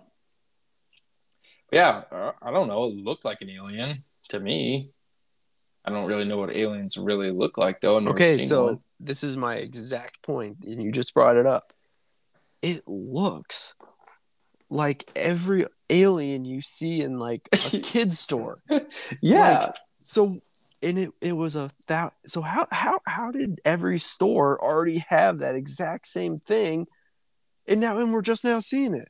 yeah, 1.72 2.02
I 2.40 2.50
don't 2.50 2.68
know. 2.68 2.84
It 2.84 2.96
looked 2.96 3.24
like 3.24 3.38
an 3.40 3.50
alien 3.50 4.04
to 4.28 4.40
me. 4.40 4.90
I 5.84 5.90
don't 5.90 6.06
really 6.06 6.24
know 6.24 6.38
what 6.38 6.54
aliens 6.54 6.96
really 6.96 7.30
look 7.30 7.58
like 7.58 7.80
though. 7.80 7.96
Okay, 7.96 8.46
so 8.46 8.64
one. 8.64 8.80
this 9.00 9.22
is 9.22 9.36
my 9.36 9.56
exact 9.56 10.22
point, 10.22 10.58
and 10.64 10.82
you 10.82 10.92
just 10.92 11.12
brought 11.12 11.36
it 11.36 11.46
up. 11.46 11.72
It 12.62 12.86
looks 12.86 13.74
like 14.70 15.10
every 15.14 15.66
alien 15.90 16.44
you 16.44 16.62
see 16.62 17.02
in 17.02 17.18
like 17.18 17.48
a 17.52 17.56
kid's 17.80 18.18
store. 18.18 18.62
yeah, 19.20 19.58
Like, 19.58 19.74
so, 20.00 20.40
and 20.80 20.98
it 20.98 21.10
it 21.20 21.32
was 21.32 21.54
a 21.56 21.70
that. 21.88 22.14
So 22.24 22.40
how 22.40 22.66
how 22.70 23.00
how 23.06 23.30
did 23.30 23.60
every 23.64 23.98
store 23.98 24.62
already 24.62 25.04
have 25.08 25.40
that 25.40 25.54
exact 25.54 26.06
same 26.06 26.38
thing, 26.38 26.86
and 27.66 27.80
now 27.80 27.98
and 27.98 28.12
we're 28.12 28.22
just 28.22 28.44
now 28.44 28.60
seeing 28.60 28.94
it? 28.94 29.08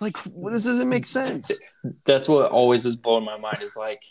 Like 0.00 0.16
this 0.24 0.64
doesn't 0.64 0.88
make 0.88 1.06
sense. 1.06 1.50
that's 2.06 2.28
what 2.28 2.50
always 2.50 2.84
is 2.86 2.96
blowing 2.96 3.24
my 3.24 3.38
mind. 3.38 3.62
Is 3.62 3.76
like, 3.76 4.02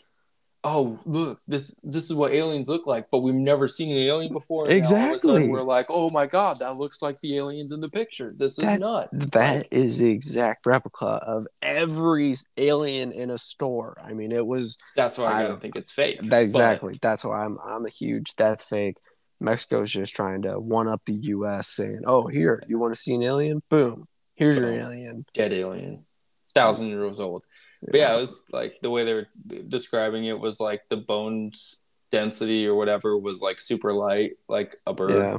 oh 0.63 0.99
look, 1.05 1.39
this 1.47 1.75
this 1.83 2.05
is 2.05 2.13
what 2.13 2.31
aliens 2.33 2.67
look 2.67 2.88
like, 2.88 3.07
but 3.11 3.19
we've 3.19 3.36
never 3.36 3.67
seen 3.67 3.95
an 3.95 4.01
alien 4.01 4.33
before. 4.33 4.67
and 4.67 4.83
all 4.86 4.95
of 4.95 5.11
a 5.11 5.13
Exactly. 5.13 5.47
we're 5.47 5.61
like, 5.61 5.86
oh 5.89 6.09
my 6.09 6.25
god, 6.25 6.57
that 6.59 6.77
looks 6.77 7.01
like 7.03 7.19
the 7.21 7.38
aliens 7.38 7.71
in 7.71 7.81
the 7.81 7.89
picture. 7.89 8.33
This 8.36 8.53
is 8.57 8.65
That- 8.65 8.79
nuts. 8.79 9.15
It's 9.19 9.31
That 9.33 9.57
like- 9.57 9.67
is 9.71 9.99
the 9.99 10.09
exact 10.09 10.65
replica 10.65 11.05
of 11.05 11.47
every 11.61 12.33
alien 12.57 13.11
in 13.11 13.29
a 13.29 13.38
store. 13.38 13.95
I 14.03 14.13
mean, 14.13 14.31
it 14.31 14.45
was 14.45 14.77
That's 14.95 15.17
why 15.19 15.25
I, 15.33 15.39
I 15.39 15.43
don't- 15.43 15.61
think 15.61 15.75
it's 15.75 15.91
fake. 15.91 16.19
that 16.21 16.29
But- 16.31 16.41
exactly. 16.43 16.97
That's 17.01 17.23
why 17.23 17.45
I'm 17.45 17.59
I'm 17.63 17.86
a 17.86 17.89
huge. 17.89 18.33
That's 18.36 18.63
fake. 18.63 18.97
Mexico's 19.39 19.91
just 19.91 20.15
trying 20.15 20.43
to 20.43 20.59
one 20.59 20.88
up 20.88 21.01
the 21.05 21.13
U.S. 21.13 21.67
saying, 21.67 22.03
"Oh, 22.07 22.25
here, 22.25 22.63
you 22.69 22.79
want 22.79 22.95
to 22.95 22.99
see 22.99 23.13
an 23.13 23.21
alien? 23.21 23.61
Boom, 23.69 24.07
here's 24.36 24.57
your 24.57 24.71
alien." 24.73 25.25
dead 25.33 25.51
alien, 25.53 26.05
thousand 26.53 26.88
years 26.88 27.19
old. 27.19 27.43
But 27.81 27.95
yeah, 27.95 28.15
it 28.15 28.19
was 28.19 28.43
like 28.51 28.71
the 28.81 28.89
way 28.89 29.03
they 29.03 29.13
were 29.13 29.27
describing 29.67 30.25
it 30.25 30.39
was 30.39 30.59
like 30.59 30.81
the 30.89 30.97
bones 30.97 31.81
density 32.11 32.65
or 32.65 32.75
whatever 32.75 33.17
was 33.17 33.41
like 33.41 33.59
super 33.59 33.93
light, 33.93 34.33
like 34.47 34.75
a 34.88 34.93
bird. 34.93 35.11
yeah, 35.11 35.38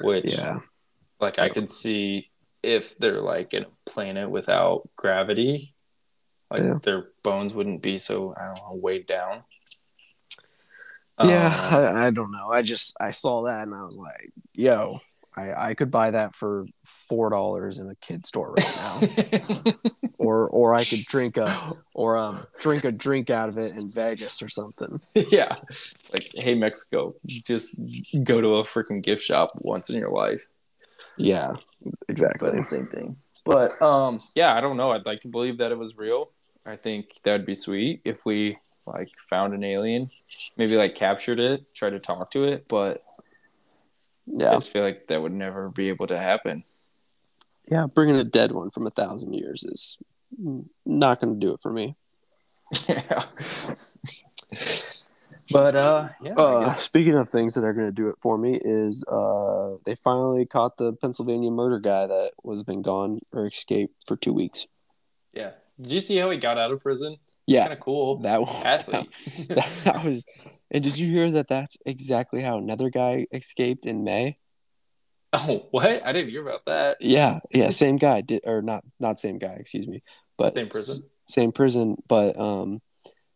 Which, 0.00 0.36
yeah. 0.36 0.60
like, 1.20 1.38
I 1.38 1.48
could 1.48 1.70
see 1.70 2.30
if 2.62 2.96
they're 2.98 3.20
like 3.20 3.54
in 3.54 3.64
a 3.64 3.90
planet 3.90 4.28
without 4.30 4.88
gravity, 4.96 5.74
like 6.50 6.62
Yeah. 6.62 6.78
their 6.82 7.08
bones 7.22 7.54
wouldn't 7.54 7.82
be 7.82 7.98
so 7.98 8.34
I 8.36 8.46
don't 8.46 8.56
know 8.56 8.78
weighed 8.80 9.06
down. 9.06 9.42
Yeah, 11.18 11.68
Um, 11.72 11.96
I, 11.96 12.06
I 12.06 12.10
don't 12.10 12.32
know. 12.32 12.48
I 12.50 12.62
just 12.62 12.96
I 13.00 13.10
saw 13.10 13.44
that 13.44 13.62
and 13.62 13.74
I 13.74 13.84
was 13.84 13.96
like, 13.96 14.32
"Yo, 14.52 15.00
I, 15.36 15.70
I 15.70 15.74
could 15.74 15.90
buy 15.90 16.10
that 16.12 16.36
for 16.36 16.64
four 17.08 17.30
dollars 17.30 17.78
in 17.78 17.90
a 17.90 17.94
kid 17.96 18.24
store 18.24 18.52
right 18.52 18.76
now, 18.76 19.72
or 20.18 20.48
or 20.48 20.74
I 20.74 20.84
could 20.84 21.04
drink 21.06 21.36
a 21.36 21.74
or 21.94 22.16
um 22.16 22.44
drink 22.60 22.84
a 22.84 22.92
drink 22.92 23.30
out 23.30 23.48
of 23.48 23.58
it 23.58 23.72
in 23.72 23.90
Vegas 23.90 24.42
or 24.42 24.48
something." 24.48 25.00
yeah, 25.14 25.54
like 26.12 26.28
hey 26.34 26.54
Mexico, 26.54 27.14
just 27.26 27.78
go 28.22 28.40
to 28.40 28.56
a 28.56 28.64
freaking 28.64 29.02
gift 29.02 29.22
shop 29.22 29.52
once 29.56 29.90
in 29.90 29.96
your 29.96 30.10
life. 30.10 30.46
Yeah, 31.16 31.54
exactly. 32.08 32.50
but 32.50 32.56
the 32.56 32.62
same 32.62 32.86
thing. 32.86 33.16
But 33.44 33.80
um, 33.82 34.20
yeah, 34.34 34.54
I 34.54 34.60
don't 34.60 34.76
know. 34.76 34.92
I'd 34.92 35.06
like 35.06 35.20
to 35.22 35.28
believe 35.28 35.58
that 35.58 35.72
it 35.72 35.78
was 35.78 35.96
real. 35.96 36.30
I 36.66 36.76
think 36.76 37.20
that'd 37.24 37.44
be 37.44 37.54
sweet 37.54 38.00
if 38.04 38.24
we 38.24 38.58
like 38.86 39.10
found 39.18 39.54
an 39.54 39.64
alien, 39.64 40.10
maybe 40.56 40.76
like 40.76 40.94
captured 40.94 41.40
it, 41.40 41.74
tried 41.74 41.90
to 41.90 41.98
talk 42.00 42.30
to 42.32 42.44
it. 42.44 42.66
But 42.68 43.04
I 44.28 44.42
Yeah, 44.42 44.54
just 44.54 44.70
feel 44.70 44.82
like 44.82 45.06
that 45.08 45.20
would 45.22 45.32
never 45.32 45.68
be 45.70 45.88
able 45.88 46.06
to 46.08 46.18
happen. 46.18 46.64
yeah. 47.70 47.86
Bringing 47.86 48.16
a 48.16 48.24
dead 48.24 48.52
one 48.52 48.70
from 48.70 48.86
a 48.86 48.90
thousand 48.90 49.34
years 49.34 49.62
is 49.64 49.98
not 50.86 51.20
going 51.20 51.34
to 51.34 51.38
do 51.46 51.52
it 51.54 51.60
for 51.60 51.72
me. 51.72 51.96
yeah. 52.88 53.24
but 55.50 55.76
uh, 55.76 56.08
yeah. 56.22 56.32
Uh, 56.34 56.70
speaking 56.70 57.14
of 57.16 57.28
things 57.28 57.54
that 57.54 57.64
are 57.64 57.72
going 57.74 57.86
to 57.86 57.92
do 57.92 58.08
it 58.08 58.16
for 58.20 58.38
me, 58.38 58.58
is 58.62 59.04
uh, 59.04 59.74
they 59.84 59.94
finally 59.94 60.46
caught 60.46 60.76
the 60.76 60.92
Pennsylvania 60.94 61.50
murder 61.50 61.78
guy 61.78 62.06
that 62.06 62.30
was 62.42 62.62
been 62.62 62.82
gone 62.82 63.20
or 63.32 63.46
escaped 63.46 63.94
for 64.06 64.16
two 64.16 64.32
weeks. 64.32 64.66
yeah. 65.32 65.50
Did 65.80 65.90
you 65.90 66.00
see 66.00 66.16
how 66.16 66.30
he 66.30 66.38
got 66.38 66.56
out 66.56 66.70
of 66.70 66.80
prison? 66.80 67.16
Yeah, 67.46 67.62
Kind 67.62 67.72
of 67.74 67.80
cool. 67.80 68.18
that 68.18 68.40
was 68.40 68.62
Athlete. 68.64 69.10
That, 69.48 69.80
that 69.84 70.04
was. 70.04 70.24
And 70.74 70.82
did 70.82 70.98
you 70.98 71.12
hear 71.12 71.30
that? 71.30 71.46
That's 71.46 71.78
exactly 71.86 72.42
how 72.42 72.58
another 72.58 72.90
guy 72.90 73.28
escaped 73.32 73.86
in 73.86 74.02
May. 74.02 74.38
oh, 75.32 75.68
what? 75.70 76.04
I 76.04 76.12
didn't 76.12 76.30
hear 76.30 76.42
about 76.42 76.64
that. 76.66 76.96
Yeah, 77.00 77.38
yeah, 77.52 77.70
same 77.70 77.96
guy 77.96 78.22
did, 78.22 78.42
or 78.44 78.60
not, 78.60 78.84
not 78.98 79.20
same 79.20 79.38
guy. 79.38 79.56
Excuse 79.60 79.86
me, 79.86 80.02
but 80.36 80.54
Same 80.56 80.68
prison. 80.68 81.04
same 81.28 81.52
prison. 81.52 81.96
But 82.08 82.36
um, 82.38 82.82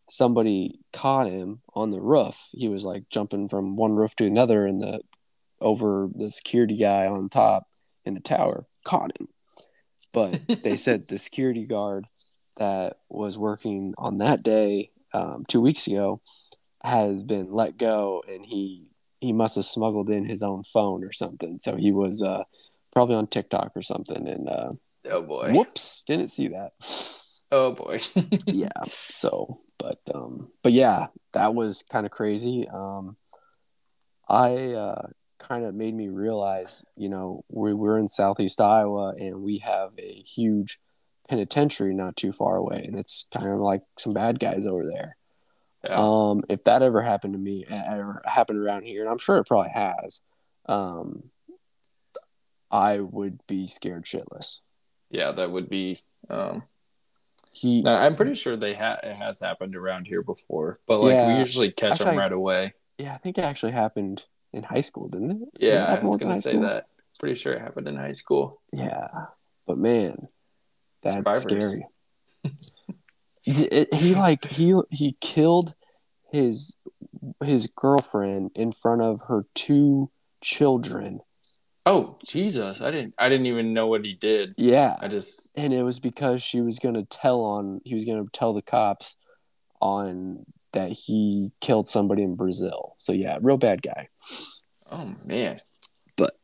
somebody 0.09 0.81
caught 0.91 1.27
him 1.27 1.61
on 1.73 1.91
the 1.91 2.01
roof. 2.01 2.49
He 2.51 2.67
was 2.67 2.83
like 2.83 3.03
jumping 3.09 3.47
from 3.47 3.77
one 3.77 3.93
roof 3.93 4.15
to 4.17 4.25
another, 4.25 4.65
and 4.65 4.77
the 4.77 4.99
over 5.61 6.09
the 6.13 6.31
security 6.31 6.75
guy 6.75 7.07
on 7.07 7.29
top 7.29 7.67
in 8.03 8.15
the 8.15 8.19
tower 8.19 8.65
caught 8.83 9.17
him. 9.17 9.29
But 10.11 10.41
they 10.61 10.75
said 10.77 11.07
the 11.07 11.17
security 11.17 11.65
guard 11.65 12.05
that 12.57 12.97
was 13.07 13.37
working 13.37 13.93
on 13.97 14.17
that 14.17 14.43
day 14.43 14.91
um, 15.13 15.45
two 15.47 15.61
weeks 15.61 15.87
ago 15.87 16.21
has 16.83 17.23
been 17.23 17.51
let 17.51 17.77
go, 17.77 18.23
and 18.27 18.45
he 18.45 18.87
he 19.19 19.33
must 19.33 19.55
have 19.55 19.65
smuggled 19.65 20.09
in 20.09 20.25
his 20.25 20.43
own 20.43 20.63
phone 20.63 21.03
or 21.03 21.11
something. 21.11 21.59
So 21.59 21.75
he 21.75 21.91
was 21.91 22.23
uh, 22.23 22.43
probably 22.93 23.15
on 23.15 23.27
TikTok 23.27 23.71
or 23.75 23.81
something, 23.81 24.27
and 24.27 24.47
uh, 24.49 24.71
Oh 25.09 25.23
boy. 25.23 25.51
whoops, 25.53 26.03
didn't 26.03 26.29
see 26.29 26.49
that. 26.49 26.71
Oh 27.51 27.73
boy. 27.73 27.99
yeah. 28.45 28.69
So, 28.87 29.61
but 29.77 29.99
um, 30.13 30.51
but 30.63 30.73
yeah, 30.73 31.07
that 31.33 31.55
was 31.55 31.83
kind 31.89 32.05
of 32.05 32.11
crazy. 32.11 32.67
Um, 32.67 33.15
I 34.27 34.73
uh, 34.73 35.07
kind 35.39 35.65
of 35.65 35.73
made 35.73 35.95
me 35.95 36.09
realize, 36.09 36.85
you 36.95 37.09
know, 37.09 37.43
we, 37.49 37.73
we're 37.73 37.97
in 37.97 38.07
Southeast 38.07 38.61
Iowa 38.61 39.15
and 39.17 39.41
we 39.41 39.57
have 39.59 39.91
a 39.97 40.11
huge 40.21 40.79
penitentiary 41.27 41.93
not 41.93 42.15
too 42.15 42.31
far 42.33 42.57
away, 42.57 42.83
and 42.85 42.99
it's 42.99 43.27
kind 43.33 43.47
of 43.47 43.59
like 43.59 43.81
some 43.97 44.13
bad 44.13 44.39
guys 44.39 44.65
over 44.65 44.85
there. 44.85 45.15
Yeah. 45.83 45.95
Um, 45.97 46.43
if 46.49 46.63
that 46.65 46.81
ever 46.81 47.01
happened 47.01 47.33
to 47.33 47.39
me, 47.39 47.65
ever 47.69 48.21
happened 48.25 48.59
around 48.59 48.83
here, 48.83 49.01
and 49.01 49.09
I'm 49.09 49.17
sure 49.17 49.37
it 49.37 49.47
probably 49.47 49.69
has, 49.71 50.19
um, 50.65 51.23
I 52.71 52.99
would 52.99 53.39
be 53.47 53.65
scared 53.67 54.05
shitless. 54.05 54.59
yeah, 55.09 55.31
that 55.31 55.49
would 55.51 55.69
be. 55.69 55.99
Um, 56.29 56.63
He, 57.51 57.83
I'm 57.85 58.15
pretty 58.15 58.35
sure 58.35 58.55
they 58.57 58.73
ha- 58.75 58.99
it 59.01 59.15
has 59.15 59.39
happened 59.39 59.75
around 59.75 60.05
here 60.05 60.21
before, 60.21 60.79
but 60.85 60.99
like 60.99 61.25
we 61.27 61.33
usually 61.39 61.71
catch 61.71 61.93
Actually, 61.93 62.05
them 62.11 62.17
right 62.19 62.31
away. 62.31 62.73
yeah, 62.97 63.13
I 63.15 63.17
think 63.17 63.37
it 63.37 63.43
actually 63.43 63.71
happened 63.71 64.23
in 64.53 64.61
high 64.63 64.81
school, 64.81 65.07
didn't 65.07 65.31
it? 65.31 65.37
Didn't 65.39 65.49
it 65.53 65.59
Yeah, 65.73 65.85
I 65.85 66.03
was 66.03 66.17
gonna 66.17 66.35
say 66.41 66.51
school? 66.51 66.61
that. 66.61 66.87
Pretty 67.19 67.35
sure 67.35 67.53
it 67.53 67.61
happened 67.61 67.87
in 67.87 67.95
high 67.95 68.11
school. 68.11 68.61
Yeah, 68.71 69.07
but 69.65 69.77
man, 69.77 70.27
that's 71.01 71.15
Survivors. 71.15 71.43
scary. 71.43 71.87
He 73.41 74.15
like 74.15 74.45
he 74.45 74.73
he 74.89 75.15
killed 75.21 75.73
his 76.31 76.77
his 77.43 77.67
girlfriend 77.67 78.51
in 78.55 78.71
front 78.71 79.01
of 79.01 79.21
her 79.27 79.45
two 79.55 80.11
children. 80.41 81.21
Oh 81.85 82.19
Jesus! 82.25 82.81
I 82.81 82.91
didn't. 82.91 83.15
I 83.17 83.29
didn't 83.29 83.47
even 83.47 83.73
know 83.73 83.87
what 83.87 84.05
he 84.05 84.13
did. 84.13 84.53
Yeah, 84.57 84.95
I 84.99 85.07
just. 85.07 85.49
and 85.55 85.73
it 85.73 85.83
was 85.83 85.99
because 85.99 86.43
she 86.43 86.61
was 86.61 86.79
gonna 86.79 87.05
tell 87.05 87.41
on 87.41 87.81
he 87.83 87.95
was 87.95 88.05
gonna 88.05 88.25
tell 88.31 88.53
the 88.53 88.61
cops 88.61 89.15
on 89.81 90.45
that 90.73 90.91
he 90.91 91.51
killed 91.61 91.89
somebody 91.89 92.21
in 92.21 92.35
Brazil. 92.35 92.95
So 92.97 93.11
yeah, 93.11 93.39
real 93.41 93.57
bad 93.57 93.81
guy. 93.81 94.09
Oh 94.91 95.15
man. 95.25 95.59
But 96.15 96.35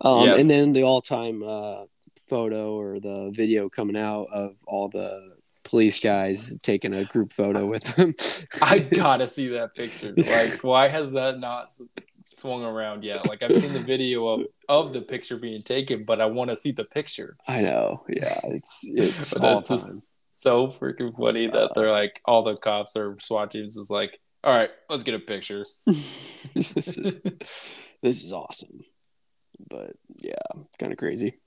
um, 0.00 0.28
Yeah. 0.28 0.34
and 0.36 0.48
then 0.48 0.72
the 0.72 0.84
all-time 0.84 1.42
uh, 1.42 1.84
photo 2.28 2.74
or 2.74 3.00
the 3.00 3.32
video 3.34 3.68
coming 3.68 3.96
out 3.96 4.28
of 4.32 4.56
all 4.66 4.88
the 4.88 5.36
police 5.70 6.00
guys 6.00 6.56
taking 6.62 6.92
a 6.92 7.04
group 7.04 7.32
photo 7.32 7.64
with 7.64 7.86
him. 7.94 8.14
I 8.62 8.78
gotta 8.92 9.26
see 9.26 9.48
that 9.48 9.74
picture. 9.74 10.12
Like, 10.16 10.62
why 10.62 10.88
has 10.88 11.12
that 11.12 11.38
not 11.38 11.70
swung 12.24 12.64
around 12.64 13.04
yet? 13.04 13.26
Like, 13.28 13.42
I've 13.42 13.56
seen 13.56 13.72
the 13.72 13.82
video 13.82 14.26
of 14.26 14.46
of 14.68 14.92
the 14.92 15.00
picture 15.00 15.36
being 15.36 15.62
taken, 15.62 16.04
but 16.04 16.20
I 16.20 16.26
want 16.26 16.50
to 16.50 16.56
see 16.56 16.72
the 16.72 16.84
picture. 16.84 17.36
I 17.46 17.62
know. 17.62 18.04
Yeah, 18.08 18.40
it's 18.44 18.90
it's 18.92 19.32
all 19.34 19.62
time. 19.62 19.78
just 19.78 20.18
so 20.32 20.66
freaking 20.66 21.16
funny 21.16 21.46
that 21.46 21.70
uh, 21.70 21.72
they're 21.74 21.92
like, 21.92 22.20
all 22.24 22.42
the 22.42 22.56
cops 22.56 22.96
or 22.96 23.16
SWAT 23.20 23.50
teams 23.50 23.76
is 23.76 23.90
like, 23.90 24.18
all 24.42 24.52
right, 24.52 24.70
let's 24.88 25.02
get 25.04 25.14
a 25.14 25.20
picture. 25.20 25.64
this 26.54 26.98
is 26.98 27.20
this 28.02 28.24
is 28.24 28.32
awesome. 28.32 28.80
But 29.68 29.94
yeah, 30.16 30.62
kind 30.78 30.92
of 30.92 30.98
crazy. 30.98 31.38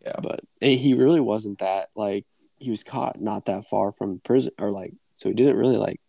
Yeah. 0.00 0.18
But 0.20 0.40
he 0.60 0.94
really 0.94 1.20
wasn't 1.20 1.58
that 1.58 1.90
like 1.94 2.26
he 2.62 2.70
was 2.70 2.84
caught 2.84 3.20
not 3.20 3.46
that 3.46 3.66
far 3.68 3.92
from 3.92 4.20
prison 4.20 4.52
or 4.58 4.70
like 4.70 4.94
so 5.16 5.28
he 5.28 5.34
didn't 5.34 5.56
really 5.56 5.76
like 5.76 6.00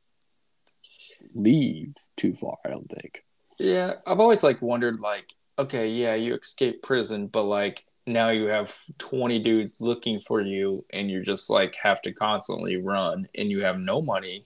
leave 1.33 1.93
too 2.15 2.33
far, 2.35 2.57
I 2.65 2.69
don't 2.69 2.89
think. 2.89 3.23
Yeah, 3.59 3.95
I've 4.05 4.19
always 4.19 4.43
like 4.43 4.61
wondered, 4.61 4.99
like, 4.99 5.33
okay, 5.57 5.89
yeah, 5.89 6.15
you 6.15 6.35
escape 6.35 6.81
prison, 6.81 7.27
but 7.27 7.43
like 7.43 7.85
now 8.05 8.29
you 8.29 8.45
have 8.45 8.75
twenty 8.97 9.39
dudes 9.39 9.79
looking 9.79 10.19
for 10.19 10.41
you, 10.41 10.85
and 10.91 11.09
you're 11.09 11.23
just 11.23 11.49
like 11.49 11.75
have 11.75 12.01
to 12.03 12.11
constantly 12.11 12.77
run, 12.77 13.27
and 13.35 13.49
you 13.49 13.61
have 13.61 13.79
no 13.79 14.01
money, 14.01 14.45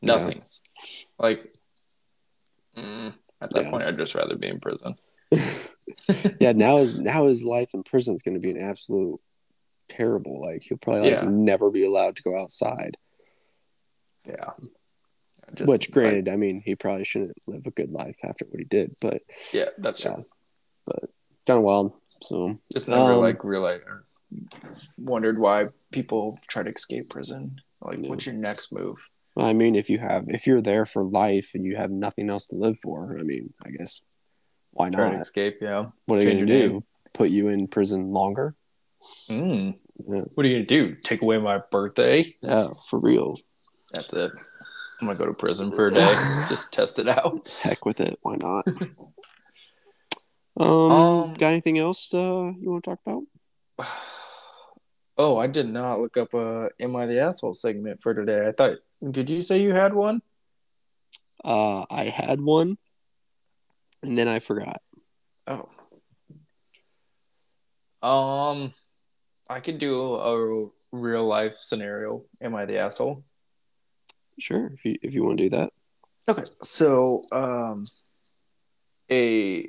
Yeah. 0.00 0.16
nothing. 0.18 0.42
Like, 1.18 1.54
mm, 2.76 3.12
at 3.40 3.50
that 3.50 3.64
Yeah. 3.64 3.70
point, 3.70 3.84
I'd 3.84 3.96
just 3.98 4.14
rather 4.14 4.36
be 4.36 4.48
in 4.48 4.60
prison. 4.60 4.96
yeah, 6.40 6.52
now 6.52 6.78
his 6.78 6.98
now 6.98 7.26
his 7.26 7.44
life 7.44 7.70
in 7.74 7.82
prison 7.82 8.14
is 8.14 8.22
going 8.22 8.34
to 8.34 8.40
be 8.40 8.50
an 8.50 8.60
absolute 8.60 9.20
terrible. 9.88 10.40
Like 10.40 10.62
he'll 10.62 10.78
probably 10.78 11.10
like 11.10 11.22
Yeah. 11.22 11.28
never 11.28 11.70
be 11.70 11.84
allowed 11.84 12.16
to 12.16 12.22
go 12.22 12.38
outside. 12.38 12.96
Yeah. 14.26 14.50
Just, 15.54 15.68
Which, 15.68 15.90
granted, 15.90 16.28
I 16.28 16.36
mean, 16.36 16.60
he 16.64 16.74
probably 16.76 17.04
shouldn't 17.04 17.32
live 17.46 17.66
a 17.66 17.70
good 17.70 17.90
life 17.90 18.18
after 18.22 18.44
what 18.44 18.58
he 18.58 18.64
did, 18.66 18.94
but 19.00 19.22
yeah, 19.52 19.66
that's 19.78 20.04
Yeah. 20.04 20.14
true. 20.14 20.24
done 21.46 21.62
well. 21.62 21.98
So 22.08 22.58
Just 22.70 22.88
never 22.90 23.12
Um, 23.14 23.20
like 23.20 23.42
realized 23.42 23.86
or 23.86 24.04
wondered 24.98 25.38
why 25.38 25.68
people 25.92 26.38
try 26.46 26.62
to 26.62 26.70
escape 26.70 27.08
prison. 27.08 27.56
Like, 27.80 28.00
Yeah. 28.02 28.10
what's 28.10 28.26
your 28.26 28.34
next 28.34 28.70
move? 28.70 28.98
I 29.34 29.54
mean, 29.54 29.74
if 29.74 29.88
you 29.88 29.98
have 29.98 30.28
if 30.28 30.46
you're 30.46 30.60
there 30.60 30.84
for 30.84 31.02
life 31.02 31.52
and 31.54 31.64
you 31.64 31.76
have 31.76 31.90
nothing 31.90 32.28
else 32.28 32.46
to 32.48 32.56
live 32.56 32.78
for, 32.82 33.18
I 33.18 33.22
mean, 33.22 33.54
I 33.64 33.70
guess 33.70 34.02
why 34.72 34.90
Try 34.90 35.08
to 35.08 35.12
not? 35.14 35.22
escape? 35.22 35.56
Yeah. 35.62 35.86
What 36.04 36.18
are 36.18 36.22
you 36.22 36.28
change 36.28 36.48
going 36.48 36.60
to 36.60 36.68
do? 36.68 36.84
Put 37.14 37.30
you 37.30 37.48
in 37.48 37.66
prison 37.68 38.10
longer? 38.10 38.54
Mm. 39.28 39.78
Yeah. 40.08 40.20
What 40.34 40.46
are 40.46 40.48
you 40.48 40.56
gonna 40.56 40.66
do? 40.66 40.94
Take 40.94 41.22
away 41.22 41.38
my 41.38 41.58
birthday? 41.70 42.34
Yeah, 42.42 42.68
for 42.88 42.98
real. 42.98 43.36
That's 43.92 44.12
it. 44.12 44.30
I'm 45.00 45.06
gonna 45.06 45.18
go 45.18 45.26
to 45.26 45.34
prison 45.34 45.70
for 45.70 45.88
a 45.88 45.92
day. 45.92 46.14
Just 46.48 46.72
test 46.72 46.98
it 46.98 47.08
out. 47.08 47.48
Heck 47.62 47.84
with 47.84 48.00
it. 48.00 48.18
Why 48.22 48.36
not? 48.36 48.66
um, 50.58 50.92
Um, 50.92 51.34
got 51.34 51.48
anything 51.48 51.78
else 51.78 52.12
uh, 52.14 52.52
you 52.58 52.70
want 52.70 52.84
to 52.84 52.90
talk 52.90 53.00
about? 53.06 53.22
Oh, 55.20 55.36
I 55.36 55.48
did 55.48 55.68
not 55.68 55.98
look 56.00 56.16
up 56.16 56.32
a 56.32 56.68
"Am 56.78 56.94
I 56.94 57.06
the 57.06 57.20
Asshole" 57.20 57.52
segment 57.52 58.00
for 58.00 58.14
today. 58.14 58.46
I 58.46 58.52
thought. 58.52 58.78
Did 59.10 59.28
you 59.28 59.40
say 59.40 59.60
you 59.60 59.74
had 59.74 59.92
one? 59.92 60.22
Uh, 61.44 61.84
I 61.90 62.04
had 62.04 62.40
one, 62.40 62.78
and 64.04 64.16
then 64.16 64.28
I 64.28 64.38
forgot. 64.38 64.80
Oh. 65.48 65.68
Um, 68.08 68.74
I 69.48 69.60
could 69.60 69.78
do 69.78 70.14
a 70.14 70.68
real 70.92 71.26
life 71.26 71.56
scenario. 71.58 72.24
Am 72.40 72.54
I 72.54 72.66
the 72.66 72.78
asshole? 72.78 73.24
Sure, 74.38 74.70
if 74.72 74.84
you 74.84 74.96
if 75.02 75.14
you 75.14 75.24
want 75.24 75.38
to 75.38 75.44
do 75.44 75.56
that. 75.56 75.72
Okay, 76.28 76.44
so 76.62 77.22
um, 77.32 77.84
a. 79.10 79.68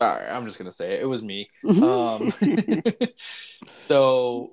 All 0.00 0.08
right, 0.08 0.30
I'm 0.30 0.46
just 0.46 0.58
gonna 0.58 0.72
say 0.72 0.94
it. 0.94 1.02
It 1.02 1.06
was 1.06 1.22
me. 1.22 1.50
Um, 1.66 2.32
so, 3.80 4.52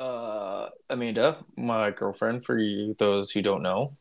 uh, 0.00 0.68
Amanda, 0.90 1.44
my 1.56 1.90
girlfriend, 1.90 2.44
for 2.44 2.58
you, 2.58 2.94
those 2.98 3.30
who 3.30 3.42
don't 3.42 3.62
know, 3.62 3.96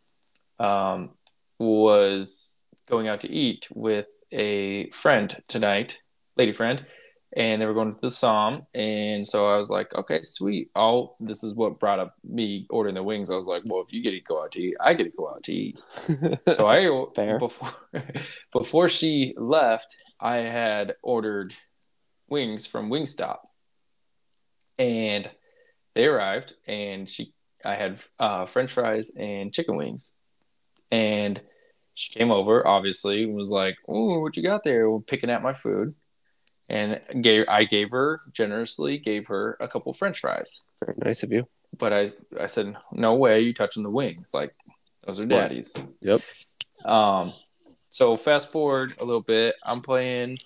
um, 0.59 1.11
was 1.59 2.63
going 2.89 3.07
out 3.07 3.21
to 3.21 3.29
eat 3.31 3.67
with 3.73 4.07
a 4.31 4.89
friend 4.91 5.35
tonight, 5.47 5.99
lady 6.37 6.53
friend, 6.53 6.85
and 7.33 7.61
they 7.61 7.65
were 7.65 7.73
going 7.73 7.93
to 7.93 8.01
the 8.01 8.11
Somme. 8.11 8.65
And 8.73 9.25
so 9.25 9.47
I 9.47 9.57
was 9.57 9.69
like, 9.69 9.93
okay, 9.95 10.21
sweet. 10.21 10.69
I'll, 10.75 11.15
this 11.19 11.43
is 11.43 11.53
what 11.55 11.79
brought 11.79 11.99
up 11.99 12.15
me 12.23 12.67
ordering 12.69 12.95
the 12.95 13.03
wings. 13.03 13.31
I 13.31 13.35
was 13.35 13.47
like, 13.47 13.63
well, 13.65 13.81
if 13.81 13.93
you 13.93 14.01
get 14.01 14.11
to 14.11 14.19
go 14.19 14.43
out 14.43 14.51
to 14.53 14.61
eat, 14.61 14.75
I 14.81 14.93
get 14.93 15.05
to 15.05 15.17
go 15.17 15.29
out 15.29 15.43
to 15.43 15.53
eat. 15.53 15.79
So 16.49 16.67
I 16.67 17.05
Fair. 17.15 17.39
before 17.39 17.71
before 18.51 18.89
she 18.89 19.33
left, 19.37 19.95
I 20.19 20.37
had 20.37 20.95
ordered 21.01 21.53
wings 22.27 22.65
from 22.65 22.89
Wingstop, 22.89 23.39
and 24.77 25.29
they 25.95 26.05
arrived, 26.05 26.53
and 26.67 27.09
she 27.09 27.33
I 27.63 27.75
had 27.75 28.01
uh, 28.19 28.45
French 28.45 28.71
fries 28.71 29.11
and 29.15 29.53
chicken 29.53 29.77
wings, 29.77 30.17
and 30.91 31.39
she 31.93 32.11
came 32.11 32.31
over, 32.31 32.65
obviously, 32.65 33.23
and 33.23 33.35
was 33.35 33.49
like, 33.49 33.77
"Oh, 33.87 34.19
what 34.19 34.35
you 34.37 34.43
got 34.43 34.63
there?" 34.63 34.89
We're 34.89 34.99
picking 34.99 35.29
at 35.29 35.43
my 35.43 35.53
food, 35.53 35.93
and 36.71 37.01
gave 37.21 37.43
I 37.49 37.65
gave 37.65 37.91
her 37.91 38.21
generously 38.31 38.97
gave 38.97 39.27
her 39.27 39.57
a 39.59 39.67
couple 39.67 39.91
French 39.93 40.19
fries, 40.21 40.63
Very 40.83 40.97
nice 41.03 41.21
of 41.23 41.31
you. 41.31 41.47
but 41.77 41.91
I 41.93 42.11
I 42.39 42.47
said, 42.47 42.75
"No 42.91 43.15
way, 43.15 43.41
you 43.41 43.53
touching 43.53 43.83
the 43.83 43.89
wings? 43.89 44.33
Like 44.33 44.53
those 45.05 45.19
are 45.19 45.25
daddies. 45.27 45.73
Yep. 46.01 46.21
Um, 46.85 47.33
so 47.91 48.15
fast 48.17 48.51
forward 48.51 48.93
a 48.99 49.05
little 49.05 49.21
bit, 49.21 49.55
I'm 49.63 49.81
playing 49.81 50.37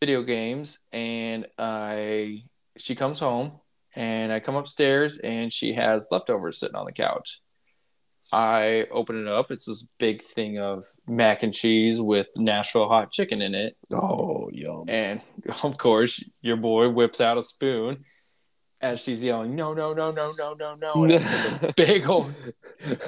video 0.00 0.22
games, 0.22 0.78
and 0.92 1.46
I 1.58 2.44
she 2.78 2.94
comes 2.94 3.18
home, 3.18 3.58
and 3.96 4.32
I 4.32 4.38
come 4.40 4.54
upstairs, 4.56 5.18
and 5.18 5.52
she 5.52 5.72
has 5.74 6.08
leftovers 6.10 6.58
sitting 6.60 6.76
on 6.76 6.86
the 6.86 6.92
couch. 6.92 7.40
I 8.32 8.86
open 8.90 9.20
it 9.20 9.28
up. 9.28 9.50
It's 9.50 9.66
this 9.66 9.90
big 9.98 10.22
thing 10.22 10.58
of 10.58 10.84
mac 11.06 11.42
and 11.42 11.52
cheese 11.54 12.00
with 12.00 12.28
Nashville 12.36 12.88
hot 12.88 13.12
chicken 13.12 13.42
in 13.42 13.54
it, 13.54 13.76
Oh, 13.92 14.48
yum. 14.52 14.84
and 14.88 15.20
of 15.62 15.78
course, 15.78 16.22
your 16.40 16.56
boy 16.56 16.88
whips 16.88 17.20
out 17.20 17.38
a 17.38 17.42
spoon. 17.42 18.04
As 18.80 19.00
she's 19.02 19.24
yelling, 19.24 19.54
no, 19.54 19.72
no, 19.72 19.94
no, 19.94 20.10
no, 20.10 20.30
no, 20.38 20.52
no, 20.54 20.74
no! 20.74 21.04
And 21.04 21.74
big 21.76 22.06
old, 22.06 22.34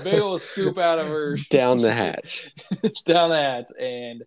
big 0.03 0.21
old 0.21 0.41
scoop 0.41 0.79
out 0.79 0.99
of 0.99 1.07
her 1.09 1.37
Down 1.51 1.79
the 1.79 1.93
hatch. 1.93 2.51
down 3.05 3.29
the 3.29 3.37
hatch, 3.37 3.67
and 3.79 4.23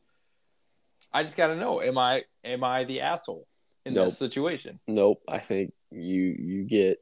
I 1.11 1.23
just 1.23 1.35
got 1.37 1.47
to 1.47 1.55
know: 1.55 1.81
am 1.81 1.97
I 1.97 2.23
am 2.43 2.63
I 2.63 2.83
the 2.83 3.01
asshole 3.01 3.47
in 3.83 3.93
Nope. 3.93 4.05
this 4.05 4.19
situation? 4.19 4.79
Nope. 4.87 5.23
I 5.27 5.39
think 5.39 5.73
you 5.89 6.35
you 6.37 6.63
get. 6.65 6.97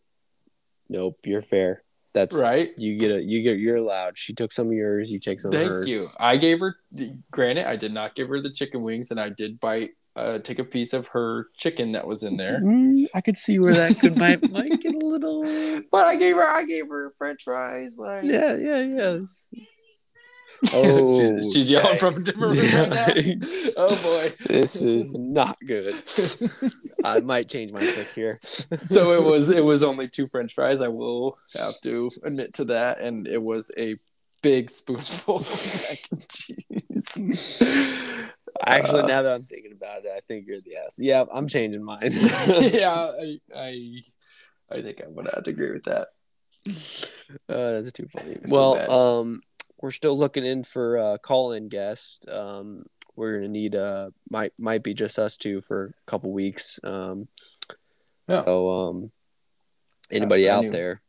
Nope. 0.88 1.18
You're 1.26 1.42
fair. 1.42 1.84
That's 2.18 2.36
Right? 2.42 2.70
You 2.78 2.98
get 2.98 3.12
a 3.12 3.22
you 3.22 3.44
get 3.44 3.60
you're 3.60 3.76
allowed. 3.76 4.18
She 4.18 4.34
took 4.34 4.52
some 4.52 4.68
of 4.68 4.74
yours. 4.74 5.12
You 5.12 5.20
take 5.20 5.40
some 5.40 5.50
of 5.50 5.58
Thank 5.60 5.70
hers. 5.70 5.88
you. 5.88 6.08
I 6.20 6.38
gave 6.38 6.60
her. 6.60 6.76
Granted, 7.32 7.68
I 7.68 7.76
did 7.76 7.94
not 7.94 8.16
give 8.16 8.28
her 8.30 8.42
the 8.42 8.52
chicken 8.52 8.82
wings, 8.82 9.12
and 9.12 9.20
I 9.20 9.30
did 9.30 9.60
bite, 9.60 9.92
uh, 10.16 10.40
take 10.40 10.58
a 10.58 10.64
piece 10.64 10.94
of 10.94 11.10
her 11.10 11.48
chicken 11.58 11.92
that 11.92 12.08
was 12.08 12.24
in 12.24 12.38
there. 12.38 12.60
Mm, 12.60 13.06
I 13.14 13.22
could 13.22 13.38
see 13.38 13.60
where 13.60 13.74
that 13.74 14.00
could 14.00 14.18
might 14.18 14.50
might 14.52 14.82
get 14.82 14.96
a 14.96 14.98
little. 14.98 15.44
But 15.92 16.08
I 16.08 16.16
gave 16.16 16.36
her, 16.36 16.50
I 16.50 16.66
gave 16.66 16.88
her 16.90 17.14
French 17.20 17.44
fries. 17.44 17.98
Like, 18.00 18.24
yeah, 18.24 18.56
Yeah, 18.56 18.80
yeah, 18.80 19.20
she's, 20.66 21.54
she's 21.54 21.70
yelling 21.70 21.98
from 22.00 22.14
a 22.14 22.20
different 22.20 22.60
room 22.60 22.92
right 22.92 23.38
now. 23.40 23.48
Oh 23.78 23.96
boy. 24.04 24.34
This 24.48 24.76
is 24.78 25.18
not 25.18 25.58
good. 25.66 25.96
I 27.04 27.20
might 27.22 27.50
change 27.50 27.72
my 27.72 27.82
pick 27.82 28.12
here. 28.14 28.38
so 28.42 29.14
it 29.14 29.24
was 29.24 29.50
it 29.50 29.64
was 29.64 29.84
only 29.84 30.08
two 30.08 30.26
french 30.28 30.54
fries 30.54 30.82
i 30.82 30.88
will 30.88 31.38
have 31.56 31.80
to 31.82 32.10
admit 32.24 32.54
to 32.56 32.66
that 32.66 33.00
and 33.00 33.28
it 33.28 33.42
was 33.42 33.70
a 33.78 33.96
big 34.42 34.70
spoonful 34.70 35.38
of 35.38 35.90
mac 35.90 36.00
and 36.12 36.30
cheese 36.30 37.62
Actually, 38.66 39.02
Uh, 39.04 39.06
now 39.08 39.22
that 39.22 39.34
I'm 39.34 39.42
thinking 39.42 39.72
about 39.72 40.04
it, 40.04 40.12
I 40.16 40.20
think 40.28 40.48
you're 40.48 40.60
the 40.62 40.78
ass. 40.78 40.98
Yeah, 40.98 41.26
I'm 41.32 41.48
changing 41.48 41.84
mine. 41.84 42.10
yeah 42.12 43.12
I, 43.12 43.40
I 43.56 44.02
i 44.72 44.82
think 44.82 45.02
i'm 45.06 45.14
gonna 45.16 45.30
have 45.34 45.44
to 45.44 45.52
agree 45.52 45.72
with 45.72 45.84
that 45.86 46.08
Uh, 47.50 47.82
that's 47.82 47.92
too 47.94 48.08
funny. 48.12 48.38
Well, 48.48 48.92
um, 48.92 49.42
we're 49.82 49.92
still 49.92 50.18
looking 50.18 50.46
in 50.46 50.64
for 50.64 50.98
a 50.98 51.20
call-in 51.20 51.70
guest. 51.70 52.28
Um, 52.30 52.86
we're 53.16 53.36
gonna 53.38 53.48
need 53.48 53.76
uh 53.76 54.12
might 54.30 54.54
might 54.60 54.84
be 54.84 54.94
just 54.94 55.18
us 55.20 55.38
two 55.38 55.62
for 55.62 55.86
a 55.86 56.06
couple 56.12 56.32
weeks. 56.32 56.80
Um, 56.84 57.28
Yeah. 58.28 58.44
so 58.46 58.70
um, 58.90 59.12
anybody 60.12 60.50
I 60.50 60.56
out 60.56 60.64
knew- 60.64 60.72
there? 60.72 61.02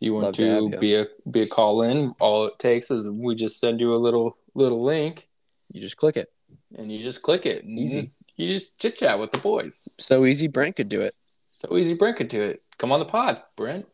you 0.00 0.12
want 0.12 0.34
to 0.34 0.70
to 0.70 0.78
be 0.78 0.94
a 0.96 1.06
be 1.30 1.42
a 1.42 1.46
call 1.46 1.80
in 1.82 2.14
all 2.20 2.46
it 2.46 2.58
takes 2.58 2.90
is 2.90 3.08
we 3.08 3.34
just 3.34 3.58
send 3.58 3.80
you 3.80 3.94
a 3.94 3.96
little 3.96 4.36
little 4.54 4.80
link 4.80 5.28
You 5.72 5.80
just 5.80 5.96
click 5.96 6.16
it. 6.18 6.30
and 6.76 6.92
you 6.92 7.00
just 7.00 7.22
click 7.22 7.46
it 7.46 7.64
and 7.64 7.78
Easy. 7.78 8.10
you 8.36 8.48
just 8.52 8.76
chit 8.78 8.98
chat 8.98 9.18
with 9.18 9.30
the 9.30 9.38
boys 9.38 9.88
So 9.98 10.26
easy. 10.26 10.46
Brent 10.48 10.76
could 10.76 10.88
do 10.90 11.00
it. 11.00 11.14
So 11.52 11.76
easy, 11.78 11.94
Brent 11.94 12.16
could 12.18 12.28
do 12.28 12.42
it. 12.42 12.60
Come 12.76 12.90
on 12.92 12.98
the 12.98 13.06
pod, 13.06 13.40
Brent. 13.56 13.86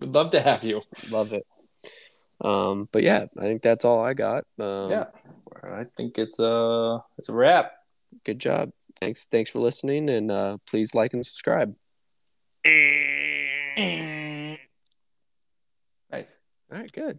We'd 0.00 0.12
love 0.12 0.32
to 0.32 0.40
have 0.42 0.64
you. 0.64 0.82
Love 1.10 1.32
it. 1.32 1.46
Um, 2.40 2.88
but 2.92 3.02
yeah, 3.02 3.26
I 3.38 3.42
think 3.42 3.62
that's 3.62 3.84
all 3.84 4.04
I 4.04 4.14
got. 4.14 4.44
Um, 4.58 4.90
yeah, 4.90 5.06
I 5.62 5.84
think 5.96 6.18
it's 6.18 6.38
a 6.38 7.02
it's 7.18 7.28
a 7.28 7.32
wrap. 7.32 7.72
Good 8.24 8.38
job. 8.38 8.70
Thanks. 9.00 9.26
Thanks 9.30 9.50
for 9.50 9.60
listening, 9.60 10.08
and 10.08 10.30
uh, 10.30 10.58
please 10.66 10.94
like 10.94 11.14
and 11.14 11.24
subscribe. 11.24 11.74
Nice. 16.10 16.38
All 16.70 16.78
right. 16.78 16.92
Good. 16.92 17.18